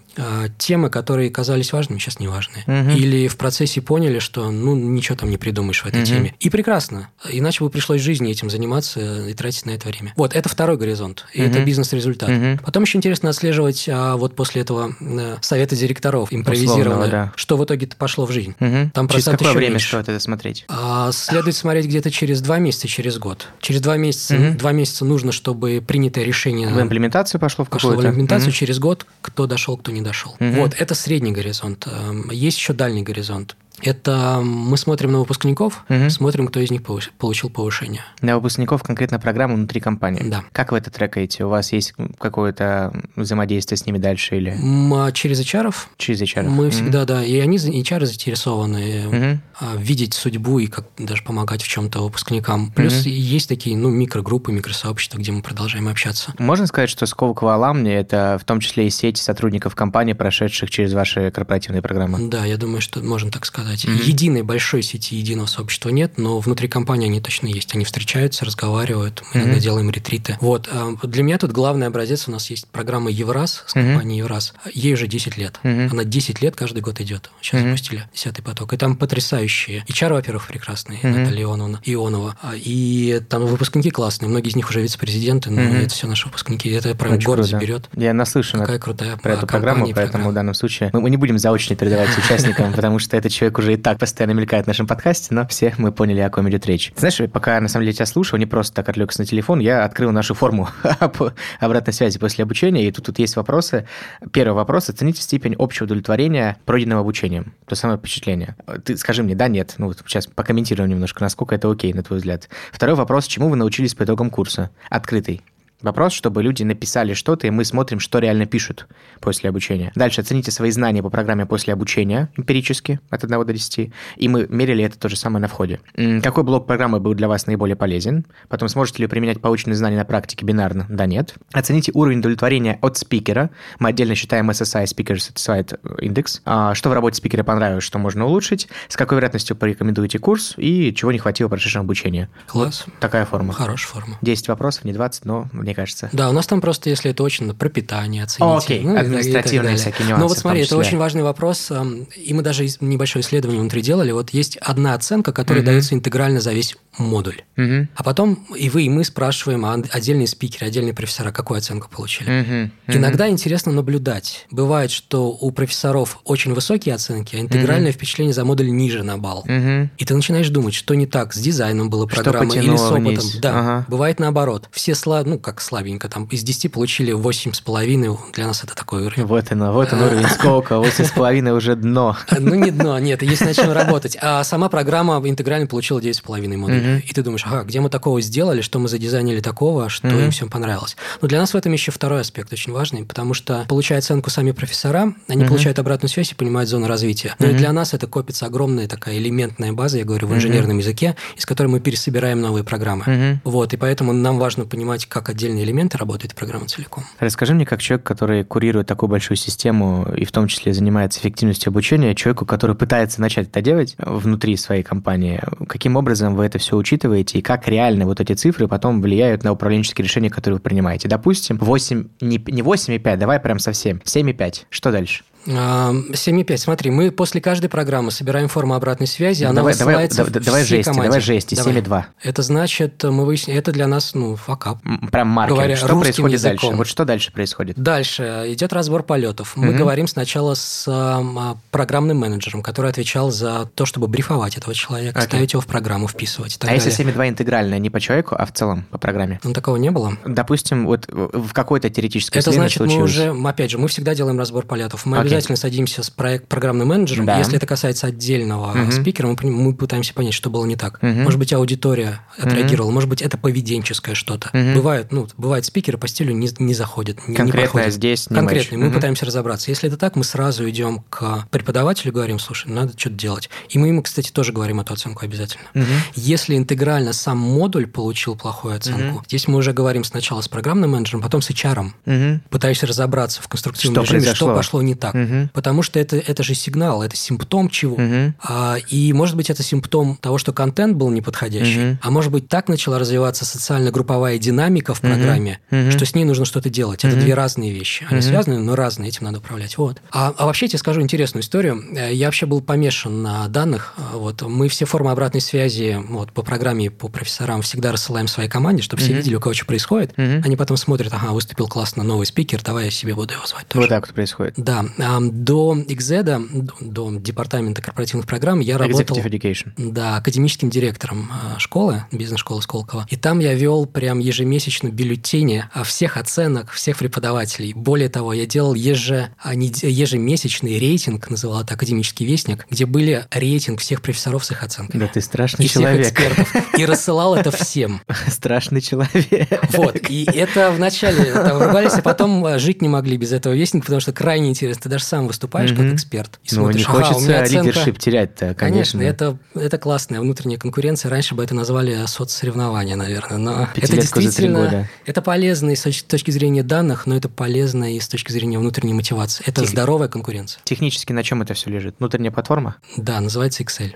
темы, 0.59 0.90
которые 0.90 1.31
казались 1.31 1.72
важными, 1.72 1.98
сейчас 1.98 2.18
не 2.20 2.28
важны. 2.28 2.64
Угу. 2.66 2.96
Или 2.96 3.28
в 3.28 3.37
процессе 3.37 3.81
поняли, 3.81 4.18
что 4.18 4.50
ну 4.50 4.74
ничего 4.76 5.16
там 5.16 5.31
не 5.31 5.37
придумаешь 5.37 5.83
в 5.83 5.87
этой 5.87 6.02
угу. 6.02 6.07
теме. 6.07 6.35
И 6.40 6.50
прекрасно. 6.50 7.09
Иначе 7.28 7.64
бы 7.64 7.70
пришлось 7.70 8.00
жизни 8.00 8.31
этим 8.31 8.50
заниматься 8.50 9.28
и 9.28 9.35
тратить 9.35 9.66
на 9.66 9.70
это 9.70 9.88
время. 9.88 10.12
Вот, 10.16 10.35
это 10.35 10.48
второй 10.48 10.76
горизонт. 10.76 11.26
И 11.33 11.42
угу. 11.42 11.50
это 11.50 11.64
бизнес-результат. 11.64 12.31
Угу. 12.31 12.64
Потом 12.64 12.83
еще 12.83 12.98
интересно 12.98 13.31
отслеживать 13.31 13.88
а, 13.88 14.16
вот 14.16 14.35
после 14.35 14.62
этого 14.62 14.94
а, 15.00 15.38
совета 15.40 15.76
директоров 15.76 16.33
импровизированное, 16.33 17.09
да. 17.09 17.33
что 17.37 17.57
в 17.57 17.64
итоге 17.64 17.87
пошло 17.87 18.26
в 18.26 18.33
жизнь. 18.33 18.54
Угу. 18.61 18.90
Там 18.94 19.09
через 19.09 19.24
какое 19.24 19.52
время 19.52 19.72
меньше. 19.72 19.88
стоит 19.88 20.09
это 20.09 20.20
смотреть? 20.20 20.64
А, 20.68 21.11
следует 21.12 21.57
смотреть 21.57 21.87
где-то 21.87 22.11
через 22.11 22.40
два 22.40 22.59
месяца, 22.59 22.88
через 22.88 23.18
год. 23.18 23.48
Через 23.61 23.81
два 23.81 23.96
месяца, 23.96 24.35
угу. 24.37 24.59
два 24.59 24.72
месяца 24.72 25.04
нужно, 25.04 25.33
чтобы 25.33 25.83
принятое 25.87 26.24
решение... 26.24 26.68
В 26.68 26.81
имплементацию 26.81 27.40
пошло 27.40 27.64
в 27.64 27.68
какую-то? 27.68 27.96
Пошло 27.96 28.02
в 28.02 28.11
имплементацию 28.11 28.48
угу. 28.48 28.57
через 28.57 28.78
год, 28.78 29.07
кто 29.22 29.46
дошел, 29.46 29.76
кто 29.76 29.92
не 29.92 30.00
дошел. 30.00 30.08
Угу. 30.40 30.51
Вот, 30.61 30.75
это 30.79 30.94
средний 30.94 31.33
горизонт. 31.33 31.87
Эм, 31.87 32.31
есть 32.31 32.59
еще 32.59 32.73
дальний 32.73 33.03
горизонт. 33.03 33.57
Это 33.83 34.41
мы 34.43 34.77
смотрим 34.77 35.12
на 35.12 35.19
выпускников, 35.21 35.85
угу. 35.88 36.11
смотрим, 36.11 36.49
кто 36.49 36.61
из 36.61 36.71
них 36.71 36.83
получил 36.83 37.51
повышение. 37.51 38.03
На 38.21 38.37
выпускников 38.37 38.83
конкретно 38.83 39.19
программу 39.19 39.55
внутри 39.55 39.81
компании. 39.81 40.23
Да. 40.29 40.45
Как 40.53 40.73
вы 40.73 40.79
это 40.79 40.91
трекаете? 40.91 41.45
У 41.45 41.49
вас 41.49 41.73
есть 41.73 41.95
какое-то 42.19 42.93
взаимодействие 43.17 43.79
с 43.79 43.87
ними 43.87 43.99
дальше 43.99 44.37
или? 44.37 44.57
А 44.95 45.12
через 45.12 45.41
HR. 45.41 45.75
Через 45.97 46.23
HR. 46.23 46.49
Мы 46.49 46.64
угу. 46.64 46.71
всегда, 46.71 47.05
да, 47.05 47.25
и 47.25 47.38
они 47.38 47.57
HR 47.57 48.07
заинтересованы 48.07 49.09
угу. 49.09 49.79
видеть 49.79 50.14
судьбу 50.14 50.59
и 50.59 50.67
как 50.67 50.87
даже 50.99 51.23
помогать 51.23 51.62
в 51.62 51.69
чем-то 51.69 52.01
выпускникам. 52.01 52.73
Плюс 52.73 53.01
угу. 53.01 53.11
есть 53.11 53.49
такие, 53.49 53.77
ну, 53.77 53.91
микрогруппы, 53.91 54.53
микросообщества, 54.53 55.19
где 55.19 55.33
мы 55.33 55.43
продолжаем 55.43 55.88
общаться. 55.88 56.35
Можно 56.38 56.67
сказать, 56.67 56.91
что 56.91 57.05
Skolkovo 57.05 57.55
Alumni– 57.57 57.91
это 57.93 58.38
в 58.41 58.45
том 58.45 58.61
числе 58.61 58.87
и 58.87 58.91
сеть 58.91 59.19
сотрудников 59.19 59.75
компании, 59.75 60.12
прошедших 60.12 60.71
через 60.71 60.93
ваши 60.93 61.31
корпоративные 61.31 61.83
программы? 61.83 62.29
Да, 62.29 62.45
я 62.45 62.57
думаю, 62.57 62.81
что 62.81 63.01
можно 63.01 63.31
так 63.31 63.45
сказать 63.45 63.67
сказать. 63.68 63.85
Mm-hmm. 63.85 64.04
Единой 64.04 64.42
большой 64.42 64.83
сети, 64.83 65.16
единого 65.16 65.46
сообщества 65.46 65.90
нет, 65.90 66.18
но 66.18 66.40
внутри 66.40 66.68
компании 66.68 67.07
они 67.09 67.20
точно 67.20 67.48
есть. 67.48 67.74
Они 67.74 67.85
встречаются, 67.85 68.44
разговаривают, 68.44 69.22
мы 69.33 69.40
mm-hmm. 69.40 69.44
иногда 69.44 69.61
делаем 69.61 69.90
ретриты. 69.90 70.37
Вот. 70.40 70.68
А, 70.70 70.94
для 71.02 71.22
меня 71.22 71.38
тут 71.38 71.52
главный 71.52 71.87
образец, 71.87 72.28
у 72.28 72.31
нас 72.31 72.50
есть 72.50 72.66
программа 72.68 73.11
Евраз 73.11 73.64
с 73.66 73.72
компанией 73.72 74.20
mm-hmm. 74.20 74.24
Евраз. 74.24 74.54
Ей 74.72 74.94
уже 74.94 75.07
10 75.07 75.37
лет. 75.37 75.61
Mm-hmm. 75.62 75.90
Она 75.90 76.04
10 76.04 76.42
лет 76.42 76.57
каждый 76.57 76.81
год 76.81 77.00
идет. 77.00 77.31
Сейчас 77.40 77.61
mm-hmm. 77.61 77.64
запустили 77.64 78.09
10 78.14 78.44
поток. 78.44 78.72
И 78.72 78.76
там 78.76 78.96
потрясающие. 78.96 79.85
HR, 79.88 80.14
во-первых, 80.14 80.46
прекрасные, 80.46 81.00
mm-hmm. 81.00 81.18
Наталья 81.18 81.42
Ионовна, 81.42 81.81
Ионова. 81.85 82.37
А, 82.42 82.52
и 82.57 83.20
там 83.28 83.46
выпускники 83.46 83.90
классные. 83.90 84.28
Многие 84.28 84.50
из 84.50 84.57
них 84.57 84.68
уже 84.68 84.81
вице-президенты, 84.81 85.50
но 85.50 85.61
mm-hmm. 85.61 85.85
это 85.85 85.94
все 85.94 86.07
наши 86.07 86.26
выпускники. 86.26 86.70
Это 86.70 86.94
прям 86.94 87.14
Очень 87.14 87.26
гордость 87.26 87.50
круто. 87.50 87.64
берет. 87.64 87.88
Я 87.94 88.12
наслышан 88.14 88.61
Какая 88.61 88.78
крутая 88.78 89.16
про 89.16 89.35
эту 89.35 89.46
программу, 89.46 89.85
поэтому 89.87 90.09
программа. 90.09 90.31
в 90.31 90.35
данном 90.35 90.54
случае 90.54 90.90
мы, 90.92 91.00
мы 91.00 91.11
не 91.11 91.16
будем 91.16 91.38
заочно 91.38 91.76
передавать 91.76 92.16
участникам, 92.16 92.72
потому 92.76 92.98
что 92.98 93.16
этот 93.16 93.33
человек 93.33 93.58
уже 93.59 93.75
и 93.75 93.77
так 93.77 93.99
постоянно 93.99 94.33
мелькает 94.33 94.64
в 94.64 94.68
нашем 94.68 94.87
подкасте, 94.87 95.35
но 95.35 95.47
все 95.47 95.75
мы 95.79 95.92
поняли, 95.92 96.21
о 96.21 96.31
ком 96.31 96.49
идет 96.49 96.66
речь. 96.66 96.92
Знаешь, 96.97 97.21
пока 97.33 97.61
на 97.61 97.68
самом 97.68 97.85
деле 97.85 97.94
тебя 97.94 98.07
слушал, 98.07 98.38
не 98.38 98.47
просто 98.47 98.75
так 98.75 98.88
отвлекся 98.88 99.21
на 99.21 99.27
телефон, 99.27 99.61
я 99.61 99.85
открыл 99.85 100.12
нашу 100.12 100.35
форму 100.35 100.68
обратной 101.61 101.92
связи 101.92 102.18
после 102.18 102.44
обучения, 102.44 102.88
и 102.88 102.92
тут, 102.92 103.07
тут 103.07 103.18
есть 103.18 103.37
вопросы. 103.37 103.87
Первый 104.33 104.55
вопрос. 104.55 104.88
Оцените 104.88 105.23
степень 105.23 105.55
общего 105.59 105.85
удовлетворения 105.85 106.57
пройденным 106.64 106.99
обучением. 106.99 107.55
То 107.66 107.75
самое 107.75 107.99
впечатление. 107.99 108.57
Ты 108.85 108.97
скажи 108.97 109.23
мне, 109.23 109.35
да, 109.35 109.49
нет. 109.49 109.74
Ну, 109.78 109.87
вот 109.87 110.03
сейчас 110.07 110.26
покомментируем 110.26 110.91
немножко, 110.91 111.22
насколько 111.22 111.55
это 111.55 111.70
окей, 111.70 111.93
на 111.93 112.03
твой 112.03 112.18
взгляд. 112.18 112.49
Второй 112.72 112.97
вопрос. 112.97 113.26
Чему 113.26 113.49
вы 113.49 113.57
научились 113.57 113.95
по 113.95 114.05
итогам 114.05 114.30
курса? 114.30 114.70
Открытый. 114.91 115.43
Вопрос, 115.81 116.12
чтобы 116.12 116.43
люди 116.43 116.64
написали 116.64 117.14
что-то, 117.14 117.47
и 117.47 117.51
мы 117.51 117.64
смотрим, 117.64 118.01
что 118.01 118.18
реально 118.18 118.47
пишут 118.47 118.89
после 119.20 119.49
обучения. 119.49 119.93
Дальше 119.95 120.20
оцените 120.20 120.51
свои 120.51 120.72
знания 120.72 121.03
по 121.03 121.11
программе 121.11 121.47
после 121.47 121.72
обучения 121.72 122.31
эмпирически 122.37 122.99
от 123.11 123.22
1 123.22 123.47
до 123.47 123.53
10, 123.53 123.93
и 124.16 124.29
мы 124.29 124.47
мерили 124.49 124.83
это 124.83 124.99
то 124.99 125.09
же 125.09 125.16
самое 125.16 125.41
на 125.41 125.47
входе. 125.47 125.81
Какой 126.22 126.43
блок 126.43 126.66
программы 126.66 126.99
был 126.99 127.14
для 127.14 127.29
вас 127.29 127.47
наиболее 127.47 127.76
полезен? 127.76 128.26
Потом 128.49 128.68
сможете 128.68 128.99
ли 128.99 129.07
вы 129.07 129.11
применять 129.11 129.41
полученные 129.41 129.76
знания 129.76 129.97
на 129.97 130.05
практике 130.05 130.45
бинарно? 130.45 130.87
Да, 130.89 131.07
нет. 131.07 131.35
Оцените 131.53 131.93
уровень 131.95 132.18
удовлетворения 132.18 132.79
от 132.83 132.97
спикера. 132.97 133.51
Мы 133.79 133.91
отдельно 133.91 134.16
считаем 134.16 134.51
SSI, 134.51 134.85
Speaker 134.85 135.14
Satisfied 135.14 135.79
Index. 136.01 136.41
А, 136.45 136.74
что 136.74 136.91
в 136.91 136.93
работе 136.93 137.18
спикера 137.18 137.45
понравилось, 137.45 137.85
что 137.85 138.01
можно 138.01 138.26
улучшить? 138.26 138.68
С 138.89 138.97
какой 138.97 139.18
вероятностью 139.18 139.55
порекомендуете 139.55 140.18
курс? 140.18 140.55
И 140.57 140.93
чего 140.93 141.12
не 141.12 141.18
хватило 141.18 141.49
прошедшем 141.49 141.83
обучении? 141.83 142.29
Класс. 142.47 142.87
Такая 142.99 143.24
форма. 143.24 143.53
Хорошая 143.53 143.93
форма. 143.93 144.18
10 144.22 144.49
вопросов, 144.49 144.85
не 144.85 144.93
20, 144.93 145.24
но 145.24 145.49
мне 145.69 145.75
кажется. 145.75 146.09
Да, 146.12 146.31
у 146.31 146.33
нас 146.33 146.47
там 146.47 146.62
просто, 146.62 146.89
если 146.89 147.11
это 147.11 147.23
очень 147.23 147.53
про 147.53 147.69
питание 147.69 148.25
оцените. 148.25 148.57
Окей, 148.57 148.81
ну, 148.81 148.97
административные 148.97 149.77
всякие 149.77 150.09
нюансы. 150.09 150.23
Но 150.23 150.29
вот 150.29 150.39
смотри, 150.39 150.62
это 150.62 150.79
очень 150.79 150.97
важный 150.97 151.23
вопрос, 151.23 151.71
и 152.16 152.33
мы 152.33 152.43
даже 152.43 152.66
небольшое 152.81 153.23
исследование 153.23 153.61
внутри 153.61 153.83
делали. 153.83 154.12
Вот 154.12 154.31
есть 154.31 154.57
одна 154.57 154.95
оценка, 154.95 155.33
которая 155.33 155.62
угу. 155.62 155.66
дается 155.66 155.95
интегрально 155.95 156.41
за 156.41 156.53
весь 156.53 156.77
модуль. 156.97 157.43
Угу. 157.57 157.89
А 157.95 158.03
потом 158.03 158.47
и 158.57 158.71
вы, 158.71 158.85
и 158.85 158.89
мы 158.89 159.05
спрашиваем, 159.05 159.64
а 159.66 159.75
отдельные 159.91 160.27
спикеры, 160.27 160.66
отдельные 160.66 160.95
профессора, 160.95 161.33
какую 161.33 161.59
оценку 161.59 161.89
получили. 161.91 162.41
Угу. 162.41 162.71
Угу. 162.89 162.99
Иногда 162.99 163.29
интересно 163.29 163.73
наблюдать. 163.73 164.47
Бывает, 164.51 164.91
что 164.91 165.29
у 165.29 165.51
профессоров 165.51 166.19
очень 166.25 166.55
высокие 166.55 166.95
оценки, 166.95 167.37
а 167.37 167.41
интегральное 167.41 167.91
угу. 167.91 167.99
впечатление 167.99 168.33
за 168.33 168.45
модуль 168.45 168.71
ниже 168.71 169.03
на 169.03 169.19
балл. 169.19 169.41
Угу. 169.41 169.91
И 169.99 170.05
ты 170.05 170.14
начинаешь 170.14 170.49
думать, 170.49 170.75
что 170.75 170.95
не 170.95 171.07
так 171.07 171.35
с 171.35 171.39
дизайном 171.39 171.91
было 171.91 172.07
программы 172.07 172.57
или 172.57 172.75
с 172.77 172.81
опытом. 172.81 173.05
Вниз. 173.05 173.37
Да, 173.37 173.59
ага. 173.59 173.87
бывает 173.89 174.19
наоборот. 174.19 174.69
Все 174.73 174.95
слаб, 174.95 175.27
ну 175.27 175.39
как 175.39 175.57
слабенько, 175.61 176.09
там 176.09 176.24
из 176.26 176.42
10 176.42 176.72
получили 176.72 177.14
8,5, 177.14 178.32
для 178.32 178.46
нас 178.46 178.64
это 178.64 178.74
такой 178.74 179.06
уровень. 179.06 179.24
Вот 179.24 179.50
оно, 179.50 179.72
вот 179.72 179.92
он 179.92 180.02
уровень 180.02 180.26
сколько, 180.28 180.74
8,5 180.74 181.50
уже 181.52 181.76
дно. 181.76 182.16
Ну 182.38 182.54
не 182.54 182.70
дно, 182.70 182.98
нет, 182.98 183.22
если 183.22 183.44
начнем 183.44 183.72
работать. 183.72 184.16
А 184.20 184.44
сама 184.44 184.68
программа 184.68 185.20
интегрально 185.28 185.66
получила 185.66 185.98
9,5 186.00 186.56
модулей. 186.56 187.04
И 187.06 187.12
ты 187.12 187.22
думаешь, 187.22 187.44
ага, 187.46 187.64
где 187.64 187.80
мы 187.80 187.90
такого 187.90 188.20
сделали, 188.20 188.61
что 188.61 188.78
мы 188.78 188.88
задизайнили 188.88 189.40
такого, 189.40 189.88
что 189.88 190.09
им 190.09 190.30
всем 190.30 190.48
понравилось. 190.48 190.96
Но 191.20 191.28
для 191.28 191.38
нас 191.38 191.54
в 191.54 191.56
этом 191.56 191.72
еще 191.72 191.90
второй 191.90 192.20
аспект 192.20 192.52
очень 192.52 192.72
важный, 192.72 193.04
потому 193.04 193.34
что, 193.34 193.64
получая 193.68 193.98
оценку 193.98 194.30
сами 194.30 194.52
профессора, 194.52 195.14
они 195.28 195.44
получают 195.44 195.78
обратную 195.78 196.11
связь 196.11 196.32
и 196.32 196.34
понимают 196.34 196.68
зону 196.68 196.86
развития. 196.86 197.34
Но 197.38 197.46
угу. 197.46 197.54
и 197.54 197.59
для 197.59 197.72
нас 197.72 197.94
это 197.94 198.06
копится 198.06 198.46
огромная 198.46 198.88
такая 198.88 199.18
элементная 199.18 199.72
база, 199.72 199.98
я 199.98 200.04
говорю 200.04 200.28
в 200.28 200.34
инженерном 200.34 200.78
языке, 200.78 201.16
из 201.36 201.46
которой 201.46 201.68
мы 201.68 201.80
пересобираем 201.80 202.40
новые 202.40 202.64
программы. 202.64 203.40
Вот, 203.44 203.72
и 203.72 203.76
поэтому 203.76 204.12
нам 204.12 204.38
важно 204.38 204.64
понимать, 204.64 205.06
как 205.06 205.28
отдельные 205.49 205.64
элементы 205.64 205.99
работают 205.99 206.32
в 206.32 206.34
программе 206.34 206.66
целиком. 206.66 207.05
Расскажи 207.18 207.55
мне, 207.55 207.64
как 207.64 207.80
человек, 207.80 208.07
который 208.07 208.44
курирует 208.44 208.86
такую 208.86 209.09
большую 209.09 209.36
систему 209.36 210.07
и 210.14 210.24
в 210.24 210.32
том 210.32 210.46
числе 210.49 210.72
занимается 210.72 211.20
эффективностью 211.20 211.70
обучения, 211.70 212.14
человеку, 212.14 212.46
который 212.46 212.76
пытается 212.76 213.20
начать 213.20 213.49
это 213.49 213.61
делать 213.62 213.96
внутри 213.99 214.57
своей 214.57 214.82
компании, 214.82 215.40
каким 215.66 215.96
образом 215.96 216.34
вы 216.34 216.44
это 216.44 216.59
все 216.59 216.76
учитываете 216.76 217.38
и 217.38 217.42
как 217.42 217.66
реально 217.68 218.07
вот 218.07 218.20
эти 218.20 218.34
цифры 218.34 218.68
потом 218.68 219.01
влияют 219.01 219.44
на 219.44 219.53
управленческие 219.53 220.05
решения, 220.05 220.30
которые 220.30 220.57
вы 220.59 220.62
принимаете. 220.62 221.09
Допустим, 221.09 221.59
8, 221.59 222.09
не, 222.20 222.36
не 222.36 222.62
8,5, 222.62 223.16
давай 223.16 223.40
прям 223.40 223.59
совсем, 223.59 223.99
7,5. 224.05 224.66
Что 224.70 224.92
дальше? 224.92 225.24
7,5. 225.49 226.57
Смотри, 226.57 226.90
мы 226.90 227.11
после 227.11 227.40
каждой 227.40 227.68
программы 227.68 228.11
собираем 228.11 228.49
форму 228.49 228.74
обратной 228.74 229.07
связи, 229.07 229.44
она 229.44 229.55
давай, 229.55 229.72
высылается 229.72 230.24
давай, 230.24 230.42
давай 230.42 230.64
жести, 230.64 230.84
команде. 230.84 231.09
давай 231.09 231.20
жести, 231.20 231.55
7,2. 231.55 232.05
Это 232.22 232.42
значит, 232.42 233.03
мы 233.05 233.24
выяснили, 233.24 233.59
это 233.59 233.72
для 233.72 233.86
нас, 233.86 234.14
ну, 234.14 234.36
факап. 234.36 234.78
Прям 235.11 235.28
маркер. 235.28 235.57
Говоря, 235.57 235.76
что 235.76 235.99
происходит 235.99 236.38
языком. 236.38 236.59
дальше? 236.59 236.76
Вот 236.76 236.86
что 236.86 237.05
дальше 237.05 237.32
происходит? 237.32 237.78
Дальше 237.78 238.44
идет 238.49 238.72
разбор 238.72 239.03
полетов. 239.03 239.57
Мы 239.57 239.70
угу. 239.70 239.78
говорим 239.78 240.07
сначала 240.07 240.55
с 240.55 240.84
а, 240.88 241.57
программным 241.70 242.18
менеджером, 242.18 242.62
который 242.62 242.90
отвечал 242.90 243.30
за 243.30 243.66
то, 243.74 243.86
чтобы 243.86 244.09
брифовать 244.09 244.57
этого 244.57 244.74
человека, 244.74 245.20
okay. 245.20 245.24
ставить 245.24 245.53
его 245.53 245.62
в 245.62 245.66
программу, 245.66 246.09
вписывать. 246.09 246.59
а 246.61 246.74
если 246.74 246.92
7,2 246.92 247.28
интегральная, 247.28 247.78
не 247.78 247.90
по 247.90 248.01
человеку, 248.01 248.34
а 248.38 248.44
в 248.44 248.53
целом 248.53 248.84
по 248.90 248.99
программе? 248.99 249.40
Ну, 249.42 249.53
такого 249.53 249.76
не 249.76 249.90
было. 249.90 250.16
Допустим, 250.26 250.86
вот 250.86 251.07
в 251.09 251.53
какой-то 251.53 251.88
теоретической 251.88 252.40
Это 252.40 252.53
значит, 252.53 252.78
случилось. 252.78 253.16
мы 253.16 253.30
уже, 253.32 253.49
опять 253.49 253.70
же, 253.70 253.78
мы 253.78 253.88
всегда 253.88 254.14
делаем 254.14 254.38
разбор 254.38 254.66
полетов. 254.66 255.07
Мы 255.07 255.16
okay. 255.16 255.38
Обязательно 255.39 255.57
садимся 255.57 256.03
с 256.03 256.11
проект 256.11 256.49
программным 256.49 256.89
менеджером. 256.89 257.26
Да. 257.26 257.39
Если 257.39 257.57
это 257.57 257.66
касается 257.66 258.07
отдельного 258.07 258.70
угу. 258.70 258.93
спикера, 258.93 259.28
мы, 259.28 259.51
мы 259.51 259.74
пытаемся 259.74 260.12
понять, 260.12 260.34
что 260.34 260.51
было 260.51 260.64
не 260.66 260.76
так. 260.76 260.99
Угу. 261.03 261.12
Может 261.12 261.39
быть, 261.39 261.53
аудитория 261.53 262.20
отреагировала, 262.36 262.89
угу. 262.89 262.95
может 262.95 263.09
быть, 263.09 263.22
это 263.22 263.39
поведенческое 263.39 264.14
что-то. 264.14 264.51
Угу. 264.53 264.74
Бывает, 264.74 265.12
ну, 265.12 265.28
бывает, 265.36 265.64
спикеры 265.64 265.99
по 265.99 266.09
стилю 266.09 266.34
не, 266.34 266.49
не 266.59 266.74
заходят, 266.74 267.18
Конкретно 267.20 267.84
не 267.84 267.91
здесь 267.91 268.28
не 268.30 268.36
Конкретно, 268.36 268.78
мы 268.78 268.86
угу. 268.89 268.95
пытаемся 268.95 269.26
разобраться. 269.26 269.70
Если 269.70 269.89
это 269.89 269.97
так, 269.97 270.16
мы 270.16 270.24
сразу 270.24 270.68
идем 270.68 271.05
к 271.09 271.47
преподавателю, 271.51 272.12
говорим, 272.12 272.39
слушай, 272.39 272.70
надо 272.70 272.93
что-то 272.97 273.16
делать. 273.16 273.51
И 273.68 273.78
мы 273.78 273.89
ему, 273.89 274.03
кстати, 274.03 274.30
тоже 274.30 274.53
говорим 274.53 274.80
эту 274.80 274.95
оценку 274.95 275.24
обязательно. 275.24 275.64
Угу. 275.74 275.84
Если 276.16 276.57
интегрально 276.57 277.12
сам 277.12 277.39
модуль 277.39 277.86
получил 277.86 278.36
плохую 278.36 278.74
оценку, 278.74 279.18
угу. 279.18 279.24
здесь 279.26 279.47
мы 279.49 279.59
уже 279.59 279.72
говорим 279.72 280.05
сначала 280.05 280.41
с 280.41 280.49
программным 280.49 280.91
менеджером, 280.91 281.22
потом 281.22 281.43
с 281.43 281.51
HR, 281.51 281.91
угу. 282.07 282.41
пытаясь 282.51 282.82
разобраться 282.82 283.43
в 283.43 283.49
конструктивном 283.49 284.05
что 284.05 284.14
режиме, 284.14 284.26
произошло? 284.26 284.49
что 284.49 284.57
пошло 284.57 284.82
не 284.82 284.95
так. 284.95 285.14
Угу. 285.14 285.28
Потому 285.53 285.83
что 285.83 285.99
это, 285.99 286.16
это 286.16 286.43
же 286.43 286.55
сигнал, 286.55 287.03
это 287.03 287.16
симптом 287.16 287.68
чего. 287.68 287.95
Угу. 287.95 288.35
А, 288.43 288.76
и, 288.89 289.12
может 289.12 289.37
быть, 289.37 289.51
это 289.51 289.62
симптом 289.62 290.16
того, 290.16 290.39
что 290.39 290.53
контент 290.53 290.97
был 290.97 291.11
неподходящий, 291.11 291.93
угу. 291.93 291.99
а 292.03 292.11
может 292.11 292.33
быть, 292.33 292.49
так 292.49 292.68
начала 292.68 292.99
развиваться 292.99 293.45
социально-групповая 293.45 294.39
динамика 294.39 294.95
в 294.95 295.01
программе, 295.01 295.61
угу. 295.70 295.91
что 295.91 296.05
с 296.05 296.14
ней 296.14 296.24
нужно 296.24 296.45
что-то 296.45 296.70
делать. 296.70 297.05
Это 297.05 297.14
угу. 297.14 297.22
две 297.22 297.35
разные 297.35 297.72
вещи. 297.72 298.07
Они 298.09 298.20
угу. 298.20 298.26
связаны, 298.26 298.59
но 298.59 298.74
разные, 298.74 299.09
этим 299.09 299.24
надо 299.24 299.39
управлять. 299.39 299.79
Вот. 299.79 300.01
А, 300.11 300.35
а 300.37 300.47
вообще, 300.47 300.66
я 300.66 300.70
тебе 300.70 300.79
скажу 300.79 301.01
интересную 301.01 301.43
историю. 301.43 301.85
Э, 301.95 302.12
я 302.12 302.26
вообще 302.26 302.47
был 302.47 302.61
помешан 302.61 303.22
на 303.22 303.49
данных. 303.49 303.95
Вот. 304.12 304.43
Мы 304.43 304.68
все 304.68 304.85
формы 304.85 305.11
обратной 305.11 305.41
связи 305.41 305.99
вот, 306.09 306.33
по 306.33 306.43
программе, 306.43 306.91
по 306.91 307.09
профессорам 307.09 307.62
всегда 307.62 307.93
рассылаем 307.93 308.29
своей 308.29 308.49
команде, 308.49 308.83
чтобы 308.83 309.03
все 309.03 309.12
видели, 309.12 309.35
у 309.35 309.41
кого 309.41 309.55
что 309.55 309.66
происходит. 309.66 310.12
Угу. 310.12 310.43
Они 310.45 310.57
потом 310.57 310.76
смотрят, 310.76 311.12
ага, 311.12 311.33
выступил 311.33 311.68
классно 311.68 312.03
новый 312.03 312.26
спикер, 312.26 312.62
давай 312.62 312.87
я 312.87 312.91
себе 312.91 313.14
буду 313.14 313.35
его 313.35 313.47
звать 313.47 313.66
тоже. 313.68 313.83
Вот 313.83 313.89
так 313.89 314.07
вот 314.07 314.14
происходит. 314.14 314.55
Да. 314.57 314.85
До 315.30 315.76
XZ, 315.76 316.70
до 316.80 317.16
департамента 317.16 317.82
корпоративных 317.82 318.26
программ 318.26 318.61
я 318.61 318.78
работал... 318.78 319.16
Education. 319.18 319.72
Да, 319.76 320.16
академическим 320.16 320.70
директором 320.70 321.30
а, 321.32 321.59
школы, 321.59 322.04
бизнес-школы 322.12 322.62
Сколково. 322.62 323.06
И 323.11 323.16
там 323.16 323.38
я 323.40 323.54
вел 323.54 323.86
прям 323.86 324.18
ежемесячно 324.18 324.88
бюллетени 324.88 325.64
всех 325.84 326.16
оценок, 326.16 326.70
всех 326.70 326.98
преподавателей. 326.98 327.72
Более 327.74 328.09
того, 328.09 328.32
я 328.32 328.46
делал 328.46 328.74
еже, 328.74 329.30
а, 329.42 329.54
ежемесячный 329.54 330.78
рейтинг, 330.78 331.30
называл 331.30 331.62
это 331.62 331.74
академический 331.74 332.26
вестник, 332.26 332.66
где 332.70 332.86
были 332.86 333.26
рейтинг 333.30 333.80
всех 333.80 334.02
профессоров 334.02 334.44
с 334.44 334.50
их 334.50 334.62
оценками. 334.62 335.00
Да 335.00 335.09
ты 335.09 335.20
страшный 335.20 335.66
и 335.66 335.68
человек. 335.68 336.14
Всех 336.14 336.30
экспертов. 336.30 336.78
И 336.78 336.84
рассылал 336.84 337.34
это 337.34 337.50
всем. 337.50 338.00
Страшный 338.28 338.80
человек. 338.80 339.48
Вот. 339.72 339.96
И 340.09 340.24
это 340.24 340.70
вначале 340.70 341.32
там 341.32 341.62
ругались, 341.62 341.94
а 341.94 342.02
потом 342.02 342.59
жить 342.59 342.82
не 342.82 342.88
могли 342.88 343.16
без 343.16 343.32
этого 343.32 343.54
вестника, 343.54 343.86
потому 343.86 344.00
что 344.00 344.12
крайне 344.12 344.50
интересно. 344.50 344.82
Ты 344.82 344.88
даже 344.99 345.05
сам 345.05 345.26
выступаешь 345.26 345.70
mm-hmm. 345.70 345.76
как 345.76 345.94
эксперт. 345.94 346.40
И 346.44 346.55
ну, 346.55 346.62
смотришь, 346.62 346.78
не 346.78 346.84
хочется 346.84 347.34
ага, 347.34 347.42
оценка... 347.42 347.68
лидершип 347.68 347.99
терять-то, 347.99 348.55
конечно. 348.55 348.99
Конечно, 348.99 349.03
это, 349.03 349.38
это 349.55 349.78
классная 349.78 350.20
внутренняя 350.20 350.59
конкуренция. 350.59 351.11
Раньше 351.11 351.34
бы 351.34 351.44
это 351.44 351.55
назвали 351.55 352.05
соцсоревнования, 352.07 352.96
наверное. 352.96 353.38
Но 353.38 353.68
это 353.74 353.96
действительно 353.96 354.88
это 355.07 355.22
полезно 355.22 355.70
и 355.70 355.76
с 355.76 356.03
точки 356.03 356.30
зрения 356.30 356.62
данных, 356.62 357.07
но 357.07 357.16
это 357.16 357.28
полезно 357.28 357.94
и 357.94 358.01
с 358.01 358.09
точки 358.09 358.32
зрения 358.32 358.59
внутренней 358.59 358.94
мотивации. 358.94 359.44
Это 359.46 359.62
Тех... 359.62 359.70
здоровая 359.70 360.09
конкуренция. 360.09 360.61
Технически 360.64 361.12
на 361.12 361.22
чем 361.22 361.42
это 361.42 361.55
все 361.55 361.70
лежит? 361.70 361.96
Внутренняя 361.99 362.32
платформа? 362.32 362.76
Да, 362.96 363.20
называется 363.20 363.62
Excel. 363.62 363.94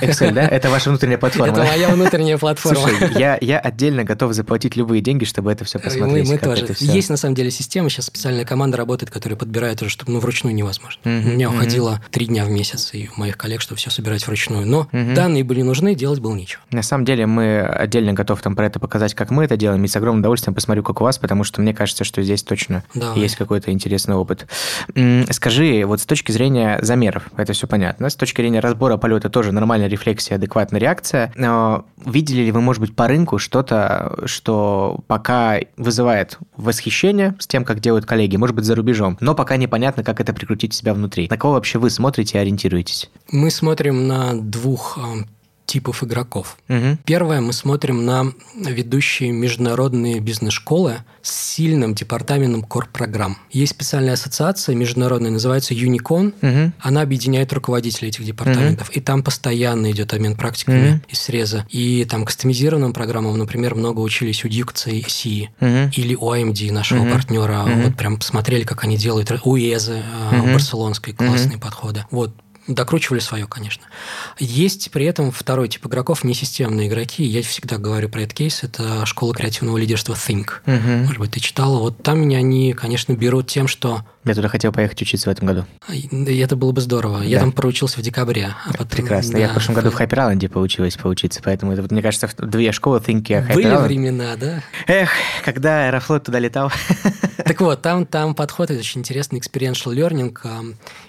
Excel, 0.00 0.32
да? 0.32 0.46
Это 0.46 0.70
ваша 0.70 0.90
внутренняя 0.90 1.18
платформа? 1.18 1.52
Это 1.52 1.64
моя 1.64 1.88
внутренняя 1.88 2.38
платформа. 2.38 2.88
Слушай, 2.88 3.12
я, 3.18 3.38
я 3.40 3.58
отдельно 3.58 4.04
готов 4.04 4.34
заплатить 4.34 4.76
любые 4.76 5.00
деньги, 5.00 5.24
чтобы 5.24 5.50
это 5.50 5.64
все 5.64 5.78
посмотреть. 5.78 6.28
Мы, 6.28 6.34
мы 6.34 6.38
тоже. 6.38 6.74
Есть 6.80 7.10
на 7.10 7.16
самом 7.16 7.34
деле 7.34 7.50
система, 7.50 7.88
сейчас 7.88 8.06
специальная 8.06 8.44
команда 8.44 8.76
работает, 8.76 9.10
которая 9.10 9.38
подбирает 9.38 9.80
уже, 9.82 9.90
чтобы 9.90 10.12
ну, 10.12 10.20
вручную 10.20 10.33
невозможно. 10.42 11.00
Mm-hmm, 11.04 11.24
У 11.24 11.28
меня 11.28 11.46
mm-hmm. 11.46 11.56
уходило 11.56 12.02
три 12.10 12.26
дня 12.26 12.44
в 12.44 12.50
месяц 12.50 12.90
и 12.92 13.08
у 13.14 13.20
моих 13.20 13.36
коллег, 13.36 13.60
чтобы 13.60 13.78
все 13.78 13.90
собирать 13.90 14.26
вручную. 14.26 14.66
Но 14.66 14.88
mm-hmm. 14.92 15.14
данные 15.14 15.44
были 15.44 15.62
нужны, 15.62 15.94
делать 15.94 16.20
было 16.20 16.34
нечего. 16.34 16.62
На 16.70 16.82
самом 16.82 17.04
деле 17.04 17.26
мы 17.26 17.60
отдельно 17.60 18.12
готовы 18.12 18.40
там 18.40 18.56
про 18.56 18.66
это 18.66 18.80
показать, 18.80 19.14
как 19.14 19.30
мы 19.30 19.44
это 19.44 19.56
делаем, 19.56 19.84
и 19.84 19.88
с 19.88 19.96
огромным 19.96 20.20
удовольствием 20.20 20.54
посмотрю, 20.54 20.82
как 20.82 21.00
у 21.00 21.04
вас, 21.04 21.18
потому 21.18 21.44
что 21.44 21.60
мне 21.60 21.74
кажется, 21.74 22.04
что 22.04 22.22
здесь 22.22 22.42
точно 22.42 22.84
Давай. 22.94 23.18
есть 23.20 23.36
какой-то 23.36 23.70
интересный 23.70 24.14
опыт. 24.14 24.46
Скажи, 25.30 25.84
вот 25.84 26.00
с 26.00 26.06
точки 26.06 26.32
зрения 26.32 26.78
замеров, 26.82 27.24
это 27.36 27.52
все 27.52 27.66
понятно, 27.66 28.08
с 28.08 28.16
точки 28.16 28.40
зрения 28.40 28.60
разбора 28.60 28.96
полета 28.96 29.28
тоже 29.28 29.52
нормальная 29.52 29.88
рефлексия, 29.88 30.36
адекватная 30.36 30.80
реакция. 30.80 31.32
Но 31.36 31.84
видели 32.04 32.42
ли 32.42 32.52
вы, 32.52 32.60
может 32.60 32.80
быть, 32.80 32.94
по 32.94 33.08
рынку 33.08 33.38
что-то, 33.38 34.22
что 34.26 35.00
пока 35.06 35.58
вызывает 35.76 36.38
восхищение 36.56 37.34
с 37.38 37.46
тем, 37.46 37.64
как 37.64 37.80
делают 37.80 38.06
коллеги, 38.06 38.36
может 38.36 38.56
быть, 38.56 38.64
за 38.64 38.74
рубежом, 38.74 39.16
но 39.20 39.34
пока 39.34 39.56
непонятно, 39.56 40.02
как 40.04 40.20
это 40.20 40.23
прикрутить 40.32 40.72
у 40.72 40.74
себя 40.74 40.94
внутри. 40.94 41.28
На 41.28 41.36
кого 41.36 41.54
вообще 41.54 41.78
вы 41.78 41.90
смотрите 41.90 42.38
и 42.38 42.40
ориентируетесь? 42.40 43.10
Мы 43.30 43.50
смотрим 43.50 44.06
на 44.06 44.34
двух 44.34 44.98
типов 45.66 46.04
игроков. 46.04 46.56
Угу. 46.68 46.98
Первое, 47.04 47.40
мы 47.40 47.52
смотрим 47.52 48.04
на 48.04 48.32
ведущие 48.54 49.32
международные 49.32 50.20
бизнес-школы 50.20 50.98
с 51.22 51.54
сильным 51.54 51.94
департаментом 51.94 52.62
корпрограмм. 52.62 53.38
Есть 53.50 53.72
специальная 53.72 54.14
ассоциация 54.14 54.74
международная, 54.74 55.30
называется 55.30 55.74
Unicon. 55.74 56.34
Угу. 56.42 56.72
Она 56.80 57.00
объединяет 57.00 57.52
руководителей 57.52 58.08
этих 58.08 58.24
департаментов. 58.24 58.88
Угу. 58.90 58.98
И 58.98 59.00
там 59.00 59.22
постоянно 59.22 59.90
идет 59.90 60.12
обмен 60.12 60.36
практиками 60.36 60.94
угу. 60.94 61.00
из 61.08 61.20
среза. 61.20 61.66
И 61.70 62.04
там 62.04 62.24
кастомизированным 62.24 62.92
программам, 62.92 63.38
например, 63.38 63.74
много 63.74 64.00
учились 64.00 64.44
у 64.44 64.48
Дикции 64.48 65.04
Си 65.08 65.50
угу. 65.60 65.90
или 65.96 66.14
у 66.14 66.32
AMD, 66.32 66.72
нашего 66.72 67.02
угу. 67.02 67.12
партнера. 67.12 67.62
Угу. 67.62 67.82
Вот 67.82 67.96
прям 67.96 68.18
посмотрели, 68.18 68.64
как 68.64 68.84
они 68.84 68.96
делают. 68.96 69.32
У 69.44 69.56
ЕЗы, 69.56 70.02
угу. 70.30 70.52
барселонской, 70.52 71.14
классные 71.14 71.56
угу. 71.56 71.62
подходы. 71.64 72.04
Вот 72.10 72.34
докручивали 72.66 73.20
свое, 73.20 73.46
конечно. 73.46 73.84
Есть 74.38 74.90
при 74.90 75.06
этом 75.06 75.30
второй 75.30 75.68
тип 75.68 75.86
игроков, 75.86 76.24
несистемные 76.24 76.88
игроки. 76.88 77.24
Я 77.24 77.42
всегда 77.42 77.78
говорю 77.78 78.08
про 78.08 78.22
этот 78.22 78.34
кейс. 78.34 78.62
Это 78.62 79.04
школа 79.06 79.34
креативного 79.34 79.76
лидерства 79.76 80.14
Think. 80.14 80.50
Угу. 80.66 81.06
Может 81.06 81.18
быть, 81.18 81.30
ты 81.32 81.40
читала. 81.40 81.78
Вот 81.78 82.02
там 82.02 82.20
меня 82.20 82.38
они, 82.38 82.72
конечно, 82.72 83.12
берут 83.12 83.48
тем, 83.48 83.68
что 83.68 84.04
я 84.24 84.34
туда 84.34 84.48
хотел 84.48 84.72
поехать 84.72 85.00
учиться 85.02 85.28
в 85.28 85.32
этом 85.32 85.46
году. 85.46 85.64
И 85.88 86.38
это 86.38 86.56
было 86.56 86.72
бы 86.72 86.80
здорово. 86.80 87.18
Да. 87.18 87.24
Я 87.24 87.40
там 87.40 87.52
проучился 87.52 87.98
в 87.98 88.02
декабре. 88.02 88.54
А 88.66 88.72
потом, 88.72 88.88
Прекрасно. 88.88 89.32
Да, 89.32 89.38
я 89.38 89.48
в 89.48 89.52
прошлом 89.52 89.74
году 89.74 89.90
в 89.90 90.00
Island 90.00 90.48
получилось 90.48 90.96
поучиться, 90.96 91.40
поэтому 91.42 91.72
это, 91.72 91.82
мне 91.92 92.02
кажется, 92.02 92.28
две 92.38 92.72
школы 92.72 92.98
Think 92.98 93.26
и 93.28 93.34
Hyper 93.34 93.54
Были 93.54 93.76
времена, 93.86 94.36
да? 94.36 94.62
Эх, 94.86 95.10
когда 95.44 95.86
Аэрофлот 95.86 96.24
туда 96.24 96.38
летал. 96.38 96.72
Так 97.44 97.60
вот, 97.60 97.82
там, 97.82 98.06
там 98.06 98.34
подход 98.34 98.70
это 98.70 98.80
очень 98.80 99.00
интересный 99.00 99.38
experiential 99.38 99.92
learning, 99.92 100.34
а, 100.44 100.62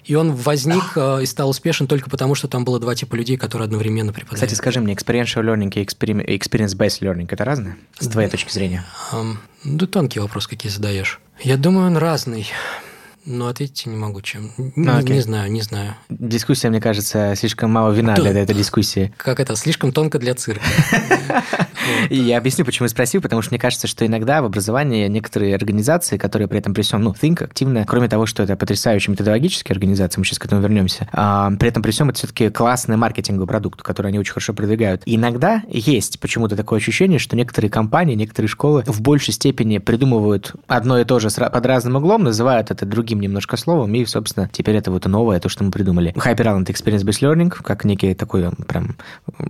и 0.03 0.15
он 0.15 0.33
возник 0.33 0.83
а, 0.97 1.19
и 1.19 1.25
стал 1.25 1.49
успешен 1.49 1.87
только 1.87 2.09
потому, 2.09 2.35
что 2.35 2.49
там 2.49 2.65
было 2.65 2.77
два 2.79 2.93
типа 2.93 3.15
людей, 3.15 3.37
которые 3.37 3.67
одновременно 3.67 4.11
преподают. 4.11 4.41
Кстати, 4.41 4.53
скажи 4.53 4.81
мне, 4.81 4.93
experiential 4.93 5.43
learning 5.43 5.71
и 5.75 5.83
experience-based 5.83 7.01
learning– 7.01 7.27
это 7.29 7.45
разное? 7.45 7.77
С 7.99 8.07
твоей 8.07 8.29
точки 8.29 8.51
зрения? 8.51 8.83
Да 9.63 9.87
тонкий 9.87 10.19
вопрос, 10.19 10.47
какие 10.47 10.71
задаешь. 10.71 11.21
Я 11.41 11.57
думаю, 11.57 11.87
он 11.87 11.97
разный. 11.97 12.47
Ну, 13.25 13.47
ответить 13.47 13.87
не 13.87 13.95
могу, 13.95 14.21
чем. 14.21 14.51
Ну, 14.57 15.01
не, 15.01 15.13
не 15.13 15.21
знаю, 15.21 15.51
не 15.51 15.61
знаю. 15.61 15.95
Дискуссия, 16.09 16.69
мне 16.69 16.79
кажется, 16.79 17.33
слишком 17.35 17.71
мало 17.71 17.91
вина 17.91 18.13
для 18.15 18.31
этой 18.31 18.55
дискуссии. 18.55 19.13
Как 19.17 19.39
это? 19.39 19.55
Слишком 19.55 19.91
тонко 19.91 20.19
для 20.19 20.35
цирка. 20.35 20.63
И 22.09 22.17
я 22.17 22.37
объясню, 22.37 22.65
почему 22.65 22.87
спросил, 22.87 23.21
потому 23.21 23.41
что 23.41 23.51
мне 23.51 23.59
кажется, 23.59 23.87
что 23.87 24.05
иногда 24.05 24.41
в 24.41 24.45
образовании 24.45 25.07
некоторые 25.07 25.55
организации, 25.55 26.17
которые 26.17 26.47
при 26.47 26.59
этом 26.59 26.73
при 26.73 26.81
всем, 26.81 27.01
ну, 27.01 27.11
Think 27.11 27.43
активно, 27.43 27.85
кроме 27.85 28.07
того, 28.07 28.25
что 28.25 28.43
это 28.43 28.55
потрясающая 28.55 29.11
методологическая 29.11 29.75
организация, 29.75 30.19
мы 30.19 30.25
сейчас 30.25 30.39
к 30.39 30.45
этому 30.45 30.61
вернемся, 30.61 31.07
а, 31.11 31.51
при 31.51 31.69
этом 31.69 31.83
при 31.83 31.91
всем 31.91 32.09
это 32.09 32.19
все-таки 32.19 32.49
классный 32.49 32.97
маркетинговый 32.97 33.47
продукт, 33.47 33.81
который 33.81 34.07
они 34.07 34.19
очень 34.19 34.33
хорошо 34.33 34.53
продвигают. 34.53 35.01
Иногда 35.05 35.63
есть 35.67 36.19
почему-то 36.19 36.55
такое 36.55 36.79
ощущение, 36.79 37.19
что 37.19 37.35
некоторые 37.35 37.69
компании, 37.69 38.15
некоторые 38.15 38.49
школы 38.49 38.83
в 38.85 39.01
большей 39.01 39.33
степени 39.33 39.77
придумывают 39.77 40.53
одно 40.67 40.99
и 40.99 41.05
то 41.05 41.19
же 41.19 41.29
под 41.29 41.65
разным 41.65 41.95
углом, 41.95 42.23
называют 42.23 42.71
это 42.71 42.85
другим 42.85 43.19
немножко 43.19 43.57
словом, 43.57 43.93
и, 43.93 44.05
собственно, 44.05 44.49
теперь 44.51 44.75
это 44.75 44.91
вот 44.91 45.05
новое, 45.05 45.39
то, 45.39 45.49
что 45.49 45.63
мы 45.63 45.71
придумали. 45.71 46.13
Hyper 46.13 46.37
Island 46.37 46.65
Experience 46.65 47.03
Based 47.03 47.21
Learning, 47.21 47.49
как 47.49 47.85
некий 47.85 48.13
такой 48.13 48.49
прям 48.67 48.95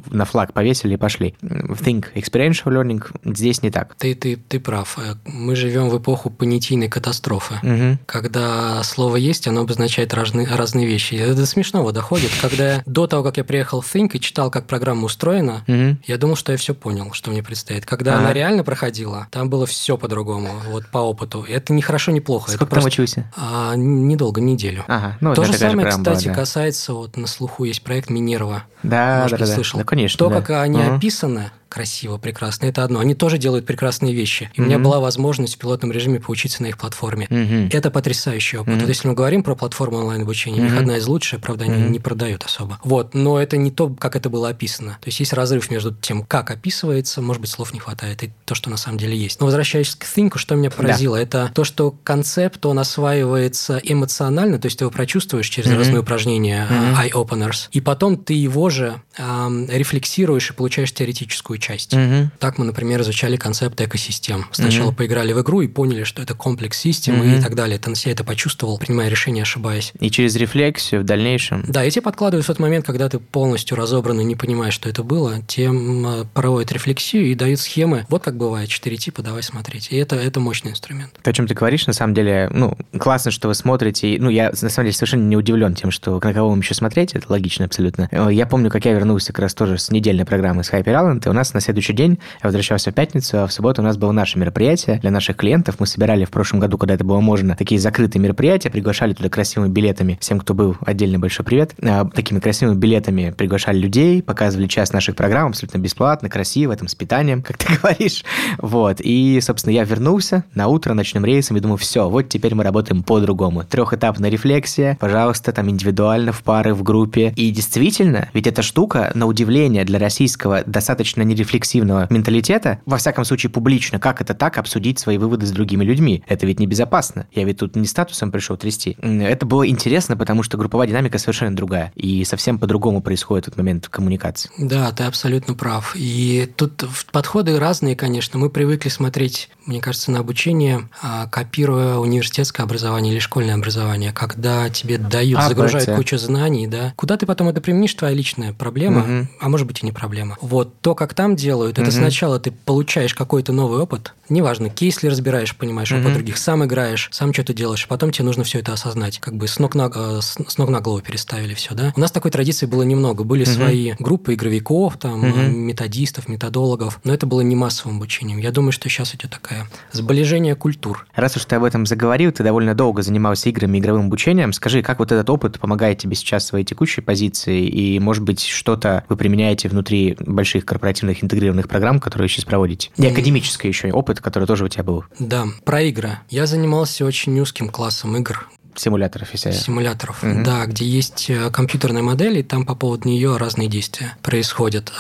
на 0.10 0.26
флаг 0.26 0.54
повесили 0.54 0.96
и 0.96 0.98
пошли. 0.98 1.36
Think 1.42 2.06
experiential 2.26 2.72
learning 2.72 3.04
здесь 3.24 3.62
не 3.62 3.72
так. 3.72 3.96
Ты, 3.96 4.16
ты, 4.16 4.36
ты 4.36 4.60
прав. 4.60 4.98
Э, 4.98 5.16
мы 5.26 5.56
живем 5.56 5.90
в 5.90 5.98
эпоху 5.98 6.30
понятийной 6.30 6.90
катастрофы. 6.90 7.56
Угу. 7.64 8.00
Когда 8.06 8.82
слово 8.84 9.18
есть, 9.18 9.48
оно 9.48 9.62
обозначает 9.62 10.14
разные, 10.14 10.48
разные 10.48 10.86
вещи. 10.86 11.16
Это 11.16 11.36
до 11.36 11.46
смешного 11.46 11.92
доходит. 11.92 12.32
Когда 12.42 12.82
до 12.86 13.08
того, 13.08 13.24
как 13.24 13.38
я 13.38 13.44
приехал 13.44 13.82
в 13.82 13.96
Think 13.96 14.12
и 14.14 14.20
читал, 14.20 14.50
как 14.50 14.68
программа 14.68 15.06
устроена, 15.06 15.64
угу. 15.68 15.98
я 16.06 16.18
думал, 16.18 16.36
что 16.36 16.52
я 16.52 16.58
все 16.58 16.74
понял, 16.74 17.12
что 17.14 17.32
мне 17.32 17.44
предстоит. 17.44 17.86
Когда 17.86 18.14
ага. 18.14 18.22
она 18.22 18.34
реально 18.34 18.64
проходила, 18.64 19.28
там 19.32 19.50
было 19.50 19.66
все 19.66 19.98
по-другому, 19.98 20.50
вот 20.68 20.88
по 20.88 21.00
опыту. 21.00 21.46
Это 21.48 21.74
не 21.74 21.82
хорошо, 21.82 22.12
не 22.12 22.22
плохо. 22.22 22.52
Сколько 22.52 22.66
это 22.66 22.70
там 22.70 22.82
просто... 22.82 22.88
учился? 22.88 23.32
А, 23.36 23.76
недолго, 23.76 24.42
неделю. 24.42 24.84
Ага. 24.88 25.18
Ну, 25.22 25.34
То 25.34 25.44
же 25.44 25.54
самое, 25.54 25.90
кстати, 25.90 26.26
была, 26.26 26.34
да. 26.34 26.40
касается, 26.42 26.94
вот 26.94 27.18
на 27.18 27.28
слуху 27.28 27.64
есть 27.64 27.84
проект 27.84 28.10
Минерва. 28.10 28.64
Да, 28.84 29.22
Может, 29.24 29.40
да, 29.40 29.46
да, 29.46 29.54
слышал. 29.54 29.80
Да, 29.80 29.86
конечно. 29.86 30.18
То, 30.18 30.30
да. 30.30 30.42
как 30.42 30.62
они 30.62 30.80
угу. 30.80 30.96
описаны, 30.96 31.52
красиво, 31.76 32.18
прекрасно. 32.18 32.68
Это 32.68 32.86
одно. 32.86 33.02
Они 33.02 33.16
тоже 33.16 33.38
делают 33.38 33.66
прекрасные 33.66 34.14
вещи. 34.14 34.50
И 34.54 34.60
mm-hmm. 34.60 34.64
у 34.64 34.66
меня 34.66 34.80
была 34.80 35.02
возможность 35.02 35.56
в 35.56 35.58
пилотном 35.58 35.92
режиме 35.92 36.22
поучиться 36.22 36.64
на 36.64 36.68
их 36.68 36.78
платформе. 36.78 37.28
Mm-hmm. 37.30 37.70
Это 37.74 37.92
потрясающий 37.92 38.56
опыт. 38.56 38.76
Mm-hmm. 38.76 38.80
Вот 38.80 38.88
если 38.88 39.08
мы 39.10 39.14
говорим 39.14 39.44
про 39.44 39.56
платформу 39.56 39.98
онлайн-обучения, 39.98 40.60
mm-hmm. 40.60 40.68
у 40.68 40.70
них 40.70 40.80
одна 40.80 40.98
из 40.98 41.06
лучших, 41.06 41.42
правда, 41.42 41.66
они 41.66 41.74
mm-hmm. 41.74 41.90
не 41.90 42.00
продают 42.00 42.46
особо. 42.46 42.80
Вот. 42.82 43.14
Но 43.14 43.42
это 43.42 43.58
не 43.58 43.72
то, 43.72 43.90
как 43.90 44.16
это 44.16 44.30
было 44.30 44.48
описано. 44.48 44.98
То 45.02 45.10
есть 45.10 45.20
есть 45.20 45.34
разрыв 45.34 45.70
между 45.70 45.94
тем, 45.94 46.24
как 46.24 46.50
описывается, 46.50 47.22
может 47.22 47.42
быть, 47.42 47.50
слов 47.50 47.74
не 47.74 47.82
хватает, 47.82 48.24
и 48.24 48.32
то, 48.46 48.56
что 48.56 48.70
на 48.70 48.78
самом 48.78 48.98
деле 48.98 49.18
есть. 49.18 49.42
Но 49.42 49.48
возвращаясь 49.48 49.96
к 49.96 50.06
Think, 50.06 50.38
что 50.38 50.56
меня 50.56 50.72
поразило, 50.72 51.18
да. 51.18 51.24
это 51.24 51.52
то, 51.54 51.66
что 51.66 51.94
концепт, 52.06 52.66
он 52.66 52.80
осваивается 52.80 53.82
эмоционально, 53.84 54.60
то 54.60 54.68
есть 54.68 54.80
ты 54.80 54.86
его 54.86 54.92
прочувствуешь 54.92 55.50
через 55.50 55.70
mm-hmm. 55.70 55.78
разные 55.78 56.00
упражнения, 56.00 56.68
mm-hmm. 56.72 57.12
eye-openers, 57.12 57.68
и 57.74 57.82
потом 57.82 58.16
ты 58.16 58.34
его 58.34 58.70
же 58.70 59.02
э, 59.18 59.66
рефлексируешь 59.70 60.52
и 60.52 60.54
получаешь 60.54 60.94
теоретическую 60.94 61.60
часть. 61.66 61.94
Mm-hmm. 61.94 62.28
Так 62.40 62.58
мы, 62.58 62.66
например, 62.66 63.02
изучали 63.02 63.38
концепт 63.38 63.82
экосистем. 63.82 64.46
Сначала 64.52 64.92
mm-hmm. 64.92 64.96
поиграли 64.96 65.34
в 65.34 65.42
игру 65.42 65.62
и 65.62 65.68
поняли, 65.68 66.04
что 66.04 66.22
это 66.22 66.36
комплекс 66.36 66.78
систем 66.78 67.22
mm-hmm. 67.22 67.40
и 67.40 67.42
так 67.42 67.56
далее. 67.56 67.80
Себя 67.96 68.12
это 68.12 68.24
почувствовал, 68.24 68.78
принимая 68.78 69.10
решение, 69.10 69.44
ошибаясь. 69.44 69.94
И 70.00 70.12
через 70.12 70.36
рефлексию 70.36 71.02
в 71.02 71.06
дальнейшем. 71.06 71.64
Да, 71.68 71.84
и 71.84 71.90
тебе 71.90 72.02
подкладывают 72.04 72.44
в 72.44 72.48
тот 72.48 72.60
момент, 72.60 72.86
когда 72.86 73.10
ты 73.10 73.20
полностью 73.20 73.78
разобран 73.78 74.20
и 74.20 74.24
не 74.24 74.36
понимаешь, 74.36 74.74
что 74.74 74.90
это 74.90 75.04
было, 75.04 75.42
тем 75.48 76.28
проводят 76.34 76.72
рефлексию 76.72 77.26
и 77.26 77.36
дают 77.36 77.60
схемы. 77.60 78.06
Вот 78.10 78.24
как 78.24 78.38
бывает, 78.38 78.70
четыре 78.70 78.98
типа, 78.98 79.24
давай 79.24 79.44
смотреть. 79.44 79.88
И 79.92 79.96
это, 79.96 80.16
это 80.16 80.40
мощный 80.40 80.72
инструмент. 80.72 81.14
То, 81.24 81.30
о 81.30 81.34
чем 81.34 81.48
ты 81.48 81.54
говоришь, 81.54 81.88
на 81.88 81.94
самом 81.94 82.14
деле, 82.14 82.50
ну, 82.52 82.78
классно, 83.00 83.32
что 83.32 83.48
вы 83.48 83.56
смотрите. 83.56 84.18
Ну, 84.20 84.30
я, 84.30 84.50
на 84.50 84.70
самом 84.70 84.86
деле, 84.86 84.94
совершенно 84.94 85.24
не 85.24 85.38
удивлен 85.38 85.74
тем, 85.74 85.90
что 85.90 86.20
на 86.22 86.34
кого 86.34 86.50
вам 86.50 86.60
еще 86.60 86.74
смотреть, 86.74 87.14
это 87.14 87.26
логично 87.30 87.66
абсолютно. 87.66 88.10
Я 88.30 88.46
помню, 88.46 88.70
как 88.70 88.86
я 88.86 88.94
вернулся 88.94 89.34
как 89.34 89.40
раз 89.40 89.54
тоже 89.54 89.78
с 89.78 89.90
недельной 89.90 90.26
программы 90.26 90.64
с 90.64 90.72
Hyper 90.72 90.86
Island, 90.86 91.26
и 91.26 91.30
у 91.30 91.34
нас 91.34 91.54
на 91.56 91.62
следующий 91.62 91.94
день 91.94 92.20
я 92.44 92.48
возвращался 92.48 92.92
в 92.92 92.94
пятницу, 92.94 93.40
а 93.44 93.48
в 93.48 93.54
субботу 93.54 93.82
у 93.82 93.86
нас 93.86 93.98
было 93.98 94.12
наше 94.12 94.38
мероприятие 94.38 95.00
для 95.00 95.10
наших 95.10 95.38
клиентов. 95.38 95.78
Мы 95.80 95.88
собирали 95.88 96.26
в 96.26 96.30
прошлом 96.30 96.60
году, 96.60 96.78
когда 96.78 96.94
это 96.94 97.04
было 97.04 97.20
можно, 97.20 97.56
такие 97.56 97.80
закрытые 97.80 98.22
мероприятия, 98.22 98.70
приглашали 98.70 99.14
туда 99.14 99.30
красивыми 99.30 99.72
билетами. 99.72 100.18
Всем, 100.22 100.40
кто 100.40 100.54
был, 100.54 100.78
отдельный 100.86 101.18
большой 101.18 101.46
привет. 101.46 101.74
А, 101.82 102.06
такими 102.06 102.40
красивыми 102.40 102.78
билетами 102.78 103.34
приглашали 103.36 103.78
людей, 103.78 104.22
показывали 104.22 104.68
часть 104.68 104.94
наших 104.94 105.16
программ 105.16 105.50
абсолютно 105.50 105.78
бесплатно, 105.80 106.30
красиво, 106.30 106.76
там, 106.76 106.88
с 106.88 106.96
питанием, 106.96 107.42
как 107.44 107.58
ты 107.58 107.74
говоришь. 107.76 108.24
Вот. 108.58 109.00
И, 109.00 109.40
собственно, 109.42 109.74
я 109.74 109.84
вернулся 109.84 110.44
на 110.54 110.68
утро 110.68 110.94
ночным 110.94 111.26
рейсом 111.26 111.58
и 111.58 111.62
думаю, 111.62 111.78
все, 111.78 112.10
вот 112.10 112.30
теперь 112.30 112.54
мы 112.54 112.64
работаем 112.64 113.02
по-другому. 113.02 113.64
Трехэтапная 113.64 114.30
рефлексия, 114.30 114.98
пожалуйста, 115.00 115.52
там 115.52 115.70
индивидуально, 115.70 116.32
в 116.32 116.44
пары, 116.44 116.74
в 116.74 116.84
группе. 116.84 117.34
И 117.36 117.50
действительно, 117.52 118.30
ведь 118.34 118.48
эта 118.48 118.62
штука, 118.62 119.12
на 119.16 119.26
удивление 119.26 119.86
для 119.86 120.00
российского 120.00 120.64
достаточно 120.66 121.22
не 121.22 121.36
рефлексивного 121.46 122.08
менталитета, 122.10 122.82
во 122.86 122.98
всяком 122.98 123.24
случае 123.24 123.52
публично, 123.52 124.00
как 124.00 124.22
это 124.22 124.34
так 124.34 124.58
обсудить 124.58 125.00
свои 125.00 125.18
выводы 125.18 125.46
с 125.46 125.52
другими 125.52 125.84
людьми? 125.84 126.24
Это 126.28 126.46
ведь 126.46 126.60
небезопасно. 126.60 127.28
Я 127.32 127.44
ведь 127.44 127.60
тут 127.60 127.76
не 127.76 127.86
статусом 127.86 128.32
пришел 128.32 128.58
трясти. 128.58 128.98
Это 129.02 129.46
было 129.46 129.68
интересно, 129.68 130.18
потому 130.18 130.44
что 130.44 130.58
групповая 130.58 130.88
динамика 130.88 131.18
совершенно 131.18 131.56
другая. 131.56 131.92
И 131.96 132.24
совсем 132.26 132.58
по-другому 132.58 133.02
происходит 133.02 133.48
этот 133.48 133.58
момент 133.58 133.88
коммуникации. 133.88 134.50
Да, 134.58 134.92
ты 134.92 135.04
абсолютно 135.04 135.54
прав. 135.54 135.96
И 135.96 136.52
тут 136.56 136.84
подходы 137.12 137.60
разные, 137.60 137.96
конечно. 137.96 138.40
Мы 138.40 138.50
привыкли 138.50 138.90
смотреть, 138.90 139.50
мне 139.66 139.82
кажется, 139.82 140.12
на 140.12 140.20
обучение, 140.20 140.88
а, 141.02 141.28
копируя 141.28 141.96
университетское 141.98 142.66
образование 142.66 143.14
или 143.14 143.20
школьное 143.20 143.56
образование, 143.56 144.12
когда 144.12 144.70
тебе 144.70 144.98
дают, 144.98 145.40
а, 145.40 145.50
загружают 145.50 145.90
кучу 145.96 146.18
знаний, 146.18 146.68
да. 146.68 146.94
Куда 146.96 147.18
ты 147.18 147.26
потом 147.26 147.50
это 147.50 147.62
применишь, 147.62 147.94
твоя 147.94 148.14
личная 148.14 148.54
проблема, 148.54 149.02
угу. 149.02 149.28
а 149.40 149.50
может 149.50 149.68
быть 149.68 149.82
и 149.82 149.86
не 149.86 149.92
проблема. 149.92 150.38
Вот 150.42 150.80
то, 150.82 150.96
как 150.96 151.14
там 151.14 151.36
делают, 151.36 151.78
это 151.80 151.90
угу. 151.90 151.98
сначала 151.98 152.40
ты 152.40 152.52
получаешь 152.52 153.14
какой-то 153.14 153.54
новый 153.54 153.80
опыт, 153.80 154.14
неважно, 154.30 154.70
кейс 154.70 155.04
ли 155.04 155.10
разбираешь, 155.10 155.56
понимаешь, 155.56 155.92
угу. 155.92 156.02
опыт 156.02 156.14
других, 156.14 156.38
сам 156.38 156.66
играешь, 156.66 157.10
сам 157.12 157.34
что-то 157.34 157.54
делаешь, 157.54 157.86
а 157.86 157.88
потом 157.88 158.12
тебе 158.12 158.26
нужно 158.26 158.44
все 158.44 158.60
это 158.60 158.74
осознать, 158.74 159.20
как 159.20 159.36
бы 159.36 159.48
с 159.48 159.60
ног 159.60 159.76
на, 159.76 159.92
э, 159.94 160.20
с 160.22 160.58
ног 160.58 160.70
на 160.70 160.82
голову 160.82 161.02
переставили 161.02 161.54
все, 161.54 161.74
да. 161.74 161.94
У 161.96 162.00
нас 162.00 162.12
такой 162.12 162.32
традиции 162.32 162.66
было 162.66 162.84
немного, 162.84 163.24
были 163.24 163.44
угу. 163.44 163.52
свои 163.52 163.94
группы 164.00 164.34
игровиков, 164.34 164.98
там, 164.98 165.24
угу. 165.24 165.40
методистов, 165.40 166.28
методологов, 166.28 167.00
но 167.04 167.14
это 167.14 167.26
было 167.26 167.42
не 167.42 167.56
массовым 167.56 167.98
обучением. 167.98 168.40
Я 168.40 168.52
думаю, 168.52 168.72
что 168.72 168.90
сейчас 168.90 169.14
идет 169.16 169.32
такая 169.32 169.68
сближение 169.92 170.56
культур. 170.56 171.06
Раз 171.16 171.36
уж 171.38 171.46
ты 171.46 171.56
об 171.56 171.64
этом 171.64 171.86
заговорил, 171.86 172.32
ты 172.32 172.44
довольно 172.44 172.76
долго 172.76 173.02
занимался 173.02 173.50
играми, 173.50 173.80
игровым 173.80 174.08
обучением, 174.08 174.54
скажи, 174.54 174.82
как 174.82 175.00
вот 175.00 175.12
этот 175.12 175.30
опыт 175.30 175.60
помогает 175.60 176.00
тебе 176.00 176.16
сейчас 176.16 176.44
в 176.44 176.48
своей 176.48 176.66
текущей 176.66 177.02
позиции, 177.02 177.66
и, 177.68 178.00
может 178.00 178.24
быть, 178.24 178.42
что-то 178.42 179.04
вы 179.10 179.18
применяете 179.18 179.70
внутри 179.70 180.18
больших 180.20 180.66
корпоративных 180.66 181.24
интегрированных 181.24 181.68
программ, 181.68 182.00
которые 182.00 182.30
сейчас 182.30 182.46
проводите? 182.46 182.90
И 182.98 183.06
академический 183.06 183.70
еще 183.70 183.92
опыт, 183.92 184.15
который 184.22 184.46
тоже 184.46 184.66
у 184.66 184.68
тебя 184.68 184.84
был. 184.84 185.04
Да, 185.20 185.48
про 185.64 185.82
игры. 185.84 186.20
Я 186.30 186.46
занимался 186.46 187.06
очень 187.06 187.40
узким 187.40 187.70
классом 187.70 188.16
игр, 188.18 188.48
Симуляторов, 188.78 189.30
если 189.32 189.52
Симуляторов, 189.52 190.24
угу. 190.24 190.44
да, 190.44 190.66
где 190.66 190.86
есть 190.86 191.30
э, 191.30 191.50
компьютерная 191.50 192.02
модель, 192.02 192.40
и 192.40 192.44
там 192.44 192.66
по 192.66 192.76
поводу 192.76 193.08
нее 193.08 193.38
разные 193.38 193.68
действия 193.70 194.18
происходят. 194.22 194.92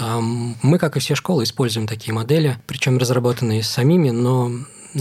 Мы, 0.61 0.79
как 0.79 0.95
и 0.97 0.99
все 0.99 1.15
школы, 1.15 1.43
используем 1.43 1.87
такие 1.87 2.13
модели, 2.13 2.57
причем 2.67 2.97
разработанные 2.97 3.63
самими, 3.63 4.11
но 4.11 4.51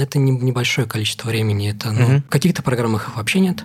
это 0.02 0.18
небольшое 0.18 0.86
количество 0.86 1.28
времени. 1.28 1.70
Это, 1.70 1.92
ну, 1.92 2.04
угу. 2.04 2.22
В 2.26 2.30
каких-то 2.30 2.62
программах 2.62 3.08
их 3.08 3.16
вообще 3.16 3.40
нет, 3.40 3.64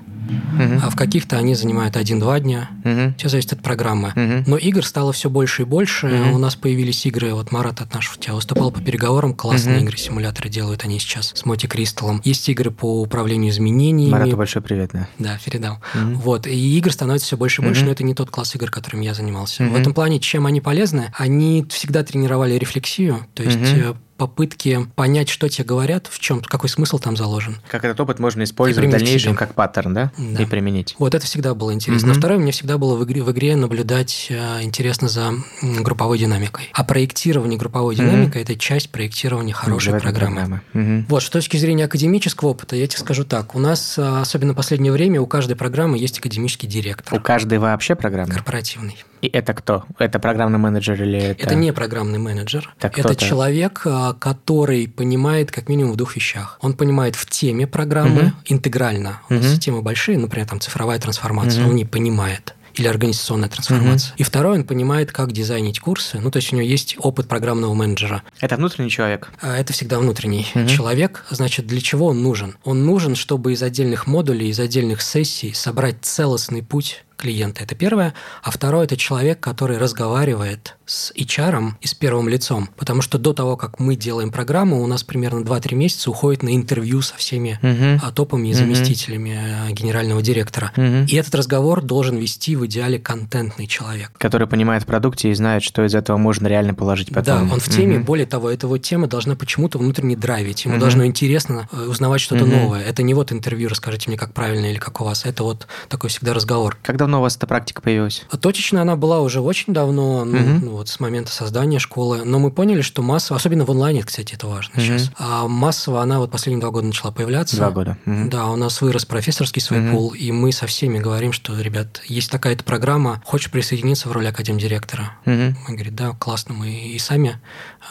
угу. 0.53 0.81
а 0.83 0.89
в 0.89 0.95
каких-то 0.95 1.37
они 1.37 1.55
занимают 1.55 1.97
один-два 1.97 2.39
дня. 2.39 2.69
Угу. 2.83 3.15
Все 3.17 3.29
зависит 3.29 3.53
от 3.53 3.61
программы. 3.61 4.09
Угу. 4.09 4.49
Но 4.49 4.57
игр 4.57 4.85
стало 4.85 5.11
все 5.13 5.29
больше 5.29 5.63
и 5.63 5.65
больше. 5.65 6.07
Угу. 6.07 6.35
У 6.35 6.37
нас 6.37 6.55
появились 6.55 7.05
игры, 7.05 7.33
вот 7.33 7.51
Марат 7.51 7.81
от 7.81 7.93
нашего 7.93 8.17
тебя 8.17 8.33
выступал 8.33 8.71
по 8.71 8.81
переговорам, 8.81 9.33
классные 9.33 9.77
угу. 9.77 9.85
игры, 9.85 9.97
симуляторы 9.97 10.49
делают 10.49 10.83
они 10.83 10.99
сейчас 10.99 11.31
с 11.35 11.45
Моти 11.45 11.67
Кристаллом. 11.67 12.21
Есть 12.23 12.47
игры 12.49 12.71
по 12.71 13.01
управлению 13.01 13.51
изменениями. 13.51 14.11
Марату 14.11 14.37
большой 14.37 14.61
привет, 14.61 14.91
да. 14.93 15.07
Да, 15.17 15.39
передал. 15.43 15.79
Угу. 15.95 16.19
Вот, 16.19 16.47
и 16.47 16.77
игр 16.77 16.91
становится 16.91 17.27
все 17.27 17.37
больше 17.37 17.61
и 17.61 17.65
больше, 17.65 17.81
угу. 17.81 17.87
но 17.87 17.91
это 17.93 18.03
не 18.03 18.13
тот 18.13 18.29
класс 18.29 18.55
игр, 18.55 18.69
которым 18.69 19.01
я 19.01 19.13
занимался. 19.13 19.63
Угу. 19.63 19.73
В 19.73 19.75
этом 19.75 19.93
плане, 19.93 20.19
чем 20.19 20.45
они 20.45 20.61
полезны? 20.61 21.11
Они 21.17 21.65
всегда 21.69 22.03
тренировали 22.03 22.53
рефлексию, 22.55 23.25
то 23.33 23.43
есть 23.43 23.57
угу 23.57 23.97
попытки 24.19 24.85
понять, 24.95 25.29
что 25.29 25.47
тебе 25.47 25.65
говорят, 25.65 26.07
в 26.07 26.19
чем, 26.19 26.41
какой 26.41 26.69
смысл 26.69 26.99
там 26.99 27.15
заложен. 27.15 27.57
Как 27.69 27.85
этот 27.85 27.99
опыт 28.01 28.19
можно 28.19 28.43
использовать 28.43 28.89
в 28.89 28.91
дальнейшем 28.91 29.33
как 29.33 29.55
паттерн, 29.55 29.93
да? 29.93 30.11
да? 30.17 30.43
И 30.43 30.45
применить. 30.45 30.95
Вот 30.99 31.15
это 31.15 31.25
всегда 31.25 31.55
было 31.55 31.73
интересно. 31.73 32.11
Угу. 32.11 32.19
Второе, 32.19 32.37
мне 32.37 32.51
всегда 32.51 32.77
было 32.77 32.95
в 32.95 33.03
игре, 33.05 33.23
в 33.23 33.31
игре 33.31 33.55
наблюдать 33.55 34.27
э, 34.29 34.61
интересно 34.61 35.07
за 35.07 35.31
групповой 35.61 36.19
динамикой. 36.19 36.69
А 36.73 36.83
проектирование 36.83 37.57
групповой 37.57 37.95
угу. 37.95 38.03
динамикой– 38.03 38.41
это 38.43 38.57
часть 38.57 38.91
проектирования 38.91 39.53
хорошей 39.53 39.85
Живая 39.85 40.01
программы. 40.01 40.35
программы. 40.35 40.61
Угу. 40.99 41.05
Вот, 41.07 41.23
с 41.23 41.29
точки 41.29 41.55
зрения 41.55 41.85
академического 41.85 42.49
опыта, 42.49 42.75
я 42.75 42.87
тебе 42.87 42.99
скажу 42.99 43.23
так. 43.23 43.55
У 43.55 43.59
нас, 43.59 43.97
э, 43.97 44.19
особенно 44.19 44.51
в 44.51 44.57
последнее 44.57 44.91
время, 44.91 45.21
у 45.21 45.27
каждой 45.27 45.55
программы 45.55 45.97
есть 45.97 46.19
академический 46.19 46.67
директор. 46.67 47.17
У 47.17 47.21
каждой 47.21 47.57
вообще 47.59 47.95
программы? 47.95 48.33
Корпоративный. 48.33 48.97
И 49.21 49.27
это 49.27 49.53
кто? 49.53 49.85
Это 49.97 50.19
программный 50.19 50.59
менеджер 50.59 51.01
или 51.01 51.19
это... 51.19 51.43
Это 51.43 51.55
не 51.55 51.73
программный 51.73 52.19
менеджер. 52.19 52.73
Так 52.79 52.97
это 52.97 53.15
человек, 53.15 53.81
э, 53.85 54.13
который 54.19 54.87
понимает 54.87 55.51
как 55.51 55.69
минимум 55.69 55.93
в 55.93 55.95
двух 55.97 56.15
вещах. 56.15 56.57
Он 56.61 56.73
понимает 56.73 57.15
в 57.15 57.25
теме 57.29 57.67
программы 57.67 58.21
угу. 58.21 58.33
интегрально. 58.45 59.21
Угу. 59.29 59.57
темы 59.59 59.81
большие, 59.81 60.17
например, 60.17 60.47
там 60.47 60.59
цифровая 60.59 60.99
трансформация, 60.99 61.63
угу. 61.63 61.71
он 61.71 61.75
не 61.75 61.85
понимает 61.85 62.55
или 62.75 62.87
организационная 62.87 63.49
трансформация. 63.49 64.11
Угу. 64.11 64.17
И 64.17 64.23
второе, 64.23 64.59
он 64.59 64.63
понимает, 64.63 65.11
как 65.11 65.31
дизайнить 65.31 65.79
курсы. 65.79 66.19
Ну, 66.19 66.31
то 66.31 66.37
есть 66.37 66.53
у 66.53 66.55
него 66.55 66.65
есть 66.65 66.95
опыт 66.99 67.27
программного 67.27 67.73
менеджера. 67.73 68.23
Это 68.39 68.55
внутренний 68.55 68.89
человек? 68.89 69.31
А, 69.41 69.57
это 69.57 69.73
всегда 69.73 69.99
внутренний 69.99 70.47
угу. 70.55 70.67
человек. 70.67 71.25
Значит, 71.29 71.67
для 71.67 71.81
чего 71.81 72.07
он 72.07 72.23
нужен? 72.23 72.55
Он 72.63 72.85
нужен, 72.85 73.15
чтобы 73.15 73.53
из 73.53 73.61
отдельных 73.61 74.07
модулей, 74.07 74.49
из 74.49 74.59
отдельных 74.59 75.01
сессий 75.01 75.53
собрать 75.53 75.97
целостный 76.01 76.63
путь 76.63 77.03
клиента. 77.19 77.63
Это 77.63 77.75
первое. 77.75 78.13
А 78.41 78.49
второе– 78.49 78.85
это 78.85 78.95
человек, 78.95 79.39
который 79.39 79.77
разговаривает 79.77 80.77
с 80.85 81.11
HR 81.11 81.73
и 81.81 81.87
с 81.87 81.93
первым 81.93 82.29
лицом. 82.29 82.69
Потому 82.77 83.01
что 83.01 83.17
до 83.17 83.33
того, 83.33 83.57
как 83.57 83.79
мы 83.79 83.95
делаем 83.95 84.31
программу, 84.31 84.81
у 84.81 84.87
нас 84.87 85.03
примерно 85.03 85.43
2-3 85.43 85.75
месяца 85.75 86.09
уходит 86.09 86.41
на 86.41 86.55
интервью 86.55 87.01
со 87.01 87.15
всеми 87.15 87.59
uh-huh. 87.61 88.11
топами 88.13 88.47
и 88.47 88.53
заместителями 88.53 89.29
uh-huh. 89.29 89.71
генерального 89.73 90.21
директора. 90.21 90.71
Uh-huh. 90.75 91.05
И 91.05 91.15
этот 91.15 91.35
разговор 91.35 91.81
должен 91.81 92.17
вести 92.17 92.55
в 92.55 92.65
идеале 92.65 92.97
контентный 92.97 93.67
человек. 93.67 94.11
Который 94.17 94.47
понимает 94.47 94.83
в 94.83 94.85
продукте 94.85 95.29
и 95.29 95.33
знает, 95.33 95.61
что 95.61 95.85
из 95.85 95.93
этого 95.93 96.17
можно 96.17 96.47
реально 96.47 96.73
положить 96.73 97.09
потом. 97.09 97.47
Да, 97.47 97.53
он 97.53 97.59
в 97.59 97.69
теме. 97.69 97.97
Uh-huh. 97.97 98.03
Более 98.03 98.25
того, 98.25 98.49
эта 98.49 98.67
вот 98.67 98.79
тема 98.79 99.07
должна 99.07 99.35
почему-то 99.35 99.77
внутренне 99.77 100.15
драйвить. 100.15 100.63
Ему 100.63 100.77
uh-huh. 100.77 100.79
должно 100.79 101.05
интересно 101.05 101.67
э, 101.71 101.85
узнавать 101.87 102.21
что-то 102.21 102.45
uh-huh. 102.45 102.63
новое. 102.63 102.81
Это 102.81 103.03
не 103.03 103.13
вот 103.13 103.33
интервью, 103.33 103.67
расскажите 103.67 104.09
мне, 104.09 104.17
как 104.17 104.33
правильно 104.33 104.67
или 104.67 104.79
как 104.79 105.01
у 105.01 105.03
вас. 105.03 105.25
Это 105.25 105.43
вот 105.43 105.67
такой 105.89 106.09
всегда 106.09 106.33
разговор. 106.33 106.77
Когда 106.81 107.08
давно 107.09 107.19
у 107.19 107.21
вас 107.23 107.37
эта 107.37 107.47
практика 107.47 107.81
появилась? 107.81 108.23
Точечно 108.39 108.81
она 108.81 108.95
была 108.95 109.21
уже 109.21 109.41
очень 109.41 109.73
давно, 109.73 110.25
ну, 110.25 110.37
угу. 110.37 110.65
ну, 110.65 110.71
вот 110.71 110.89
с 110.89 110.99
момента 110.99 111.31
создания 111.31 111.79
школы. 111.79 112.23
Но 112.23 112.37
мы 112.37 112.51
поняли, 112.51 112.81
что 112.81 113.01
массово, 113.01 113.37
особенно 113.37 113.65
в 113.65 113.71
онлайне, 113.71 114.03
кстати, 114.03 114.35
это 114.35 114.45
важно 114.45 114.73
угу. 114.75 114.81
сейчас, 114.81 115.11
а 115.17 115.47
массово 115.47 116.01
она 116.03 116.19
вот 116.19 116.29
последние 116.29 116.61
два 116.61 116.69
года 116.69 116.85
начала 116.85 117.11
появляться. 117.11 117.57
Два 117.57 117.71
года. 117.71 117.97
Угу. 118.05 118.29
Да, 118.29 118.47
у 118.47 118.55
нас 118.55 118.79
вырос 118.81 119.05
профессорский 119.05 119.59
свой 119.61 119.79
угу. 119.79 119.91
пул, 119.91 120.09
и 120.11 120.31
мы 120.31 120.51
со 120.51 120.67
всеми 120.67 120.99
говорим, 120.99 121.33
что, 121.33 121.59
ребят, 121.59 122.01
есть 122.05 122.29
такая-то 122.29 122.63
программа, 122.63 123.23
хочешь 123.25 123.49
присоединиться 123.49 124.07
в 124.07 124.11
роли 124.11 124.27
академ-директора? 124.27 125.13
Угу. 125.25 125.33
Мы 125.67 125.73
говорим, 125.73 125.95
да, 125.95 126.11
классно, 126.11 126.53
мы 126.53 126.69
и 126.69 126.99
сами 126.99 127.39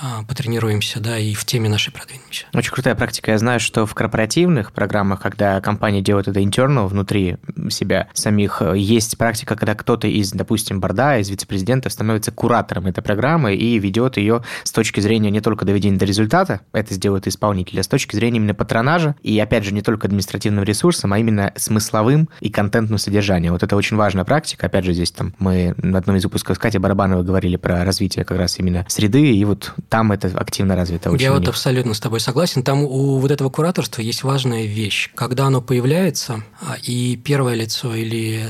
а, 0.01 0.23
потренируемся, 0.29 1.01
да, 1.01 1.19
и 1.19 1.35
в 1.35 1.45
теме 1.45 1.69
нашей 1.69 1.93
продвинемся. 1.93 2.47
Очень 2.55 2.71
крутая 2.71 2.95
практика. 2.95 3.33
Я 3.33 3.39
знаю, 3.39 3.59
что 3.59 3.85
в 3.85 3.95
корпоративных 3.95 4.73
программах, 4.73 5.21
когда 5.21 5.61
компания 5.61 6.03
делает 6.03 6.29
это 6.29 6.41
internal 6.41 6.87
внутри 6.87 7.37
себя 7.71 8.09
самих, 8.14 8.62
есть 8.75 9.08
практика 9.17 9.39
практика, 9.39 9.57
когда 9.57 9.75
кто-то 9.75 10.09
из, 10.09 10.33
допустим, 10.33 10.81
борда, 10.81 11.19
из 11.19 11.31
вице-президента 11.31 11.91
становится 11.91 12.33
куратором 12.33 12.87
этой 12.87 13.03
программы 13.03 13.55
и 13.55 13.79
ведет 13.79 14.17
ее 14.17 14.43
с 14.65 14.73
точки 14.73 15.01
зрения 15.01 15.31
не 15.31 15.41
только 15.41 15.65
доведения 15.65 15.99
до 15.99 16.05
результата, 16.05 16.61
это 16.73 16.95
сделает 16.95 17.27
исполнитель, 17.27 17.79
а 17.79 17.83
с 17.83 17.89
точки 17.89 18.17
зрения 18.17 18.39
именно 18.39 18.55
патронажа, 18.55 19.15
и, 19.23 19.39
опять 19.39 19.65
же, 19.65 19.73
не 19.73 19.83
только 19.83 20.07
административным 20.07 20.65
ресурсом, 20.65 21.13
а 21.13 21.19
именно 21.19 21.53
смысловым 21.57 22.29
и 22.41 22.51
контентным 22.51 22.99
содержанием. 22.99 23.53
Вот 23.53 23.63
это 23.63 23.77
очень 23.77 23.97
важная 23.97 24.25
практика. 24.25 24.67
Опять 24.67 24.85
же, 24.85 24.93
здесь 24.93 25.11
там 25.11 25.35
мы 25.39 25.75
на 25.77 25.99
одном 25.99 26.17
из 26.17 26.25
выпусков 26.25 26.57
с 26.57 26.59
Катей 26.59 26.81
Барабановой 26.81 27.25
говорили 27.25 27.57
про 27.57 27.85
развитие 27.85 28.25
как 28.25 28.39
раз 28.39 28.59
именно 28.59 28.85
среды, 28.89 29.31
и 29.31 29.45
вот 29.45 29.73
там 29.89 30.13
это 30.13 30.29
активно 30.29 30.75
развито. 30.75 31.11
Очень 31.11 31.25
Я 31.25 31.33
вот 31.33 31.49
абсолютно 31.49 31.95
с 31.95 32.01
тобой 32.01 32.21
согласен. 32.21 32.63
Там 32.63 32.83
у 32.83 33.19
вот 33.19 33.31
этого 33.31 33.51
кураторства 33.51 34.03
есть 34.03 34.23
важная 34.23 34.65
вещь. 34.65 35.11
Когда 35.15 35.47
оно 35.47 35.61
появляется, 35.61 36.43
а, 36.61 36.77
и 36.83 37.17
первое 37.17 37.55
лицо 37.55 37.95
или 37.95 38.49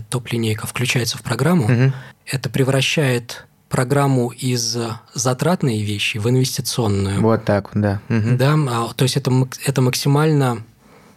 топ-линейка 0.48 0.66
включается 0.66 1.18
в 1.18 1.22
программу, 1.22 1.64
угу. 1.64 1.92
это 2.26 2.48
превращает 2.50 3.46
программу 3.68 4.30
из 4.30 4.78
затратной 5.14 5.82
вещи 5.82 6.18
в 6.18 6.28
инвестиционную. 6.28 7.20
Вот 7.20 7.44
так, 7.44 7.70
да. 7.74 8.00
Угу. 8.08 8.36
Да, 8.36 8.54
а, 8.68 8.94
то 8.94 9.02
есть 9.02 9.16
это, 9.16 9.30
это 9.64 9.82
максимально 9.82 10.62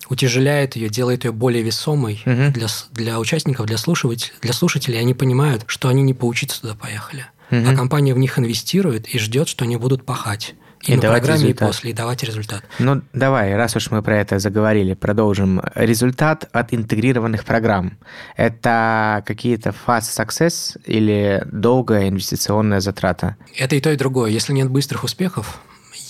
утяжеляет 0.10 0.76
ее, 0.76 0.90
делает 0.90 1.24
ее 1.24 1.32
более 1.32 1.64
весомой 1.64 2.22
угу. 2.26 2.52
для, 2.52 2.68
для 2.92 3.20
участников, 3.20 3.66
для 3.68 3.78
слушателей, 3.78 4.34
для 4.42 4.54
слушателей. 4.54 5.00
Они 5.00 5.14
понимают, 5.14 5.64
что 5.68 5.88
они 5.88 6.02
не 6.02 6.14
поучиться 6.14 6.62
туда 6.62 6.76
поехали, 6.76 7.26
угу. 7.50 7.64
а 7.70 7.76
компания 7.76 8.14
в 8.14 8.18
них 8.18 8.38
инвестирует 8.38 9.08
и 9.08 9.18
ждет, 9.18 9.48
что 9.48 9.64
они 9.64 9.78
будут 9.78 10.06
пахать. 10.06 10.56
И, 10.84 10.94
и 10.94 10.96
на 10.96 11.02
программе, 11.02 11.44
результат. 11.44 11.62
и 11.62 11.72
после, 11.72 11.92
и 11.92 11.94
давать 11.94 12.24
результат. 12.24 12.64
Ну, 12.80 13.02
давай, 13.14 13.56
раз 13.56 13.76
уж 13.76 13.92
мы 13.92 14.02
про 14.02 14.18
это 14.18 14.40
заговорили, 14.40 14.94
продолжим. 14.94 15.62
Результат 15.76 16.50
от 16.52 16.74
интегрированных 16.74 17.46
программ– 17.46 17.98
это 18.36 19.24
какие-то 19.26 19.74
fast 19.88 20.10
success 20.18 20.80
или 20.86 21.44
долгая 21.52 22.10
инвестиционная 22.10 22.80
затрата? 22.80 23.36
Это 23.56 23.76
и 23.76 23.80
то, 23.80 23.92
и 23.92 23.96
другое. 23.96 24.32
Если 24.32 24.54
нет 24.54 24.70
быстрых 24.70 25.04
успехов, 25.04 25.60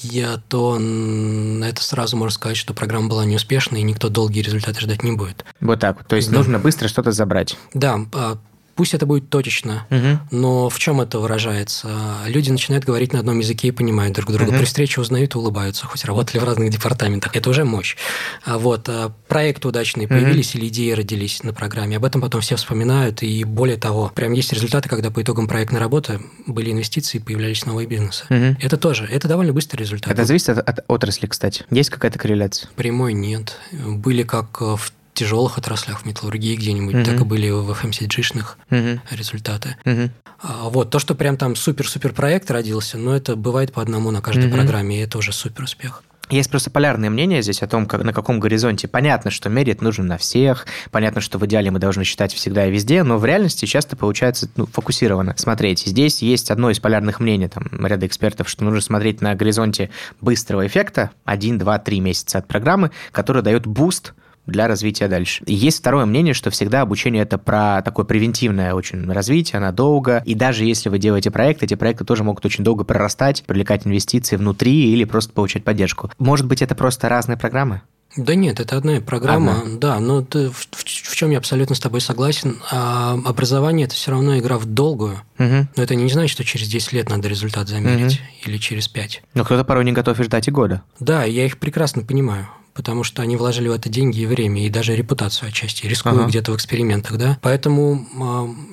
я, 0.04 0.38
то 0.48 0.78
это 0.78 1.84
сразу 1.84 2.18
можно 2.18 2.34
сказать, 2.34 2.58
что 2.58 2.74
программа 2.74 3.10
была 3.10 3.26
неуспешной, 3.26 3.82
и 3.82 3.84
никто 3.84 4.10
долгие 4.10 4.42
результаты 4.42 4.80
ждать 4.80 5.04
не 5.04 5.12
будет. 5.12 5.46
Вот 5.60 5.80
так. 5.80 6.04
То 6.06 6.16
есть 6.16 6.32
да. 6.32 6.38
нужно 6.38 6.60
быстро 6.60 6.88
что-то 6.88 7.12
забрать. 7.12 7.58
Да, 7.74 8.00
а 8.14 8.38
пусть 8.82 8.96
это 8.96 9.06
будет 9.06 9.30
точечно, 9.30 9.86
угу. 9.92 10.20
но 10.32 10.68
в 10.68 10.80
чем 10.80 11.02
это 11.02 11.20
выражается? 11.20 11.88
Люди 12.26 12.50
начинают 12.50 12.84
говорить 12.84 13.14
на 13.14 13.20
одном 13.20 13.38
языке 13.38 13.68
и 13.68 13.72
понимают 13.72 14.16
друг 14.16 14.32
друга. 14.32 14.50
Угу. 14.50 14.58
При 14.58 14.66
встрече 14.66 15.02
узнают 15.02 15.36
и 15.36 15.38
улыбаются, 15.38 15.86
хоть 15.86 16.04
работали 16.04 16.40
в 16.40 16.44
разных 16.44 16.72
департаментах. 16.72 17.36
Это 17.36 17.52
уже 17.52 17.64
мощь. 17.64 17.96
А 18.44 18.58
вот 18.58 18.90
а 18.90 19.14
проекты 19.28 19.68
удачные 19.68 20.08
появились 20.08 20.56
угу. 20.56 20.64
или 20.64 20.70
идеи 20.70 20.94
родились 20.94 21.44
на 21.44 21.54
программе. 21.54 21.98
Об 21.98 22.06
этом 22.06 22.22
потом 22.22 22.42
все 22.42 22.56
вспоминают. 22.56 23.22
И 23.22 23.44
более 23.44 23.78
того, 23.78 24.12
прям 24.16 24.34
есть 24.34 24.52
результаты, 24.52 24.90
когда 24.90 25.12
по 25.12 25.22
итогам 25.22 25.48
проектной 25.48 25.80
работы 25.80 26.20
были 26.48 26.72
инвестиции, 26.72 27.20
появлялись 27.20 27.64
новые 27.68 27.86
бизнесы. 27.86 28.26
Угу. 28.32 28.66
Это 28.66 28.78
тоже, 28.78 29.06
это 29.06 29.28
довольно 29.28 29.54
быстрый 29.54 29.82
результат. 29.82 30.12
Это 30.12 30.26
зависит 30.26 30.50
от, 30.50 30.68
от 30.68 30.86
отрасли, 30.88 31.28
кстати. 31.28 31.66
Есть 31.70 31.92
какая-то 31.92 32.18
корреляция? 32.18 32.68
Прямой 32.76 33.14
нет. 33.14 33.58
Были 33.72 34.24
как 34.24 34.60
в 34.60 34.92
тяжелых 35.22 35.60
отраслях 35.60 36.02
в 36.02 36.06
металлургии 36.06 36.56
где-нибудь, 36.56 36.96
mm-hmm. 36.96 37.06
так 37.06 37.22
и 37.22 37.24
были 37.24 37.52
в 37.52 37.70
FMCG-шных 37.70 38.58
mm-hmm. 38.72 39.00
результаты. 39.12 39.78
Mm-hmm. 39.86 40.10
А, 40.42 40.70
вот, 40.70 40.90
то, 40.90 40.98
что 40.98 41.14
прям 41.14 41.38
там 41.38 41.56
супер-супер 41.56 42.12
проект 42.12 42.50
родился, 42.50 42.98
но 42.98 43.16
это 43.16 43.36
бывает 43.36 43.72
по 43.72 43.84
одному 43.84 44.10
на 44.10 44.22
каждой 44.22 44.46
mm-hmm. 44.46 44.56
программе, 44.56 44.98
и 44.98 45.04
это 45.04 45.20
уже 45.20 45.32
супер 45.32 45.66
успех. 45.66 46.02
Есть 46.32 46.50
просто 46.50 46.72
полярное 46.72 47.12
мнение 47.12 47.44
здесь 47.44 47.62
о 47.62 47.68
том, 47.68 47.86
как, 47.86 48.04
на 48.04 48.14
каком 48.14 48.40
горизонте. 48.40 48.88
Понятно, 48.88 49.30
что 49.30 49.50
мерить 49.50 49.82
нужно 49.82 50.06
на 50.06 50.18
всех, 50.18 50.66
понятно, 50.90 51.22
что 51.22 51.38
в 51.38 51.46
идеале 51.46 51.70
мы 51.70 51.78
должны 51.78 52.04
считать 52.04 52.34
всегда 52.34 52.66
и 52.66 52.72
везде, 52.72 53.04
но 53.04 53.20
в 53.20 53.26
реальности 53.26 53.66
часто 53.66 53.96
получается 53.96 54.50
ну, 54.56 54.66
фокусированно 54.66 55.36
смотреть. 55.38 55.84
Здесь 55.86 56.24
есть 56.24 56.50
одно 56.50 56.72
из 56.72 56.80
полярных 56.80 57.20
мнений 57.20 57.48
там, 57.48 57.68
ряда 57.86 58.08
экспертов, 58.08 58.50
что 58.50 58.64
нужно 58.64 58.82
смотреть 58.82 59.22
на 59.22 59.36
горизонте 59.36 59.92
быстрого 60.20 60.66
эффекта, 60.66 61.12
1, 61.26 61.60
2, 61.60 61.80
3 61.80 62.00
месяца 62.00 62.40
от 62.40 62.48
программы, 62.48 62.90
который 63.12 63.44
дает 63.44 63.68
boost 63.68 64.14
для 64.46 64.68
развития 64.68 65.08
дальше. 65.08 65.44
И 65.46 65.54
есть 65.54 65.80
второе 65.80 66.06
мнение, 66.06 66.34
что 66.34 66.50
всегда 66.50 66.82
обучение 66.82 67.24
это 67.24 67.38
про 67.38 67.82
такое 67.82 68.06
превентивное 68.06 68.74
очень 68.74 69.10
развитие, 69.12 69.60
надолго. 69.60 70.22
И 70.26 70.36
даже 70.36 70.66
если 70.66 70.90
вы 70.90 71.00
делаете 71.00 71.32
проект, 71.32 71.64
эти 71.64 71.76
проекты 71.76 72.06
тоже 72.06 72.24
могут 72.24 72.46
очень 72.46 72.64
долго 72.64 72.84
прорастать, 72.84 73.44
привлекать 73.44 73.86
инвестиции 73.86 74.36
внутри 74.36 74.92
или 74.92 75.04
просто 75.04 75.34
получать 75.34 75.64
поддержку. 75.64 76.12
Может 76.18 76.48
быть, 76.48 76.62
это 76.62 76.76
просто 76.76 77.10
разные 77.10 77.38
программы? 77.38 77.82
Да 78.18 78.36
нет, 78.36 78.60
это 78.60 78.76
одна 78.76 79.00
программа, 79.00 79.62
одна. 79.62 79.78
да, 79.78 80.00
но 80.00 80.22
ты, 80.22 80.50
в, 80.50 80.68
в, 80.72 80.84
в 80.84 81.16
чем 81.16 81.30
я 81.30 81.38
абсолютно 81.38 81.76
с 81.76 81.80
тобой 81.80 82.02
согласен. 82.02 82.62
А 82.70 83.14
образование 83.24 83.86
это 83.86 83.96
все 83.96 84.12
равно 84.12 84.38
игра 84.38 84.58
в 84.58 84.66
долгую, 84.66 85.22
угу. 85.40 85.68
но 85.76 85.84
это 85.84 85.96
не 85.96 86.10
значит, 86.10 86.32
что 86.32 86.44
через 86.44 86.68
10 86.68 86.92
лет 86.92 87.10
надо 87.10 87.30
результат 87.30 87.70
замерить 87.70 88.20
угу. 88.20 88.50
или 88.50 88.58
через 88.58 88.90
5. 88.90 89.24
Но 89.34 89.46
кто-то 89.46 89.64
порой 89.64 89.86
не 89.86 89.94
готов 89.94 90.18
ждать 90.18 90.50
и 90.50 90.52
года. 90.52 90.82
Да, 91.00 91.24
я 91.24 91.46
их 91.46 91.58
прекрасно 91.58 92.04
понимаю 92.04 92.50
потому 92.74 93.04
что 93.04 93.22
они 93.22 93.36
вложили 93.36 93.68
в 93.68 93.72
это 93.72 93.90
деньги 93.90 94.20
и 94.20 94.26
время, 94.26 94.66
и 94.66 94.70
даже 94.70 94.96
репутацию 94.96 95.50
отчасти, 95.50 95.86
рискуя 95.86 96.14
ага. 96.14 96.26
где-то 96.28 96.52
в 96.52 96.56
экспериментах, 96.56 97.18
да. 97.18 97.38
Поэтому 97.42 98.06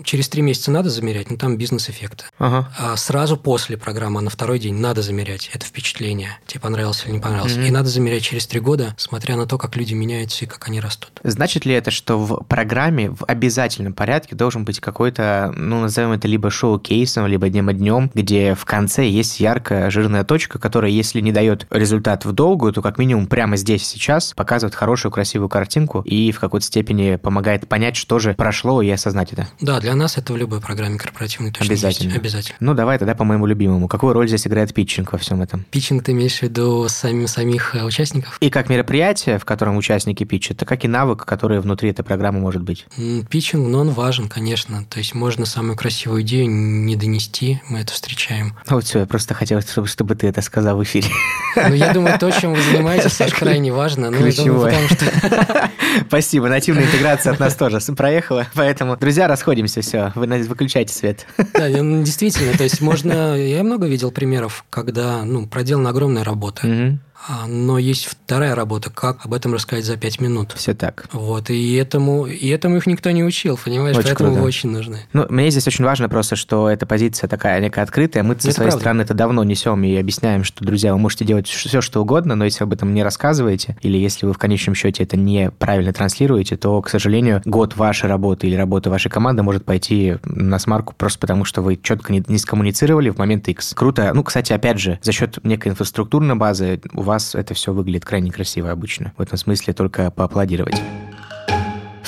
э, 0.01 0.05
через 0.05 0.29
три 0.29 0.43
месяца 0.43 0.71
надо 0.71 0.91
замерять, 0.91 1.31
но 1.31 1.37
там 1.37 1.57
бизнес-эффекты. 1.57 2.25
Ага. 2.39 2.73
А 2.79 2.97
сразу 2.97 3.37
после 3.37 3.77
программы, 3.77 4.21
на 4.21 4.31
второй 4.31 4.59
день, 4.59 4.75
надо 4.75 5.03
замерять 5.03 5.51
это 5.53 5.65
впечатление, 5.65 6.39
тебе 6.47 6.61
понравилось 6.61 7.05
или 7.05 7.13
не 7.13 7.21
понравилось. 7.21 7.57
Угу. 7.57 7.63
И 7.63 7.71
надо 7.71 7.89
замерять 7.89 8.23
через 8.23 8.47
три 8.47 8.61
года, 8.61 8.95
смотря 8.97 9.37
на 9.37 9.47
то, 9.47 9.59
как 9.59 9.77
люди 9.77 9.95
меняются 9.95 10.45
и 10.45 10.49
как 10.49 10.69
они 10.69 10.81
растут. 10.81 11.13
Значит 11.23 11.65
ли 11.65 11.75
это, 11.75 11.91
что 11.91 12.19
в 12.19 12.45
программе 12.45 13.11
в 13.11 13.25
обязательном 13.25 13.93
порядке 13.93 14.35
должен 14.35 14.65
быть 14.65 14.81
какой-то, 14.81 15.53
ну, 15.57 15.81
назовем 15.81 16.13
это 16.13 16.29
либо 16.29 16.51
шоу-кейсом, 16.51 17.27
либо 17.27 17.49
днем 17.49 17.69
днем, 17.73 18.11
где 18.15 18.55
в 18.55 18.65
конце 18.65 19.07
есть 19.09 19.41
яркая 19.41 19.91
жирная 19.91 20.25
точка, 20.25 20.59
которая, 20.59 20.91
если 20.91 21.21
не 21.21 21.33
дает 21.33 21.67
результат 21.71 22.25
в 22.25 22.33
долгую, 22.33 22.73
то 22.73 22.83
как 22.83 22.99
минимум 22.99 23.27
прямо 23.27 23.57
здесь 23.57 23.88
сейчас 23.89 24.33
показывает 24.35 24.75
хорошую, 24.75 25.13
красивую 25.13 25.49
картинку 25.49 26.03
и 26.03 26.33
в 26.33 26.41
какой-то 26.41 26.67
степени 26.67 27.17
помогает 27.17 27.69
понять, 27.69 27.97
что 27.97 28.19
же 28.19 28.35
прошло, 28.35 28.83
и 28.83 28.91
осознать 28.91 29.33
это. 29.33 29.49
Да, 29.61 29.81
для 29.81 29.95
нас 29.95 30.19
это 30.19 30.33
в 30.33 30.37
любой 30.37 30.61
программе 30.61 30.99
корпоративной 30.99 31.51
точно 31.51 31.73
Обязательно. 31.73 32.09
Есть. 32.09 32.19
Обязательно. 32.19 32.57
Ну, 32.61 32.75
давай 32.75 32.99
тогда 32.99 33.15
по 33.15 33.25
моему 33.25 33.47
любимому. 33.47 33.89
Какую 33.89 34.13
роль 34.13 34.29
здесь 34.29 34.47
играет 34.47 34.73
питчинг 34.75 35.13
во 35.13 35.19
всем 35.19 35.43
этом? 35.43 35.65
Питчинг 35.71 36.05
ты 36.05 36.13
имеешь 36.13 36.39
в 36.39 36.43
виду 36.43 36.89
самим, 36.89 37.27
самих 37.27 37.75
э, 37.75 37.85
участников? 37.85 38.37
И 38.41 38.51
как 38.51 38.69
мероприятие, 38.69 39.39
в 39.39 39.45
котором 39.45 39.77
участники 39.77 40.25
питчат, 40.25 40.59
так 40.59 40.85
и 40.85 40.89
навык, 40.89 41.25
который 41.25 41.61
внутри 41.61 41.91
этой 41.91 42.03
программы 42.03 42.41
может 42.41 42.63
быть? 42.63 42.87
Питчинг, 43.31 43.69
но 43.69 43.81
он 43.81 43.91
важен, 43.91 44.29
конечно. 44.29 44.85
То 44.85 44.99
есть 44.99 45.15
можно 45.15 45.47
самую 45.47 45.77
красивую 45.77 46.23
идею 46.23 46.49
не 46.49 46.97
донести, 46.97 47.61
мы 47.69 47.81
это 47.81 47.93
встречаем. 47.93 48.57
Ну, 48.69 48.77
вот 48.77 48.85
все, 48.85 49.01
я 49.01 49.07
просто 49.07 49.35
хотел, 49.35 49.61
чтобы, 49.61 49.89
чтобы 49.89 50.15
ты 50.15 50.27
это 50.27 50.43
сказал 50.43 50.77
в 50.77 50.83
эфире. 50.83 51.09
Ну, 51.57 51.75
я 51.75 51.93
думаю, 51.93 52.19
то, 52.19 52.31
чем 52.31 52.55
вы 52.55 52.63
занимаетесь, 52.63 53.13
Саш, 53.19 53.33
крайне 53.33 53.73
важно. 53.73 53.78
Ну, 54.11 54.19
Ключевое. 54.19 54.73
Думаю, 54.73 54.89
что... 54.89 55.71
Спасибо, 56.07 56.49
нативная 56.49 56.85
интеграция 56.85 57.33
от 57.33 57.41
нас 57.41 57.55
тоже 57.55 57.79
проехала, 57.95 58.47
поэтому, 58.55 58.97
друзья, 58.97 59.27
расходимся, 59.29 59.81
все, 59.81 60.13
вы 60.15 60.27
выключайте 60.45 60.95
свет. 60.95 61.27
Да, 61.55 61.69
ну, 61.69 62.03
действительно, 62.03 62.57
то 62.57 62.63
есть 62.63 62.81
можно, 62.81 63.37
я 63.37 63.65
много 63.65 63.87
видел 63.87 64.13
примеров, 64.13 64.65
когда, 64.71 65.25
ну, 65.25 65.47
проделана 65.47 65.91
огромная 65.91 66.25
работа, 66.25 66.99
но 67.47 67.79
есть 67.79 68.07
вторая 68.07 68.55
работа, 68.55 68.91
как 68.91 69.27
об 69.27 69.35
этом 69.35 69.55
рассказать 69.55 69.85
за 69.85 69.97
пять 69.97 70.21
минут. 70.21 70.53
Все 70.57 70.75
так. 70.75 71.07
Вот, 71.13 71.51
и 71.51 71.75
этому, 71.75 72.27
и 72.27 72.49
этому 72.49 72.77
их 72.77 72.87
никто 72.87 73.11
не 73.11 73.25
учил, 73.25 73.59
понимаешь, 73.63 73.97
очень 73.97 74.09
поэтому 74.09 74.31
круто. 74.33 74.47
очень 74.47 74.71
нужны. 74.71 75.01
Ну, 75.13 75.27
мне 75.29 75.51
здесь 75.51 75.67
очень 75.67 75.85
важно 75.85 76.09
просто, 76.09 76.37
что 76.37 76.69
эта 76.69 76.87
позиция 76.87 77.29
такая 77.29 77.61
некая 77.61 77.83
открытая. 77.83 78.23
Мы 78.23 78.35
со 78.37 78.53
своей 78.53 78.71
правда. 78.71 78.79
стороны 78.79 79.03
это 79.03 79.15
давно 79.15 79.45
несем 79.45 79.83
и 79.85 79.97
объясняем, 79.97 80.45
что, 80.45 80.65
друзья, 80.65 80.93
вы 80.93 80.99
можете 80.99 81.25
делать 81.25 81.49
все, 81.49 81.81
что 81.81 82.01
угодно, 82.01 82.35
но 82.35 82.45
если 82.45 82.61
вы 82.61 82.69
об 82.69 82.73
этом 82.75 82.95
не 82.95 83.03
рассказываете, 83.03 83.77
или 83.83 83.99
если 83.99 84.27
вы 84.27 84.33
в 84.33 84.39
конечном 84.39 84.75
счете 84.75 85.03
это 85.03 85.17
неправильно 85.17 85.93
транслируете, 85.93 86.57
то, 86.57 86.81
к 86.83 86.89
сожалению, 86.89 87.43
год 87.45 87.77
вашей 87.77 88.09
работы 88.09 88.47
или 88.47 88.55
работы 88.55 88.91
вашей 88.91 89.11
команды 89.11 89.43
может 89.43 89.65
пойти 89.65 90.17
на 90.25 90.59
смарку 90.59 90.95
просто 90.97 91.19
потому, 91.19 91.45
что 91.45 91.63
вы 91.63 91.77
четко 91.77 92.13
не, 92.13 92.23
не 92.29 92.39
скоммуницировали 92.39 93.11
в 93.11 93.19
момент 93.19 93.49
X. 93.49 93.75
Круто. 93.75 94.13
Ну, 94.15 94.23
кстати, 94.23 94.53
опять 94.53 94.79
же, 94.79 94.99
за 95.03 95.13
счет 95.13 95.39
некой 95.45 95.73
инфраструктурной 95.73 96.37
базы 96.37 96.81
у 96.95 97.03
вас 97.09 97.35
это 97.35 97.55
все 97.55 97.73
выглядит 97.73 98.05
крайне 98.05 98.31
красиво 98.31 98.71
обычно. 98.71 99.13
В 99.17 99.23
этом 99.23 99.37
смысле 99.37 99.75
только 99.75 100.11
поаплодировать. 100.11 100.81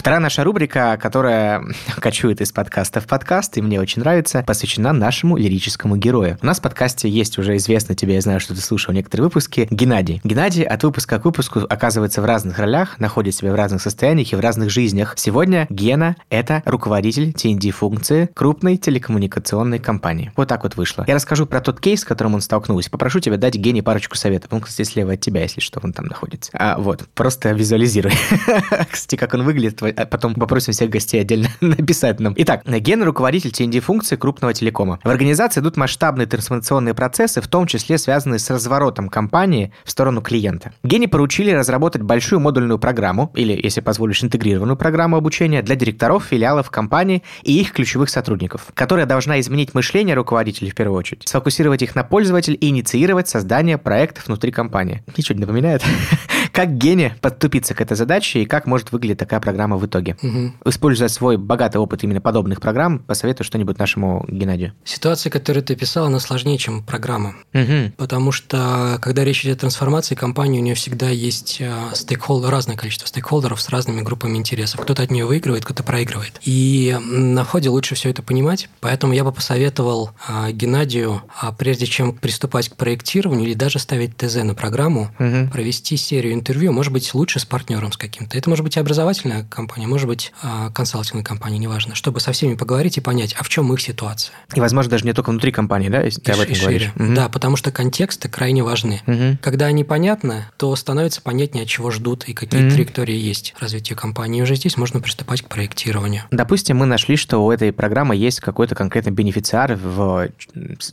Вторая 0.00 0.18
наша 0.18 0.44
рубрика, 0.44 0.98
которая 0.98 1.62
кочует 2.00 2.40
из 2.40 2.52
подкаста 2.52 3.02
в 3.02 3.06
подкаст, 3.06 3.58
и 3.58 3.60
мне 3.60 3.78
очень 3.78 4.00
нравится, 4.00 4.42
посвящена 4.46 4.94
нашему 4.94 5.36
лирическому 5.36 5.98
герою. 5.98 6.38
У 6.40 6.46
нас 6.46 6.58
в 6.58 6.62
подкасте 6.62 7.06
есть 7.06 7.38
уже 7.38 7.58
известно 7.58 7.94
тебе, 7.94 8.14
я 8.14 8.22
знаю, 8.22 8.40
что 8.40 8.54
ты 8.54 8.62
слушал 8.62 8.94
некоторые 8.94 9.24
выпуски, 9.24 9.68
Геннадий. 9.70 10.22
Геннадий 10.24 10.62
от 10.62 10.82
выпуска 10.84 11.18
к 11.18 11.26
выпуску 11.26 11.66
оказывается 11.68 12.22
в 12.22 12.24
разных 12.24 12.58
ролях, 12.58 12.98
находит 12.98 13.34
себя 13.34 13.52
в 13.52 13.54
разных 13.56 13.82
состояниях 13.82 14.32
и 14.32 14.36
в 14.36 14.40
разных 14.40 14.70
жизнях. 14.70 15.12
Сегодня 15.18 15.66
Гена– 15.68 16.16
это 16.30 16.62
руководитель 16.64 17.32
TND-функции 17.32 18.30
крупной 18.32 18.78
телекоммуникационной 18.78 19.80
компании. 19.80 20.32
Вот 20.34 20.48
так 20.48 20.62
вот 20.62 20.76
вышло. 20.76 21.04
Я 21.08 21.14
расскажу 21.14 21.44
про 21.44 21.60
тот 21.60 21.78
кейс, 21.78 22.00
с 22.00 22.04
которым 22.06 22.36
он 22.36 22.40
столкнулся. 22.40 22.90
Попрошу 22.90 23.20
тебя 23.20 23.36
дать 23.36 23.56
Гене 23.56 23.82
парочку 23.82 24.16
советов. 24.16 24.50
Он, 24.50 24.62
кстати, 24.62 24.88
слева 24.88 25.12
от 25.12 25.20
тебя, 25.20 25.42
если 25.42 25.60
что, 25.60 25.78
он 25.82 25.92
там 25.92 26.06
находится. 26.06 26.50
А, 26.54 26.78
вот, 26.78 27.06
просто 27.14 27.50
визуализируй. 27.50 28.12
Кстати, 28.90 29.16
как 29.16 29.34
он 29.34 29.42
выглядит, 29.42 29.82
а 29.96 30.06
потом 30.06 30.34
попросим 30.34 30.72
всех 30.72 30.90
гостей 30.90 31.20
отдельно 31.20 31.48
написать 31.60 32.20
нам. 32.20 32.34
Итак, 32.36 32.62
Ген– 32.66 33.02
руководитель 33.04 33.50
TND-функции 33.50 34.16
крупного 34.16 34.54
телекома. 34.54 34.98
В 35.02 35.08
организации 35.08 35.60
идут 35.60 35.76
масштабные 35.76 36.26
трансформационные 36.26 36.94
процессы, 36.94 37.40
в 37.40 37.48
том 37.48 37.66
числе 37.66 37.98
связанные 37.98 38.38
с 38.38 38.50
разворотом 38.50 39.08
компании 39.08 39.72
в 39.84 39.90
сторону 39.90 40.22
клиента. 40.22 40.72
Гене 40.82 41.08
поручили 41.08 41.50
разработать 41.50 42.02
большую 42.02 42.40
модульную 42.40 42.78
программу, 42.78 43.30
или, 43.34 43.58
если 43.62 43.80
позволишь, 43.80 44.22
интегрированную 44.22 44.76
программу 44.76 45.16
обучения 45.16 45.62
для 45.62 45.76
директоров 45.76 46.24
филиалов 46.24 46.70
компании 46.70 47.22
и 47.42 47.60
их 47.60 47.72
ключевых 47.72 48.10
сотрудников, 48.10 48.68
которая 48.74 49.06
должна 49.06 49.40
изменить 49.40 49.74
мышление 49.74 50.14
руководителей 50.14 50.70
в 50.70 50.74
первую 50.74 50.98
очередь, 50.98 51.28
сфокусировать 51.28 51.82
их 51.82 51.94
на 51.94 52.04
пользователь 52.04 52.56
и 52.60 52.68
инициировать 52.68 53.28
создание 53.28 53.78
проектов 53.78 54.26
внутри 54.26 54.52
компании. 54.52 55.02
Ничего 55.16 55.36
не 55.36 55.40
напоминает? 55.40 55.82
Как 56.52 56.76
Гене 56.76 57.16
подступиться 57.20 57.74
к 57.74 57.80
этой 57.80 57.96
задаче 57.96 58.42
и 58.42 58.46
как 58.46 58.66
может 58.66 58.92
выглядеть 58.92 59.18
такая 59.18 59.40
программа 59.40 59.76
в 59.76 59.86
итоге? 59.86 60.16
Угу. 60.22 60.52
Используя 60.66 61.08
свой 61.08 61.36
богатый 61.36 61.78
опыт 61.78 62.02
именно 62.04 62.20
подобных 62.20 62.60
программ, 62.60 62.98
посоветую 63.00 63.44
что-нибудь 63.44 63.78
нашему 63.78 64.24
Геннадию. 64.28 64.72
Ситуация, 64.84 65.30
которую 65.30 65.62
ты 65.62 65.76
писал, 65.76 66.06
она 66.06 66.20
сложнее, 66.20 66.58
чем 66.58 66.82
программа. 66.82 67.34
Угу. 67.54 67.92
Потому 67.96 68.32
что, 68.32 68.98
когда 69.00 69.24
речь 69.24 69.44
идет 69.44 69.58
о 69.58 69.60
трансформации 69.60 70.14
компании, 70.14 70.60
у 70.60 70.62
нее 70.62 70.74
всегда 70.74 71.08
есть 71.08 71.62
стейкхолдер, 71.94 72.50
разное 72.50 72.76
количество 72.76 73.06
стейкхолдеров 73.06 73.60
с 73.60 73.68
разными 73.68 74.00
группами 74.02 74.36
интересов. 74.36 74.80
Кто-то 74.80 75.02
от 75.02 75.10
нее 75.10 75.26
выигрывает, 75.26 75.64
кто-то 75.64 75.82
проигрывает. 75.82 76.40
И 76.42 76.96
на 77.00 77.44
входе 77.44 77.68
лучше 77.68 77.94
все 77.94 78.10
это 78.10 78.22
понимать. 78.22 78.68
Поэтому 78.80 79.12
я 79.12 79.24
бы 79.24 79.32
посоветовал 79.32 80.10
а, 80.26 80.50
Геннадию, 80.50 81.22
а, 81.40 81.52
прежде 81.52 81.86
чем 81.86 82.12
приступать 82.12 82.68
к 82.68 82.76
проектированию 82.76 83.46
или 83.46 83.54
даже 83.54 83.78
ставить 83.78 84.16
ТЗ 84.16 84.36
на 84.36 84.54
программу, 84.54 85.10
угу. 85.18 85.50
провести 85.52 85.96
серию 85.96 86.34
интервью, 86.40 86.72
может 86.72 86.92
быть, 86.92 87.14
лучше 87.14 87.38
с 87.38 87.44
партнером 87.44 87.92
с 87.92 87.96
каким-то. 87.96 88.36
Это 88.36 88.48
может 88.50 88.64
быть 88.64 88.76
и 88.76 88.80
образовательная 88.80 89.44
компания, 89.44 89.86
может 89.86 90.08
быть, 90.08 90.32
а, 90.42 90.70
консалтинговая 90.70 91.24
компания, 91.24 91.58
неважно, 91.58 91.94
чтобы 91.94 92.20
со 92.20 92.32
всеми 92.32 92.54
поговорить 92.54 92.98
и 92.98 93.00
понять, 93.00 93.34
а 93.38 93.44
в 93.44 93.48
чем 93.48 93.72
их 93.72 93.80
ситуация. 93.80 94.34
И, 94.54 94.60
возможно, 94.60 94.90
даже 94.90 95.04
не 95.04 95.12
только 95.12 95.30
внутри 95.30 95.52
компании, 95.52 95.88
да, 95.88 96.00
если 96.00 96.20
ты 96.20 96.32
об 96.32 96.40
этом 96.40 96.56
говоришь. 96.60 96.90
Угу. 96.96 97.14
Да, 97.14 97.28
потому 97.28 97.56
что 97.56 97.70
контексты 97.70 98.28
крайне 98.28 98.62
важны. 98.62 99.02
Угу. 99.06 99.38
Когда 99.42 99.66
они 99.66 99.84
понятны, 99.84 100.46
то 100.56 100.74
становится 100.76 101.22
понятнее, 101.22 101.66
чего 101.66 101.90
ждут 101.90 102.24
и 102.24 102.32
какие 102.32 102.66
угу. 102.66 102.74
траектории 102.74 103.16
есть 103.16 103.54
развития 103.60 103.94
компании. 103.94 104.40
И 104.40 104.42
уже 104.42 104.56
здесь 104.56 104.76
можно 104.76 105.00
приступать 105.00 105.42
к 105.42 105.48
проектированию. 105.48 106.24
Допустим, 106.30 106.78
мы 106.78 106.86
нашли, 106.86 107.16
что 107.16 107.44
у 107.44 107.50
этой 107.50 107.72
программы 107.72 108.16
есть 108.16 108.40
какой-то 108.40 108.74
конкретный 108.74 109.12
бенефициар 109.12 109.74
в, 109.74 110.28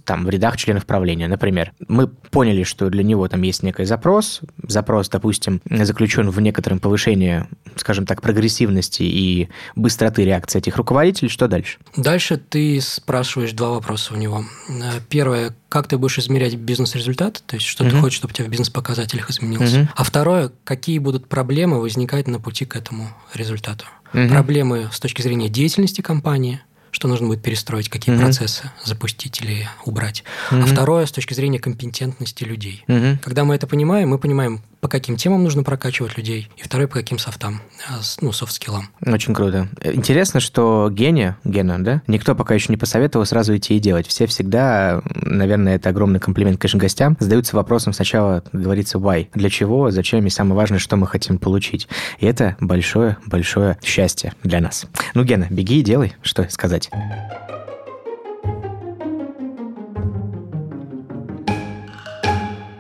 там, 0.04 0.26
в 0.26 0.30
рядах 0.30 0.58
членов 0.58 0.86
правления, 0.86 1.28
например. 1.28 1.72
Мы 1.88 2.08
поняли, 2.08 2.64
что 2.64 2.90
для 2.90 3.04
него 3.04 3.28
там 3.28 3.42
есть 3.42 3.64
некий 3.64 3.86
запрос. 3.86 4.42
Запрос, 4.68 5.10
допустим, 5.10 5.37
заключен 5.70 6.30
в 6.30 6.40
некотором 6.40 6.80
повышении, 6.80 7.46
скажем 7.76 8.06
так, 8.06 8.22
прогрессивности 8.22 9.04
и 9.04 9.50
быстроты 9.76 10.26
реакции 10.26 10.60
этих 10.60 10.78
руководителей. 10.78 11.30
Что 11.30 11.48
дальше? 11.48 11.78
Дальше 11.96 12.38
ты 12.38 12.80
спрашиваешь 12.82 13.54
два 13.54 13.70
вопроса 13.70 14.14
у 14.14 14.18
него. 14.18 14.46
Первое, 15.10 15.56
как 15.70 15.88
ты 15.88 15.98
будешь 15.98 16.18
измерять 16.20 16.56
бизнес-результат, 16.56 17.44
то 17.46 17.56
есть 17.56 17.66
что 17.68 17.84
угу. 17.84 17.92
ты 17.92 17.98
хочешь, 18.00 18.18
чтобы 18.18 18.32
у 18.32 18.36
тебя 18.36 18.48
в 18.48 18.50
бизнес-показателях 18.50 19.30
изменился. 19.30 19.82
Угу. 19.82 19.90
А 19.96 20.04
второе, 20.04 20.52
какие 20.64 21.00
будут 21.00 21.28
проблемы 21.28 21.80
возникать 21.82 22.28
на 22.28 22.40
пути 22.40 22.66
к 22.66 22.76
этому 22.76 23.10
результату. 23.34 23.86
Угу. 24.14 24.30
Проблемы 24.30 24.90
с 24.92 25.00
точки 25.00 25.22
зрения 25.22 25.50
деятельности 25.50 26.02
компании, 26.02 26.62
что 26.92 27.08
нужно 27.08 27.28
будет 27.28 27.44
перестроить, 27.44 27.90
какие 27.90 28.16
mm 28.16 28.20
процессы 28.20 28.72
запустить 28.84 29.42
или 29.42 29.68
убрать. 29.86 30.24
mm 30.50 30.64
А 30.64 30.66
второе, 30.66 31.06
с 31.06 31.12
точки 31.12 31.34
зрения 31.34 31.60
компетентности 31.60 32.44
людей. 32.44 32.84
mm 32.88 33.20
Когда 33.24 33.44
мы 33.44 33.56
это 33.56 33.68
понимаем, 33.68 34.10
мы 34.10 34.18
понимаем, 34.18 34.62
по 34.88 34.92
каким 34.92 35.18
темам 35.18 35.44
нужно 35.44 35.64
прокачивать 35.64 36.16
людей, 36.16 36.50
и 36.56 36.64
второй, 36.64 36.88
по 36.88 36.94
каким 36.94 37.20
софтам, 37.20 37.60
а, 37.90 38.00
ну, 38.22 38.32
софт-скиллам. 38.32 38.88
Очень 39.06 39.34
круто. 39.34 39.68
Интересно, 39.84 40.40
что 40.40 40.88
Геня, 40.90 41.38
Гена, 41.44 41.84
да, 41.84 42.02
никто 42.08 42.36
пока 42.36 42.54
еще 42.54 42.68
не 42.70 42.78
посоветовал 42.78 43.26
сразу 43.26 43.54
идти 43.58 43.76
и 43.76 43.80
делать. 43.80 44.08
Все 44.08 44.28
всегда, 44.28 45.02
наверное, 45.14 45.76
это 45.76 45.90
огромный 45.90 46.22
комплимент, 46.22 46.62
конечно, 46.62 46.80
гостям, 46.80 47.18
задаются 47.20 47.58
вопросом 47.58 47.92
сначала, 47.92 48.46
как 48.50 48.62
говорится, 48.62 48.98
why, 48.98 49.28
для 49.34 49.50
чего, 49.50 49.92
зачем, 49.92 50.26
и 50.26 50.30
самое 50.30 50.56
важное, 50.56 50.80
что 50.80 50.96
мы 50.96 51.06
хотим 51.06 51.38
получить. 51.38 51.90
И 52.20 52.26
это 52.26 52.56
большое-большое 52.62 53.78
счастье 53.84 54.36
для 54.44 54.62
нас. 54.62 54.86
Ну, 55.14 55.26
Гена, 55.26 55.48
беги 55.50 55.82
и 55.82 55.84
делай, 55.84 56.16
что 56.22 56.50
сказать. 56.50 56.90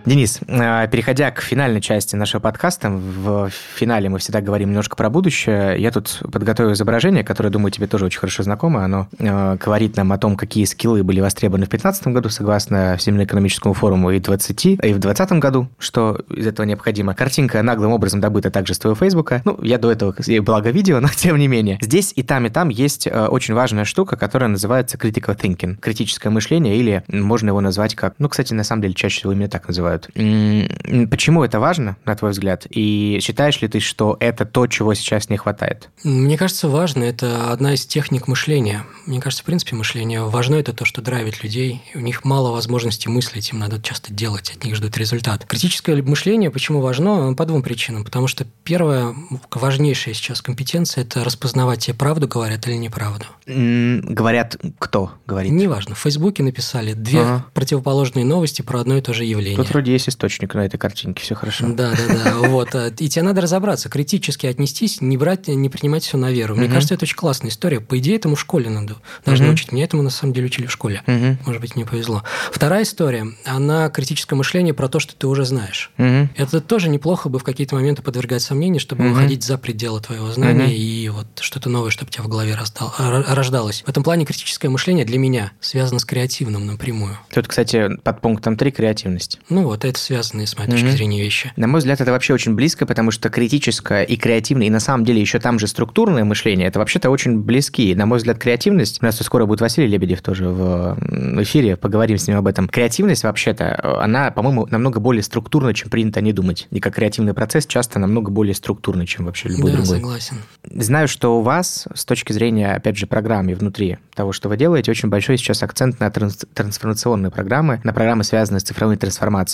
Денис, 0.07 0.39
э, 0.47 0.87
переходя 0.89 1.31
к 1.31 1.41
финальной 1.41 1.81
части 1.81 2.15
нашего 2.15 2.39
подкаста, 2.39 2.89
в 2.89 3.49
финале 3.75 4.07
мы 4.07 4.19
всегда 4.19 4.39
говорим 4.39 4.69
немножко 4.69 4.95
про 4.95 5.09
будущее. 5.09 5.75
Я 5.77 5.91
тут 5.91 6.21
подготовил 6.31 6.71
изображение, 6.71 7.25
которое, 7.25 7.49
думаю, 7.49 7.71
тебе 7.71 7.87
тоже 7.87 8.05
очень 8.05 8.19
хорошо 8.21 8.43
знакомо. 8.43 8.85
Оно 8.85 9.09
э, 9.19 9.57
говорит 9.57 9.97
нам 9.97 10.13
о 10.13 10.17
том, 10.17 10.37
какие 10.37 10.63
скиллы 10.63 11.03
были 11.03 11.19
востребованы 11.19 11.65
в 11.65 11.69
2015 11.71 12.07
году, 12.07 12.29
согласно 12.29 12.95
Всемирному 12.95 13.25
экономическому 13.25 13.73
форуму, 13.73 14.11
и 14.11 14.21
20, 14.21 14.65
и 14.65 14.75
в 14.77 14.79
2020 14.79 15.31
году, 15.39 15.67
что 15.77 16.21
из 16.29 16.47
этого 16.47 16.65
необходимо. 16.65 17.13
Картинка 17.13 17.61
наглым 17.61 17.91
образом 17.91 18.21
добыта 18.21 18.49
также 18.49 18.75
с 18.75 18.79
твоего 18.79 18.95
Фейсбука. 18.95 19.41
Ну, 19.43 19.59
я 19.61 19.77
до 19.77 19.91
этого, 19.91 20.15
благо, 20.39 20.69
видео, 20.69 20.99
но 21.01 21.09
тем 21.09 21.35
не 21.35 21.49
менее. 21.49 21.79
Здесь 21.81 22.13
и 22.15 22.23
там, 22.23 22.45
и 22.45 22.49
там 22.49 22.69
есть 22.69 23.07
э, 23.07 23.25
очень 23.25 23.55
важная 23.55 23.83
штука, 23.83 24.15
которая 24.15 24.47
называется 24.47 24.95
critical 24.95 25.37
thinking, 25.37 25.75
критическое 25.75 26.29
мышление, 26.29 26.77
или 26.77 27.03
можно 27.09 27.49
его 27.49 27.59
назвать 27.59 27.93
как... 27.93 28.13
Ну, 28.19 28.29
кстати, 28.29 28.53
на 28.53 28.63
самом 28.63 28.83
деле, 28.83 28.93
чаще 28.93 29.17
всего 29.17 29.33
именно 29.33 29.49
так 29.49 29.67
называют 29.67 29.96
делают. 29.97 31.09
Почему 31.09 31.43
это 31.43 31.59
важно, 31.59 31.97
на 32.05 32.15
твой 32.15 32.31
взгляд? 32.31 32.65
И 32.69 33.19
считаешь 33.21 33.61
ли 33.61 33.67
ты, 33.67 33.79
что 33.79 34.17
это 34.19 34.45
то, 34.45 34.67
чего 34.67 34.93
сейчас 34.93 35.29
не 35.29 35.37
хватает? 35.37 35.89
Мне 36.03 36.37
кажется, 36.37 36.69
важно. 36.69 37.03
Это 37.03 37.51
одна 37.51 37.73
из 37.73 37.85
техник 37.85 38.27
мышления. 38.27 38.83
Мне 39.05 39.19
кажется, 39.19 39.43
в 39.43 39.45
принципе, 39.45 39.75
мышление 39.75 40.23
важно 40.23 40.55
это 40.55 40.73
то, 40.73 40.85
что 40.85 41.01
драйвит 41.01 41.43
людей. 41.43 41.81
У 41.95 41.99
них 41.99 42.23
мало 42.23 42.51
возможностей 42.51 43.09
мыслить, 43.09 43.51
им 43.51 43.59
надо 43.59 43.81
часто 43.81 44.13
делать, 44.13 44.51
от 44.55 44.63
них 44.63 44.75
ждут 44.75 44.97
результат. 44.97 45.45
Критическое 45.45 46.01
мышление 46.01 46.51
почему 46.51 46.81
важно? 46.81 47.33
По 47.33 47.45
двум 47.45 47.63
причинам. 47.63 48.03
Потому 48.03 48.27
что 48.27 48.45
первая, 48.63 49.13
важнейшая 49.51 50.13
сейчас 50.13 50.41
компетенция– 50.41 51.03
это 51.03 51.23
распознавать, 51.23 51.85
тебе 51.85 51.95
правду 51.95 52.27
говорят 52.27 52.67
или 52.67 52.75
неправду. 52.75 53.25
Говорят, 53.45 54.57
кто 54.79 55.11
говорит? 55.25 55.51
Неважно. 55.51 55.95
В 55.95 55.99
Фейсбуке 55.99 56.43
написали 56.43 56.93
две 56.93 57.21
ага. 57.21 57.45
противоположные 57.53 58.25
новости 58.25 58.61
про 58.61 58.81
одно 58.81 58.97
и 58.97 59.01
то 59.01 59.13
же 59.13 59.23
явление. 59.23 59.57
Тут 59.57 59.71
вроде 59.87 59.93
есть 59.93 60.09
источник 60.09 60.53
на 60.53 60.65
этой 60.65 60.77
картинке, 60.77 61.23
все 61.23 61.35
хорошо. 61.35 61.67
Да, 61.69 61.91
да, 61.91 62.13
да. 62.13 62.33
Вот. 62.49 62.75
А, 62.75 62.87
и 62.87 63.09
тебе 63.09 63.23
надо 63.23 63.41
разобраться, 63.41 63.89
критически 63.89 64.45
отнестись, 64.45 65.01
не 65.01 65.17
брать, 65.17 65.47
не 65.47 65.69
принимать 65.69 66.03
все 66.03 66.17
на 66.17 66.31
веру. 66.31 66.55
Мне 66.55 66.67
кажется, 66.67 66.93
это 66.93 67.05
очень 67.05 67.15
классная 67.15 67.49
история. 67.49 67.79
По 67.79 67.97
идее, 67.97 68.17
этому 68.17 68.35
в 68.35 68.39
школе 68.39 68.69
надо 68.69 68.95
должны 69.25 69.49
учить. 69.49 69.71
Меня 69.71 69.85
этому 69.85 70.03
на 70.03 70.09
самом 70.09 70.33
деле 70.33 70.47
учили 70.47 70.67
в 70.67 70.71
школе. 70.71 71.01
Может 71.45 71.61
быть, 71.61 71.75
мне 71.75 71.85
повезло. 71.85 72.23
Вторая 72.51 72.83
история, 72.83 73.27
она 73.45 73.89
критическое 73.89 74.35
мышление 74.35 74.73
про 74.73 74.89
то, 74.89 74.99
что 74.99 75.15
ты 75.15 75.27
уже 75.27 75.45
знаешь. 75.45 75.91
Это 75.97 76.61
тоже 76.61 76.89
неплохо 76.89 77.29
бы 77.29 77.39
в 77.39 77.43
какие-то 77.43 77.75
моменты 77.75 78.01
подвергать 78.01 78.41
сомнению, 78.41 78.79
чтобы 78.79 79.09
выходить 79.09 79.43
за 79.43 79.57
пределы 79.57 80.01
твоего 80.01 80.31
знания 80.31 80.75
и 80.75 81.09
вот 81.09 81.27
что-то 81.39 81.69
новое, 81.69 81.91
чтобы 81.91 82.09
у 82.09 82.11
тебя 82.11 82.23
в 82.23 82.27
голове 82.27 82.57
рождалось. 82.57 83.83
В 83.85 83.89
этом 83.89 84.03
плане 84.03 84.25
критическое 84.25 84.69
мышление 84.69 85.05
для 85.05 85.17
меня 85.17 85.51
связано 85.61 85.99
с 85.99 86.05
креативным 86.05 86.65
напрямую. 86.65 87.17
Тут, 87.33 87.47
кстати, 87.47 87.89
под 88.03 88.21
пунктом 88.21 88.57
3 88.57 88.71
креативность. 88.71 89.39
Ну 89.49 89.63
вот, 89.63 89.76
это 89.85 89.99
связанные, 89.99 90.47
с 90.47 90.57
моей 90.57 90.69
точки 90.69 90.89
зрения, 90.89 91.21
вещи. 91.21 91.51
На 91.55 91.67
мой 91.67 91.79
взгляд, 91.79 92.01
это 92.01 92.11
вообще 92.11 92.33
очень 92.33 92.55
близко, 92.55 92.85
потому 92.85 93.11
что 93.11 93.29
критическое 93.29 94.03
и 94.03 94.15
креативное, 94.17 94.67
и 94.67 94.69
на 94.69 94.79
самом 94.79 95.05
деле 95.05 95.21
еще 95.21 95.39
там 95.39 95.59
же 95.59 95.67
структурное 95.67 96.23
мышление, 96.23 96.67
это 96.67 96.79
вообще-то 96.79 97.09
очень 97.09 97.41
близки. 97.41 97.93
На 97.95 98.05
мой 98.05 98.17
взгляд, 98.17 98.37
креативность, 98.37 99.01
у 99.01 99.05
нас 99.05 99.17
скоро 99.17 99.45
будет 99.45 99.61
Василий 99.61 99.87
Лебедев 99.87 100.21
тоже 100.21 100.49
в 100.49 100.97
эфире, 101.43 101.75
поговорим 101.77 102.17
с 102.17 102.27
ним 102.27 102.37
об 102.37 102.47
этом. 102.47 102.67
Креативность 102.67 103.23
вообще-то, 103.23 104.01
она, 104.01 104.31
по-моему, 104.31 104.67
намного 104.69 104.99
более 104.99 105.23
структурна, 105.23 105.73
чем 105.73 105.89
принято 105.89 106.21
не 106.21 106.33
думать. 106.33 106.67
И 106.71 106.79
как 106.79 106.95
креативный 106.95 107.33
процесс 107.33 107.65
часто 107.65 107.99
намного 107.99 108.31
более 108.31 108.55
структурный, 108.55 109.05
чем 109.05 109.25
вообще 109.25 109.49
любой 109.49 109.71
да, 109.71 109.77
другой. 109.77 109.97
согласен. 109.97 110.37
Знаю, 110.63 111.07
что 111.07 111.39
у 111.39 111.41
вас, 111.41 111.87
с 111.93 112.05
точки 112.05 112.33
зрения, 112.33 112.73
опять 112.73 112.97
же, 112.97 113.07
программы 113.07 113.55
внутри 113.55 113.97
того, 114.15 114.31
что 114.31 114.49
вы 114.49 114.57
делаете, 114.57 114.91
очень 114.91 115.09
большой 115.09 115.37
сейчас 115.37 115.63
акцент 115.63 115.99
на 115.99 116.09
транс- 116.09 116.45
трансформационные 116.53 117.31
программы, 117.31 117.81
на 117.83 117.93
программы, 117.93 118.23
связанные 118.23 118.59
с 118.59 118.63
цифровыми 118.63 118.97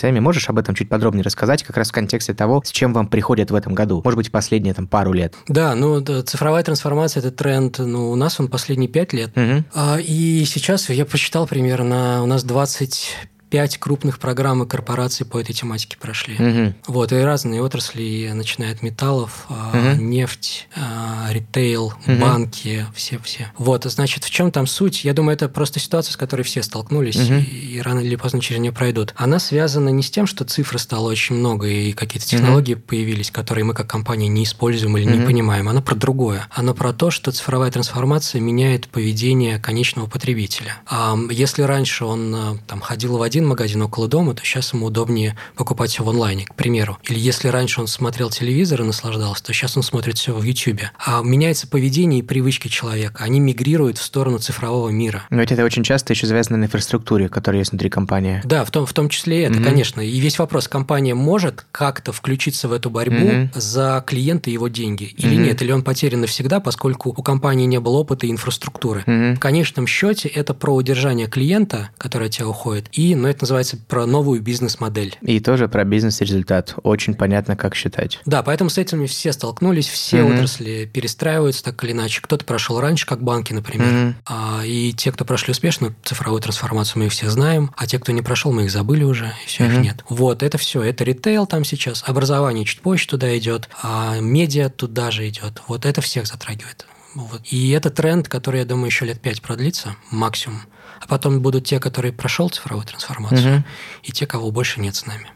трансформациями. 0.04 0.20
Можешь 0.20 0.50
об 0.50 0.58
этом 0.58 0.76
чуть 0.76 0.90
подробнее 0.90 1.24
рассказать, 1.24 1.64
как 1.64 1.78
раз 1.78 1.90
в 1.90 1.92
контексте 1.92 2.34
того, 2.34 2.62
с 2.66 2.72
чем 2.72 2.94
вам 2.94 3.08
приходят 3.08 3.52
в 3.52 3.56
этом 3.56 3.74
году, 3.74 4.02
может 4.04 4.18
быть, 4.18 4.32
последние 4.32 4.74
там 4.74 4.88
пару 4.88 5.14
лет? 5.14 5.34
Да, 5.48 5.76
ну, 5.76 6.02
да, 6.02 6.24
цифровая 6.24 6.64
трансформация– 6.64 7.22
это 7.22 7.32
тренд, 7.32 7.80
ну, 7.80 8.12
у 8.12 8.16
нас 8.16 8.40
он 8.40 8.48
последние 8.48 8.90
пять 8.90 9.14
лет. 9.14 9.32
Угу. 9.36 9.64
И 10.00 10.44
сейчас 10.46 10.90
я 10.90 11.06
посчитал 11.06 11.48
примерно, 11.48 12.22
у 12.24 12.26
нас 12.26 12.44
20 12.44 13.18
пять 13.54 13.78
крупных 13.78 14.18
программ 14.18 14.64
и 14.64 14.68
корпораций 14.68 15.28
по 15.28 15.40
этой 15.40 15.54
тематике 15.54 15.96
прошли. 16.00 16.34
Угу. 16.34 16.74
Вот, 16.88 17.12
и 17.12 17.18
разные 17.18 17.62
отрасли, 17.62 18.32
начиная 18.34 18.74
от 18.74 18.82
металлов, 18.82 19.46
угу. 19.48 20.02
нефть, 20.02 20.68
а, 20.76 21.28
ритейл, 21.30 21.94
угу. 22.08 22.16
банки, 22.20 22.88
все-все. 22.96 23.52
Вот, 23.60 23.84
значит, 23.84 24.24
в 24.24 24.32
чем 24.32 24.52
там 24.52 24.66
суть? 24.66 25.04
Я 25.04 25.14
думаю, 25.14 25.36
это 25.36 25.50
просто 25.50 25.80
ситуация, 25.80 26.14
с 26.14 26.18
которой 26.18 26.42
все 26.42 26.64
столкнулись, 26.64 27.16
угу. 27.18 27.36
и, 27.36 27.76
и 27.76 27.80
рано 27.80 28.00
или 28.00 28.16
поздно 28.16 28.42
через 28.42 28.60
нее 28.60 28.72
пройдут. 28.72 29.14
Она 29.18 29.38
связана 29.38 29.90
не 29.90 30.02
с 30.02 30.10
тем, 30.10 30.26
что 30.26 30.46
цифр 30.46 30.80
стало 30.80 31.12
очень 31.12 31.36
много, 31.36 31.68
и 31.68 31.94
какие-то 31.94 32.26
технологии 32.26 32.74
угу. 32.74 32.82
появились, 32.88 33.30
которые 33.30 33.66
мы 33.66 33.76
как 33.76 33.86
компания 33.86 34.30
не 34.30 34.46
используем 34.46 34.98
или 34.98 35.06
угу. 35.06 35.20
не 35.20 35.26
понимаем. 35.28 35.70
Она 35.70 35.82
про 35.82 35.94
другое. 35.94 36.48
Она 36.50 36.74
про 36.74 36.92
то, 36.92 37.12
что 37.12 37.32
цифровая 37.32 37.70
трансформация 37.70 38.42
меняет 38.42 38.88
поведение 38.88 39.60
конечного 39.60 40.08
потребителя. 40.08 40.78
А 40.88 41.16
если 41.30 41.62
раньше 41.62 42.06
он 42.06 42.34
э, 42.36 42.58
там 42.66 42.82
ходил 42.82 43.18
в 43.18 43.22
один 43.22 43.43
один 43.44 43.50
магазин 43.50 43.82
около 43.82 44.08
дома, 44.08 44.34
то 44.34 44.44
сейчас 44.44 44.74
ему 44.74 44.86
удобнее 44.86 45.36
покупать 45.56 45.92
все 45.92 46.04
в 46.04 46.10
онлайне, 46.10 46.46
к 46.46 46.56
примеру. 46.56 46.98
Или 47.04 47.20
если 47.20 47.50
раньше 47.50 47.82
он 47.82 47.88
смотрел 47.88 48.30
телевизор 48.30 48.82
и 48.82 48.86
наслаждался, 48.86 49.44
то 49.44 49.54
сейчас 49.54 49.76
он 49.76 49.84
смотрит 49.84 50.18
все 50.18 50.34
в 50.34 50.42
YouTube. 50.42 50.82
А 51.06 51.22
меняется 51.22 51.68
поведение 51.68 52.20
и 52.20 52.22
привычки 52.22 52.70
человека. 52.70 53.22
Они 53.22 53.40
мигрируют 53.40 53.98
в 53.98 54.04
сторону 54.04 54.40
цифрового 54.40 54.90
мира. 54.90 55.24
Но 55.30 55.42
ведь 55.42 55.52
это 55.52 55.66
очень 55.66 55.84
часто 55.84 56.14
еще 56.14 56.26
завязано 56.26 56.58
на 56.58 56.66
инфраструктуре, 56.66 57.28
которая 57.28 57.60
есть 57.60 57.72
внутри 57.72 57.90
компании. 57.90 58.42
Да, 58.46 58.64
в 58.64 58.72
том, 58.72 58.86
в 58.86 58.94
том 58.94 59.10
числе 59.10 59.44
это, 59.44 59.56
угу. 59.56 59.64
конечно. 59.64 60.00
И 60.00 60.20
весь 60.20 60.40
вопрос, 60.40 60.68
компания 60.70 61.14
может 61.14 61.66
как-то 61.72 62.14
включиться 62.14 62.70
в 62.70 62.74
эту 62.74 62.90
борьбу 62.90 63.28
угу. 63.28 63.50
за 63.56 64.04
клиента 64.08 64.50
и 64.50 64.54
его 64.54 64.70
деньги 64.70 65.04
или 65.04 65.36
угу. 65.36 65.44
нет, 65.44 65.62
или 65.62 65.72
он 65.72 65.84
потерян 65.84 66.22
навсегда, 66.22 66.62
поскольку 66.62 67.10
у 67.10 67.22
компании 67.24 67.66
не 67.66 67.80
было 67.80 67.98
опыта 67.98 68.26
и 68.26 68.32
инфраструктуры. 68.32 69.02
Угу. 69.02 69.36
В 69.36 69.40
конечном 69.40 69.86
счете 69.86 70.30
это 70.30 70.54
про 70.54 70.74
удержание 70.74 71.28
клиента, 71.28 71.90
который 71.98 72.28
от 72.28 72.34
тебя 72.34 72.48
уходит, 72.48 72.88
и, 72.94 73.16
но 73.16 73.33
это 73.34 73.44
называется 73.44 73.78
про 73.78 74.06
новую 74.06 74.42
бизнес-модель. 74.42 75.18
И 75.22 75.40
тоже 75.40 75.68
про 75.68 75.84
бизнес-результат. 75.84 76.76
Очень 76.84 77.16
понятно, 77.16 77.56
как 77.56 77.76
считать. 77.76 78.20
Да, 78.26 78.44
поэтому 78.44 78.70
с 78.70 78.78
этим 78.78 79.06
все 79.08 79.34
столкнулись, 79.34 79.88
все 79.88 80.18
mm-hmm. 80.18 80.34
отрасли 80.34 80.90
перестраиваются 80.92 81.64
так 81.64 81.84
или 81.84 81.92
иначе. 81.92 82.22
Кто-то 82.22 82.46
прошел 82.46 82.80
раньше, 82.80 83.06
как 83.06 83.22
банки, 83.24 83.54
например. 83.54 83.88
Mm-hmm. 83.88 84.14
А, 84.26 84.62
и 84.66 84.94
те, 84.94 85.12
кто 85.12 85.26
прошли 85.26 85.52
успешно 85.52 85.94
цифровую 86.04 86.42
трансформацию, 86.42 87.00
мы 87.00 87.08
их 87.08 87.12
все 87.12 87.30
знаем, 87.30 87.72
а 87.76 87.88
те, 87.88 88.00
кто 88.00 88.12
не 88.12 88.22
прошел, 88.22 88.54
мы 88.54 88.66
их 88.66 88.72
забыли 88.72 89.04
уже, 89.04 89.34
и 89.44 89.48
все, 89.48 89.64
mm-hmm. 89.64 89.74
их 89.74 89.80
нет. 89.80 90.06
Вот, 90.10 90.44
это 90.44 90.58
все. 90.58 90.82
Это 90.82 91.04
ритейл 91.04 91.46
там 91.46 91.66
сейчас, 91.66 92.04
образование 92.08 92.66
чуть 92.66 92.82
позже 92.82 93.08
туда 93.08 93.38
идет, 93.38 93.70
а 93.82 94.20
медиа 94.20 94.70
туда 94.70 95.12
же 95.12 95.28
идет. 95.28 95.62
Вот 95.68 95.86
это 95.86 96.02
всех 96.02 96.28
затрагивает. 96.28 96.86
Вот. 97.16 97.42
И 97.46 97.70
это 97.72 97.90
тренд, 97.90 98.28
который, 98.28 98.62
я 98.62 98.66
думаю, 98.66 98.88
еще 98.88 99.06
лет 99.06 99.22
пять 99.22 99.42
продлится, 99.42 99.96
максимум. 100.10 100.62
А 101.04 101.08
потом 101.08 101.42
будут 101.42 101.66
те, 101.66 101.80
которые 101.80 102.14
прошел 102.14 102.50
цифровую 102.50 102.86
трансформацию, 102.86 103.58
угу. 103.58 103.64
и 104.04 104.12
те, 104.12 104.26
кого 104.26 104.52
больше 104.52 104.80
нет 104.80 104.96
с 104.96 105.06
нами. 105.06 105.30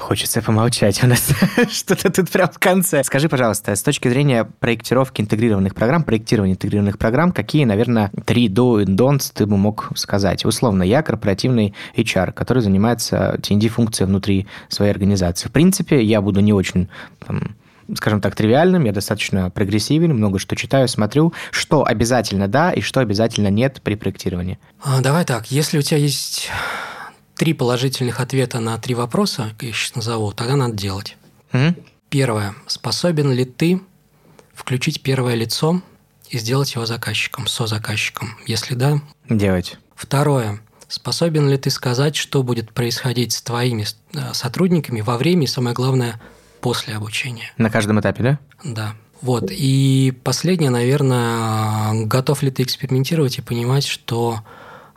Хочется 0.00 0.42
помолчать 0.42 1.02
у 1.02 1.06
нас 1.06 1.32
что-то 1.70 2.10
тут 2.10 2.30
прям 2.30 2.48
в 2.48 2.58
конце. 2.58 3.02
Скажи, 3.04 3.28
пожалуйста, 3.28 3.74
с 3.74 3.82
точки 3.82 4.08
зрения 4.08 4.44
проектировки 4.44 5.20
интегрированных 5.20 5.74
программ, 5.74 6.04
проектирования 6.04 6.54
интегрированных 6.54 6.98
программ, 6.98 7.32
какие, 7.32 7.64
наверное, 7.64 8.10
три 8.24 8.48
do 8.48 8.82
и 8.82 8.84
don'ts 8.84 9.32
ты 9.34 9.46
бы 9.46 9.56
мог 9.56 9.90
сказать? 9.94 10.44
Условно, 10.44 10.82
я 10.82 11.02
корпоративный 11.02 11.74
HR, 11.96 12.32
который 12.32 12.62
занимается 12.62 13.38
TND-функцией 13.40 14.06
внутри 14.06 14.46
своей 14.68 14.90
организации. 14.90 15.48
В 15.48 15.52
принципе, 15.52 16.02
я 16.02 16.20
буду 16.20 16.40
не 16.40 16.52
очень 16.52 16.88
там, 17.26 17.56
скажем 17.94 18.20
так, 18.20 18.34
тривиальным, 18.34 18.84
я 18.84 18.92
достаточно 18.92 19.50
прогрессивен, 19.50 20.14
много 20.14 20.38
что 20.38 20.56
читаю, 20.56 20.88
смотрю, 20.88 21.32
что 21.50 21.84
обязательно 21.84 22.48
да 22.48 22.72
и 22.72 22.80
что 22.80 23.00
обязательно 23.00 23.48
нет 23.48 23.80
при 23.82 23.94
проектировании. 23.94 24.58
А, 24.82 25.00
давай 25.00 25.24
так, 25.24 25.50
если 25.50 25.78
у 25.78 25.82
тебя 25.82 25.98
есть 25.98 26.50
три 27.36 27.54
положительных 27.54 28.20
ответа 28.20 28.60
на 28.60 28.78
три 28.78 28.94
вопроса, 28.94 29.52
я 29.60 29.68
их 29.68 29.76
сейчас 29.76 29.94
назову, 29.94 30.32
тогда 30.32 30.56
надо 30.56 30.74
делать. 30.74 31.16
Угу. 31.52 31.74
Первое. 32.08 32.54
Способен 32.66 33.32
ли 33.32 33.44
ты 33.44 33.80
включить 34.54 35.02
первое 35.02 35.34
лицо 35.34 35.82
и 36.28 36.38
сделать 36.38 36.74
его 36.74 36.86
заказчиком, 36.86 37.46
со-заказчиком? 37.46 38.36
Если 38.46 38.74
да... 38.74 39.00
Делать. 39.28 39.78
Второе. 39.94 40.60
Способен 40.88 41.48
ли 41.48 41.56
ты 41.56 41.70
сказать, 41.70 42.16
что 42.16 42.42
будет 42.42 42.72
происходить 42.72 43.32
с 43.32 43.40
твоими 43.40 43.86
э, 44.12 44.34
сотрудниками 44.34 45.00
во 45.00 45.16
время 45.16 45.44
и, 45.44 45.46
самое 45.46 45.74
главное, 45.74 46.20
после 46.62 46.94
обучения. 46.94 47.52
На 47.58 47.68
каждом 47.68 48.00
этапе, 48.00 48.22
да? 48.22 48.38
Да. 48.64 48.94
Вот. 49.20 49.50
И 49.50 50.14
последнее, 50.24 50.70
наверное, 50.70 52.06
готов 52.06 52.42
ли 52.42 52.50
ты 52.50 52.62
экспериментировать 52.62 53.38
и 53.38 53.42
понимать, 53.42 53.86
что 53.86 54.40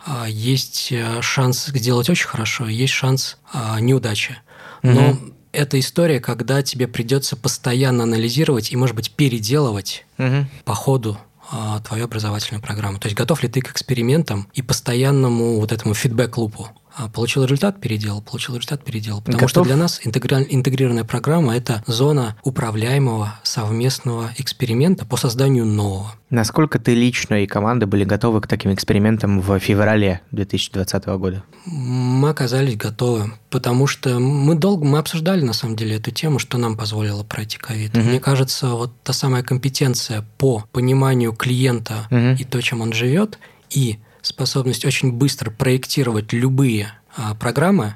а, 0.05 0.26
есть 0.28 0.91
э, 0.91 1.22
шанс 1.22 1.66
сделать 1.66 2.09
очень 2.09 2.28
хорошо, 2.28 2.68
есть 2.68 2.93
шанс 2.93 3.38
а, 3.51 3.80
неудачи. 3.80 4.38
Но 4.84 5.11
угу. 5.11 5.34
это 5.51 5.80
история, 5.80 6.20
когда 6.20 6.61
тебе 6.61 6.88
придется 6.88 7.36
постоянно 7.36 8.03
анализировать 8.03 8.72
и, 8.72 8.78
может 8.78 8.95
быть, 8.95 9.11
переделывать 9.11 10.05
угу. 10.18 10.45
по 10.63 10.76
ходу 10.76 11.18
а, 11.51 11.80
твою 11.82 12.05
образовательную 12.05 12.61
программу. 12.61 12.99
То 12.99 13.07
есть 13.07 13.18
готов 13.18 13.41
ли 13.43 13.49
ты 13.49 13.61
к 13.61 13.72
экспериментам 13.72 14.47
и 14.53 14.61
постоянному 14.61 15.59
вот 15.59 15.72
этому 15.72 15.93
фидбэк-лупу? 15.93 16.70
А, 16.98 17.10
получил 17.10 17.43
результат, 17.43 17.82
переделал, 17.82 18.22
получил 18.22 18.56
результат, 18.56 18.86
переделал. 18.86 19.20
Потому 19.20 19.39
Готов? 19.39 19.50
что 19.50 19.64
для 19.64 19.76
нас 19.76 20.00
интегрированная 20.02 21.04
программа– 21.04 21.56
это 21.58 21.84
зона 21.88 22.38
управляемого 22.43 23.34
совместного 23.43 24.32
эксперимента 24.38 25.06
по 25.06 25.18
созданию 25.18 25.66
нового. 25.66 26.14
Насколько 26.30 26.80
ты 26.80 26.96
лично 26.96 27.43
и 27.43 27.48
команда 27.48 27.86
были 27.86 28.06
готовы 28.06 28.39
к 28.39 28.48
таким 28.48 28.74
экспериментам 28.74 29.41
в 29.41 29.60
феврале 29.60 30.22
2020 30.32 31.06
года? 31.06 31.43
Мы 31.66 32.30
оказались 32.30 32.78
готовы, 32.78 33.34
потому 33.50 33.88
что 33.88 34.18
мы 34.20 34.56
долго 34.56 34.86
мы 34.86 35.00
обсуждали, 35.00 35.41
на 35.41 35.54
самом 35.54 35.76
деле, 35.76 35.98
эту 35.98 36.12
тему, 36.12 36.39
что 36.39 36.58
нам 36.58 36.78
позволило 36.78 37.24
пройти 37.24 37.58
ковид. 37.58 37.98
Угу. 37.98 38.06
Мне 38.06 38.20
кажется, 38.22 38.70
вот 38.70 38.93
та 39.04 39.12
самая 39.12 39.43
компетенция 39.43 40.26
по 40.38 40.64
пониманию 40.72 41.34
клиента 41.34 42.08
угу. 42.10 42.38
и 42.39 42.46
то, 42.46 42.62
чем 42.62 42.80
он 42.80 42.93
живет, 42.93 43.38
и 43.70 44.00
способность 44.26 44.86
очень 44.86 45.12
быстро 45.12 45.52
проектировать 45.52 46.34
любые 46.34 46.94
а, 47.16 47.36
программы, 47.36 47.96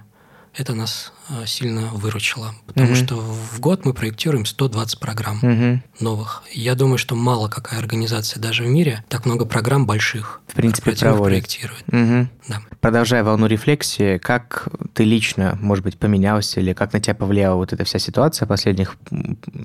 это 0.55 0.73
нас 0.73 1.13
а, 1.29 1.45
сильно 1.45 1.89
выручило, 1.93 2.53
потому 2.65 2.89
угу. 2.89 2.95
что 2.95 3.15
в 3.15 3.59
год 3.59 3.85
мы 3.85 3.93
проектируем 3.93 4.45
120 4.45 4.99
программ 4.99 5.37
угу. 5.37 5.81
новых. 5.99 6.43
Я 6.51 6.75
думаю, 6.75 6.97
что 6.97 7.15
мало 7.15 7.47
какая 7.47 7.79
организация 7.79 8.41
даже 8.41 8.63
в 8.63 8.67
мире 8.67 9.03
так 9.09 9.25
много 9.25 9.45
программ 9.45 9.85
больших 9.85 10.41
в 10.47 10.53
принципе 10.53 10.91
проектирует. 10.91 11.83
Угу. 11.87 12.27
Да. 12.49 12.61
Продолжая 12.81 13.23
волну 13.23 13.45
рефлексии, 13.45 14.17
как 14.17 14.67
ты 14.93 15.03
лично, 15.03 15.57
может 15.61 15.83
быть, 15.83 15.97
поменялся 15.97 16.59
или 16.59 16.73
как 16.73 16.93
на 16.93 16.99
тебя 16.99 17.15
повлияла 17.15 17.55
вот 17.55 17.71
эта 17.73 17.83
вся 17.83 17.99
ситуация 17.99 18.45
последних 18.45 18.97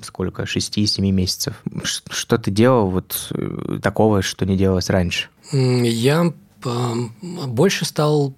сколько, 0.03 0.43
6-7 0.43 1.01
месяцев? 1.11 1.55
Что 1.83 2.37
ты 2.37 2.51
делал 2.51 2.89
вот 2.89 3.27
э, 3.31 3.79
такого, 3.81 4.21
что 4.21 4.45
не 4.45 4.55
делалось 4.55 4.89
раньше? 4.89 5.29
Я 5.51 6.31
больше 6.65 7.85
стал 7.85 8.33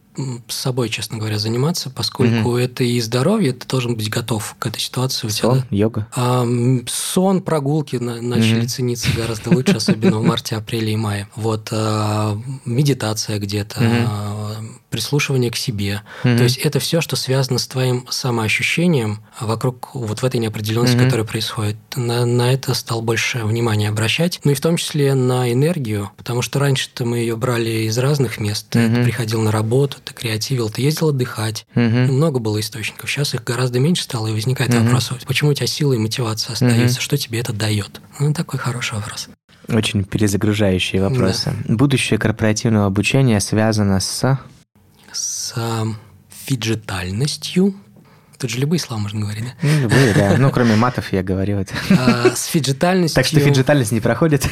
с 0.48 0.56
собой, 0.56 0.90
честно 0.90 1.18
говоря, 1.18 1.38
заниматься, 1.38 1.90
поскольку 1.90 2.50
угу. 2.50 2.58
это 2.58 2.84
и 2.84 3.00
здоровье, 3.02 3.54
ты 3.54 3.68
должен 3.68 3.96
быть 3.96 4.10
готов 4.10 4.56
к 4.58 4.66
этой 4.66 4.80
ситуации. 4.80 5.28
Сон, 5.28 5.64
йога? 5.70 6.08
А, 6.16 6.46
сон, 6.88 7.42
прогулки 7.42 7.98
начали 7.98 8.62
угу. 8.62 8.68
цениться 8.68 9.10
гораздо 9.16 9.52
лучше, 9.52 9.74
особенно 9.74 10.18
в 10.20 10.24
марте, 10.24 10.56
апреле 10.56 10.94
и 10.94 10.96
мае. 10.96 11.28
Вот 11.36 11.70
а, 11.72 12.40
медитация 12.66 13.38
где-то, 13.40 13.80
угу. 13.80 14.68
Прислушивание 14.90 15.52
к 15.52 15.56
себе. 15.56 16.02
Угу. 16.24 16.38
То 16.38 16.44
есть 16.44 16.58
это 16.58 16.80
все, 16.80 17.02
что 17.02 17.16
связано 17.16 17.60
с 17.60 17.68
твоим 17.68 18.06
самоощущением 18.10 19.20
вокруг 19.40 19.94
вот 19.94 20.22
в 20.22 20.26
этой 20.26 20.40
неопределенности, 20.40 20.96
угу. 20.96 21.06
которая 21.06 21.26
происходит. 21.26 21.78
На, 21.96 22.26
на 22.26 22.54
это 22.54 22.74
стал 22.74 23.02
больше 23.02 23.44
внимания 23.44 23.90
обращать. 23.90 24.40
Ну 24.44 24.52
и 24.52 24.56
в 24.56 24.62
том 24.62 24.78
числе 24.78 25.14
на 25.14 25.52
энергию, 25.52 26.12
потому 26.18 26.42
что 26.42 26.60
раньше-то 26.60 27.06
мы 27.06 27.20
ее 27.20 27.36
брали 27.36 27.88
из 27.88 27.98
разных 27.98 28.40
мест. 28.40 28.76
Угу. 28.76 28.96
Ты 28.96 29.04
приходил 29.04 29.42
на 29.42 29.52
работу, 29.52 29.98
ты 30.04 30.14
креативил, 30.14 30.70
ты 30.70 30.82
ездил 30.82 31.10
отдыхать. 31.10 31.66
Угу. 31.76 31.84
Много 31.84 32.40
было 32.40 32.60
источников. 32.60 33.10
Сейчас 33.10 33.34
их 33.34 33.44
гораздо 33.44 33.80
меньше 33.80 34.04
стало, 34.04 34.28
и 34.28 34.32
возникает 34.32 34.74
угу. 34.74 34.84
вопрос, 34.84 35.12
почему 35.26 35.52
у 35.52 35.54
тебя 35.54 35.68
сила 35.68 35.94
и 35.94 35.98
мотивация 35.98 36.54
остаются, 36.54 36.98
угу. 36.98 37.04
что 37.04 37.18
тебе 37.18 37.40
это 37.40 37.54
дает? 37.54 38.02
Ну, 38.20 38.34
такой 38.34 38.60
хороший 38.60 38.96
вопрос. 38.96 39.30
Очень 39.68 40.06
перезагружающие 40.06 41.02
вопросы. 41.02 41.54
Да. 41.66 41.76
Будущее 41.76 42.18
корпоративного 42.18 42.86
обучения 42.86 43.40
связано 43.42 44.00
с... 44.00 44.40
С 45.18 45.54
фиджитальностью. 46.46 47.74
Тут 48.38 48.52
же 48.52 48.60
любые 48.60 48.80
слова 48.80 49.02
можно 49.02 49.22
говорить, 49.22 49.46
да? 49.46 49.52
Ну, 49.64 49.82
любые, 49.82 50.14
да. 50.14 50.36
Ну, 50.38 50.52
кроме 50.52 50.76
матов 50.76 51.12
я 51.12 51.24
говорил 51.24 51.58
это. 51.58 51.74
А, 51.90 52.36
с 52.36 52.46
фиджитальностью... 52.46 53.16
Так 53.16 53.26
что 53.26 53.40
фиджитальность 53.40 53.92
не 53.92 54.00
проходит. 54.00 54.48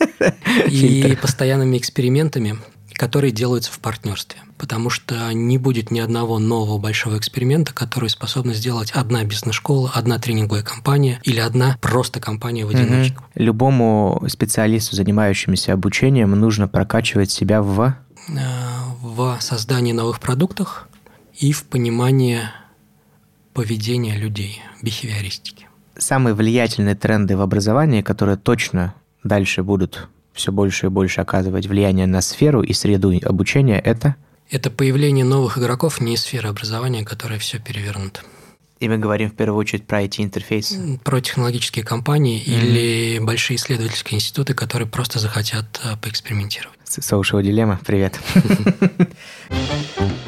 И 0.68 1.16
постоянными 1.20 1.78
экспериментами 1.78 2.58
которые 2.94 3.32
делаются 3.32 3.72
в 3.72 3.80
партнерстве, 3.80 4.40
потому 4.56 4.88
что 4.88 5.32
не 5.32 5.58
будет 5.58 5.90
ни 5.90 5.98
одного 5.98 6.38
нового 6.38 6.78
большого 6.78 7.18
эксперимента, 7.18 7.74
который 7.74 8.08
способна 8.08 8.54
сделать 8.54 8.92
одна 8.92 9.24
бизнес-школа, 9.24 9.90
одна 9.94 10.18
тренинговая 10.18 10.62
компания 10.62 11.20
или 11.24 11.40
одна 11.40 11.76
просто 11.80 12.20
компания 12.20 12.64
в 12.64 12.70
одиночку. 12.70 13.22
Угу. 13.22 13.42
Любому 13.42 14.24
специалисту, 14.28 14.96
занимающемуся 14.96 15.72
обучением, 15.72 16.30
нужно 16.32 16.68
прокачивать 16.68 17.30
себя 17.30 17.62
в... 17.62 17.94
В 19.06 19.36
создании 19.42 19.92
новых 19.92 20.18
продуктов 20.18 20.88
и 21.38 21.52
в 21.52 21.64
понимании 21.64 22.40
поведения 23.52 24.16
людей, 24.16 24.62
бихевиористики. 24.80 25.68
Самые 25.98 26.32
влиятельные 26.32 26.94
тренды 26.94 27.36
в 27.36 27.42
образовании, 27.42 28.00
которые 28.00 28.38
точно 28.38 28.94
дальше 29.22 29.62
будут 29.62 30.08
все 30.32 30.52
больше 30.52 30.86
и 30.86 30.88
больше 30.88 31.20
оказывать 31.20 31.66
влияние 31.66 32.06
на 32.06 32.22
сферу 32.22 32.62
и 32.62 32.72
среду 32.72 33.12
обучения, 33.22 33.78
это? 33.78 34.16
Это 34.48 34.70
появление 34.70 35.26
новых 35.26 35.58
игроков 35.58 36.00
не 36.00 36.14
из 36.14 36.22
сферы 36.22 36.48
образования, 36.48 37.04
которая 37.04 37.38
все 37.38 37.58
перевернута. 37.58 38.22
И 38.84 38.88
мы 38.88 38.98
говорим 38.98 39.30
в 39.30 39.34
первую 39.34 39.58
очередь 39.58 39.86
про 39.86 40.02
IT-интерфейс. 40.02 40.76
Про 41.04 41.22
технологические 41.22 41.86
компании 41.86 42.38
mm-hmm. 42.38 42.52
или 42.52 43.18
большие 43.18 43.56
исследовательские 43.56 44.16
институты, 44.16 44.52
которые 44.52 44.86
просто 44.86 45.18
захотят 45.18 45.80
э, 45.82 45.96
поэкспериментировать. 45.96 46.78
Social 46.86 47.42
дилемма, 47.42 47.80
привет. 47.82 48.20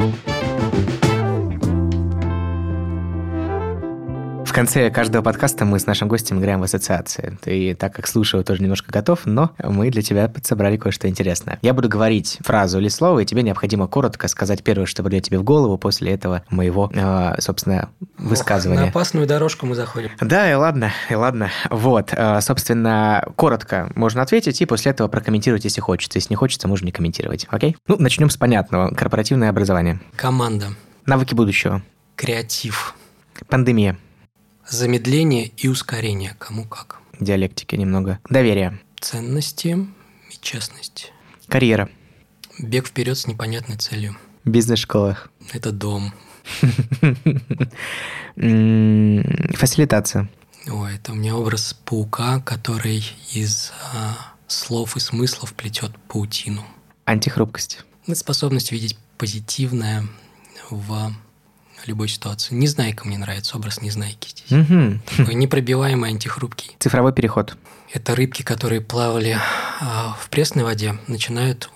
конце 4.57 4.90
каждого 4.90 5.22
подкаста 5.22 5.66
мы 5.66 5.78
с 5.78 5.84
нашим 5.84 6.09
гостем 6.09 6.38
играем 6.38 6.61
в 6.61 6.62
ассоциации. 6.62 7.36
Ты, 7.42 7.74
так 7.74 7.94
как 7.94 8.07
слушаю, 8.07 8.42
тоже 8.42 8.62
немножко 8.62 8.90
готов, 8.90 9.26
но 9.26 9.50
мы 9.62 9.90
для 9.90 10.00
тебя 10.00 10.28
подсобрали 10.28 10.78
кое-что 10.78 11.09
интересное. 11.09 11.59
Я 11.61 11.74
буду 11.74 11.90
говорить 11.90 12.38
фразу 12.40 12.78
или 12.78 12.88
слово, 12.88 13.18
и 13.18 13.26
тебе 13.26 13.42
необходимо 13.42 13.86
коротко 13.86 14.28
сказать 14.28 14.64
первое, 14.64 14.86
что 14.86 15.02
придет 15.02 15.24
тебе 15.24 15.38
в 15.38 15.42
голову 15.42 15.76
после 15.76 16.12
этого 16.12 16.42
моего, 16.48 16.90
э, 16.90 17.34
собственно, 17.38 17.90
высказывания. 18.16 18.78
Ох, 18.78 18.84
на 18.86 18.90
опасную 18.92 19.26
дорожку 19.26 19.66
мы 19.66 19.74
заходим. 19.74 20.12
Да, 20.22 20.50
и 20.50 20.54
ладно, 20.54 20.90
и 21.11 21.14
ладно. 21.14 21.50
Вот, 21.68 22.14
э, 22.16 22.40
собственно, 22.40 23.28
коротко 23.36 23.92
можно 23.94 24.22
ответить, 24.22 24.62
и 24.62 24.64
после 24.64 24.92
этого 24.92 25.09
прокомментировать, 25.09 25.64
если 25.64 25.82
хочется. 25.82 26.16
Если 26.16 26.32
не 26.32 26.36
хочется, 26.36 26.66
можно 26.66 26.86
не 26.86 26.92
комментировать. 26.92 27.46
Окей? 27.50 27.76
Ну, 27.86 27.96
начнем 27.98 28.30
с 28.30 28.38
понятного. 28.38 28.88
Корпоративное 28.94 29.50
образование. 29.50 30.00
Команда. 30.16 30.68
Навыки 31.04 31.34
будущего. 31.34 31.82
Креатив. 32.16 32.94
Пандемия. 33.48 33.98
Замедление 34.68 35.46
и 35.46 35.68
ускорение. 35.68 36.34
Кому 36.38 36.64
как. 36.64 37.00
Диалектики 37.20 37.76
немного. 37.76 38.18
Доверие. 38.28 38.80
Ценности 39.00 39.86
и 40.30 40.34
честность. 40.40 41.12
Карьера. 41.48 41.88
Бег 42.58 42.88
вперед 42.88 43.16
с 43.16 43.26
непонятной 43.26 43.76
целью. 43.76 44.16
Бизнес-школа. 44.44 45.18
Это 45.52 45.70
дом. 45.72 46.12
Фасилитация. 48.34 50.28
Ой, 50.68 50.94
это 50.96 51.12
у 51.12 51.14
меня 51.14 51.36
образ 51.36 51.74
паука, 51.84 52.40
который 52.40 53.04
из 53.32 53.72
а, 53.94 54.16
слов 54.48 54.96
и 54.96 55.00
смыслов 55.00 55.54
плетет 55.54 55.92
паутину. 56.08 56.64
Антихрупкость. 57.04 57.84
Это 58.06 58.16
способность 58.16 58.72
видеть 58.72 58.98
позитивное 59.16 60.06
в 60.70 61.12
любой 61.87 62.09
ситуации. 62.09 62.55
Незнайка 62.55 63.07
мне 63.07 63.18
нравится, 63.18 63.57
образ 63.57 63.80
Незнайки 63.80 64.30
здесь. 64.30 64.51
Угу. 64.51 65.01
Такой 65.16 65.34
непробиваемый, 65.34 66.11
антихрупкий. 66.11 66.76
Цифровой 66.78 67.12
переход. 67.12 67.57
Это 67.93 68.14
рыбки, 68.14 68.43
которые 68.43 68.80
плавали 68.80 69.39
а, 69.80 70.16
в 70.20 70.28
пресной 70.28 70.64
воде, 70.64 70.99
начинают 71.07 71.70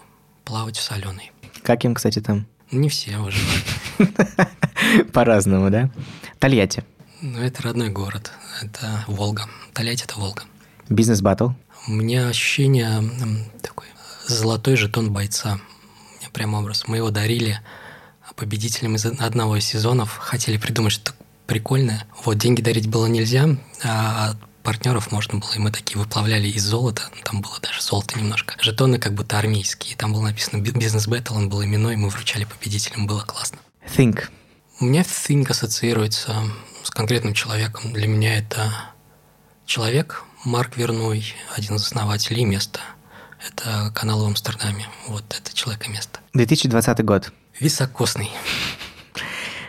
плавать 0.45 0.77
в 0.77 0.83
соленой. 0.83 1.33
Как 1.63 1.85
им, 1.85 1.95
кстати, 1.95 2.21
там? 2.21 2.47
Не 2.71 2.89
все 2.89 3.19
выживают. 3.19 3.65
По-разному, 5.13 5.71
да? 5.71 5.91
Тольятти. 6.39 6.85
Ну, 7.21 7.39
это 7.39 7.63
родной 7.63 7.91
город. 7.91 8.33
Это 8.63 9.05
Волга. 9.07 9.49
Тольятти– 9.73 10.05
это 10.05 10.19
Волга. 10.19 10.43
Бизнес-баттл. 10.89 11.51
У 11.87 11.93
меня 11.93 12.29
ощущение 12.29 13.03
такой 13.63 13.87
золотой 14.27 14.77
жетон 14.77 15.13
бойца. 15.13 15.61
У 16.17 16.21
меня 16.21 16.31
прям 16.33 16.55
образ. 16.55 16.89
Мы 16.89 16.99
его 16.99 17.11
дарили 17.11 17.61
победителям 18.35 18.97
из 18.97 19.05
одного 19.07 19.57
из 19.57 19.64
сезонов. 19.64 20.16
Хотели 20.16 20.57
придумать 20.57 20.93
что-то 20.93 21.12
прикольное. 21.47 22.07
Вот, 22.24 22.39
деньги 22.39 22.62
дарить 22.62 22.89
было 22.89 23.07
нельзя, 23.07 23.49
а 23.83 24.35
партнеров 24.62 25.11
можно 25.11 25.39
было, 25.39 25.53
и 25.53 25.59
мы 25.59 25.72
такие 25.72 25.99
выплавляли 25.99 26.49
из 26.49 26.62
золота, 26.62 27.03
там 27.24 27.41
было 27.41 27.59
даже 27.61 27.83
золото 27.83 28.18
немножко. 28.18 28.55
Жетоны 28.61 28.99
как 28.99 29.14
будто 29.14 29.39
армейские, 29.39 29.97
там 29.97 30.12
было 30.12 30.22
написано 30.22 30.61
«Бизнес 30.61 31.09
Бэтл», 31.09 31.35
он 31.35 31.49
был 31.49 31.64
именной, 31.64 31.97
мы 31.97 32.09
вручали 32.09 32.45
победителям, 32.45 33.07
было 33.07 33.22
классно. 33.22 33.59
Think. 33.97 34.28
У 34.78 34.85
меня 34.85 35.03
Think 35.03 35.51
ассоциируется 35.51 36.45
с 36.83 36.91
конкретным 36.91 37.35
человеком. 37.35 37.93
Для 37.93 38.07
меня 38.07 38.39
это 38.39 38.72
человек, 39.66 40.22
Марк 40.45 40.76
Верной, 40.76 41.35
один 41.57 41.76
из 41.76 41.85
основателей 41.85 42.45
места. 42.45 42.81
Это 43.47 43.91
канал 43.95 44.22
в 44.22 44.26
Амстердаме. 44.26 44.87
Вот 45.09 45.24
это 45.37 45.55
человек 45.55 45.87
и 45.89 45.91
место. 45.91 46.20
2020 46.35 47.05
год. 47.05 47.33
Високосный. 47.61 48.31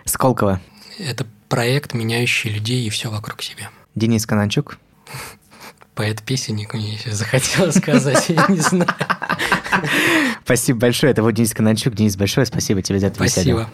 Сколково. 0.05 0.61
Это 0.97 1.27
проект, 1.49 1.93
меняющий 1.93 2.49
людей 2.49 2.85
и 2.85 2.89
все 2.89 3.09
вокруг 3.11 3.41
себя. 3.41 3.69
Денис 3.95 4.25
Кананчук. 4.25 4.77
Поэт-песенник 5.93 6.73
мне 6.73 6.93
еще 6.93 7.11
захотелось 7.11 7.75
сказать, 7.75 8.29
я 8.29 8.45
не 8.47 8.59
знаю. 8.59 8.87
Спасибо 10.45 10.79
большое. 10.79 11.11
Это 11.11 11.21
вот 11.21 11.31
Денис 11.31 11.53
Кананчук. 11.53 11.93
Денис, 11.93 12.15
большое 12.15 12.45
спасибо 12.45 12.81
тебе 12.81 12.99
за 12.99 13.07
это. 13.07 13.15
Спасибо. 13.17 13.69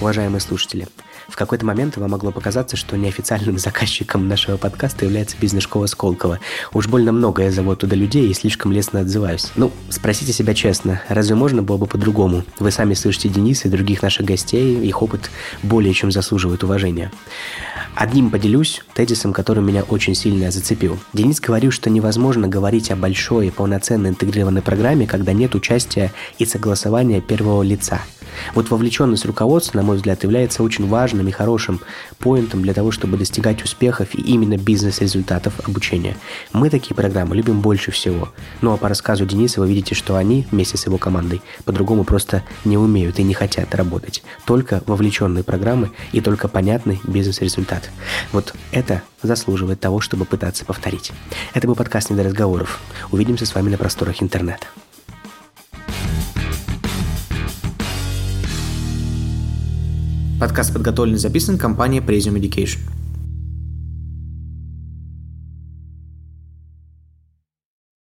Уважаемые 0.00 0.40
слушатели, 0.40 0.88
в 1.28 1.36
какой-то 1.36 1.66
момент 1.66 1.96
вам 1.96 2.10
могло 2.10 2.30
показаться, 2.30 2.76
что 2.76 2.96
неофициальным 2.96 3.58
заказчиком 3.66 4.28
нашего 4.28 4.56
подкаста 4.56 5.04
является 5.04 5.36
бизнес-школа 5.40 5.86
Сколково. 5.86 6.40
Уж 6.72 6.88
больно 6.88 7.12
много 7.12 7.42
я 7.42 7.50
зову 7.50 7.74
туда 7.76 7.96
людей 7.96 8.28
и 8.28 8.34
слишком 8.34 8.72
лестно 8.72 9.00
отзываюсь. 9.00 9.50
Ну, 9.56 9.72
спросите 9.90 10.32
себя 10.32 10.54
честно, 10.54 11.02
разве 11.08 11.34
можно 11.34 11.62
было 11.62 11.76
бы 11.76 11.86
по-другому? 11.86 12.44
Вы 12.58 12.70
сами 12.70 12.94
слышите 12.94 13.28
Дениса 13.28 13.68
и 13.68 13.70
других 13.70 14.02
наших 14.02 14.26
гостей, 14.26 14.78
их 14.86 15.02
опыт 15.02 15.30
более 15.62 15.92
чем 15.94 16.12
заслуживает 16.12 16.64
уважения. 16.64 17.10
Одним 17.94 18.30
поделюсь, 18.30 18.82
тезисом, 18.92 19.32
который 19.32 19.62
меня 19.64 19.82
очень 19.82 20.14
сильно 20.14 20.50
зацепил. 20.50 20.98
Денис 21.14 21.40
говорил, 21.40 21.70
что 21.70 21.88
невозможно 21.88 22.46
говорить 22.46 22.90
о 22.90 22.96
большой 22.96 23.48
и 23.48 23.50
полноценной 23.50 24.10
интегрированной 24.10 24.60
программе, 24.60 25.06
когда 25.06 25.32
нет 25.32 25.54
участия 25.54 26.12
и 26.38 26.44
согласования 26.44 27.22
первого 27.22 27.62
лица– 27.62 28.02
вот 28.54 28.70
вовлеченность 28.70 29.26
руководства, 29.26 29.78
на 29.78 29.84
мой 29.84 29.96
взгляд, 29.96 30.22
является 30.22 30.62
очень 30.62 30.86
важным 30.88 31.15
и 31.24 31.30
хорошим 31.30 31.80
поинтом 32.18 32.62
для 32.62 32.74
того, 32.74 32.90
чтобы 32.90 33.16
достигать 33.16 33.62
успехов 33.62 34.14
и 34.14 34.20
именно 34.20 34.56
бизнес-результатов 34.56 35.54
обучения. 35.66 36.16
Мы 36.52 36.70
такие 36.70 36.94
программы 36.94 37.36
любим 37.36 37.60
больше 37.60 37.90
всего. 37.90 38.30
Ну 38.60 38.72
а 38.72 38.76
по 38.76 38.88
рассказу 38.88 39.26
Дениса 39.26 39.60
вы 39.60 39.68
видите, 39.68 39.94
что 39.94 40.16
они 40.16 40.46
вместе 40.50 40.76
с 40.76 40.86
его 40.86 40.98
командой 40.98 41.42
по-другому 41.64 42.04
просто 42.04 42.42
не 42.64 42.78
умеют 42.78 43.18
и 43.18 43.22
не 43.22 43.34
хотят 43.34 43.74
работать. 43.74 44.22
Только 44.44 44.82
вовлеченные 44.86 45.44
программы 45.44 45.90
и 46.12 46.20
только 46.20 46.48
понятный 46.48 47.00
бизнес-результат. 47.04 47.90
Вот 48.32 48.54
это 48.72 49.02
заслуживает 49.22 49.80
того, 49.80 50.00
чтобы 50.00 50.24
пытаться 50.24 50.64
повторить. 50.64 51.12
Это 51.54 51.66
был 51.66 51.74
подкаст 51.74 52.10
«Не 52.10 52.16
до 52.16 52.22
разговоров». 52.22 52.80
Увидимся 53.10 53.46
с 53.46 53.54
вами 53.54 53.70
на 53.70 53.78
просторах 53.78 54.22
интернета. 54.22 54.66
Подкаст 60.40 60.72
подготовлен 60.72 61.14
и 61.14 61.18
записан 61.18 61.58
компанией 61.58 62.02
Presium 62.02 62.38
Education. 62.38 62.78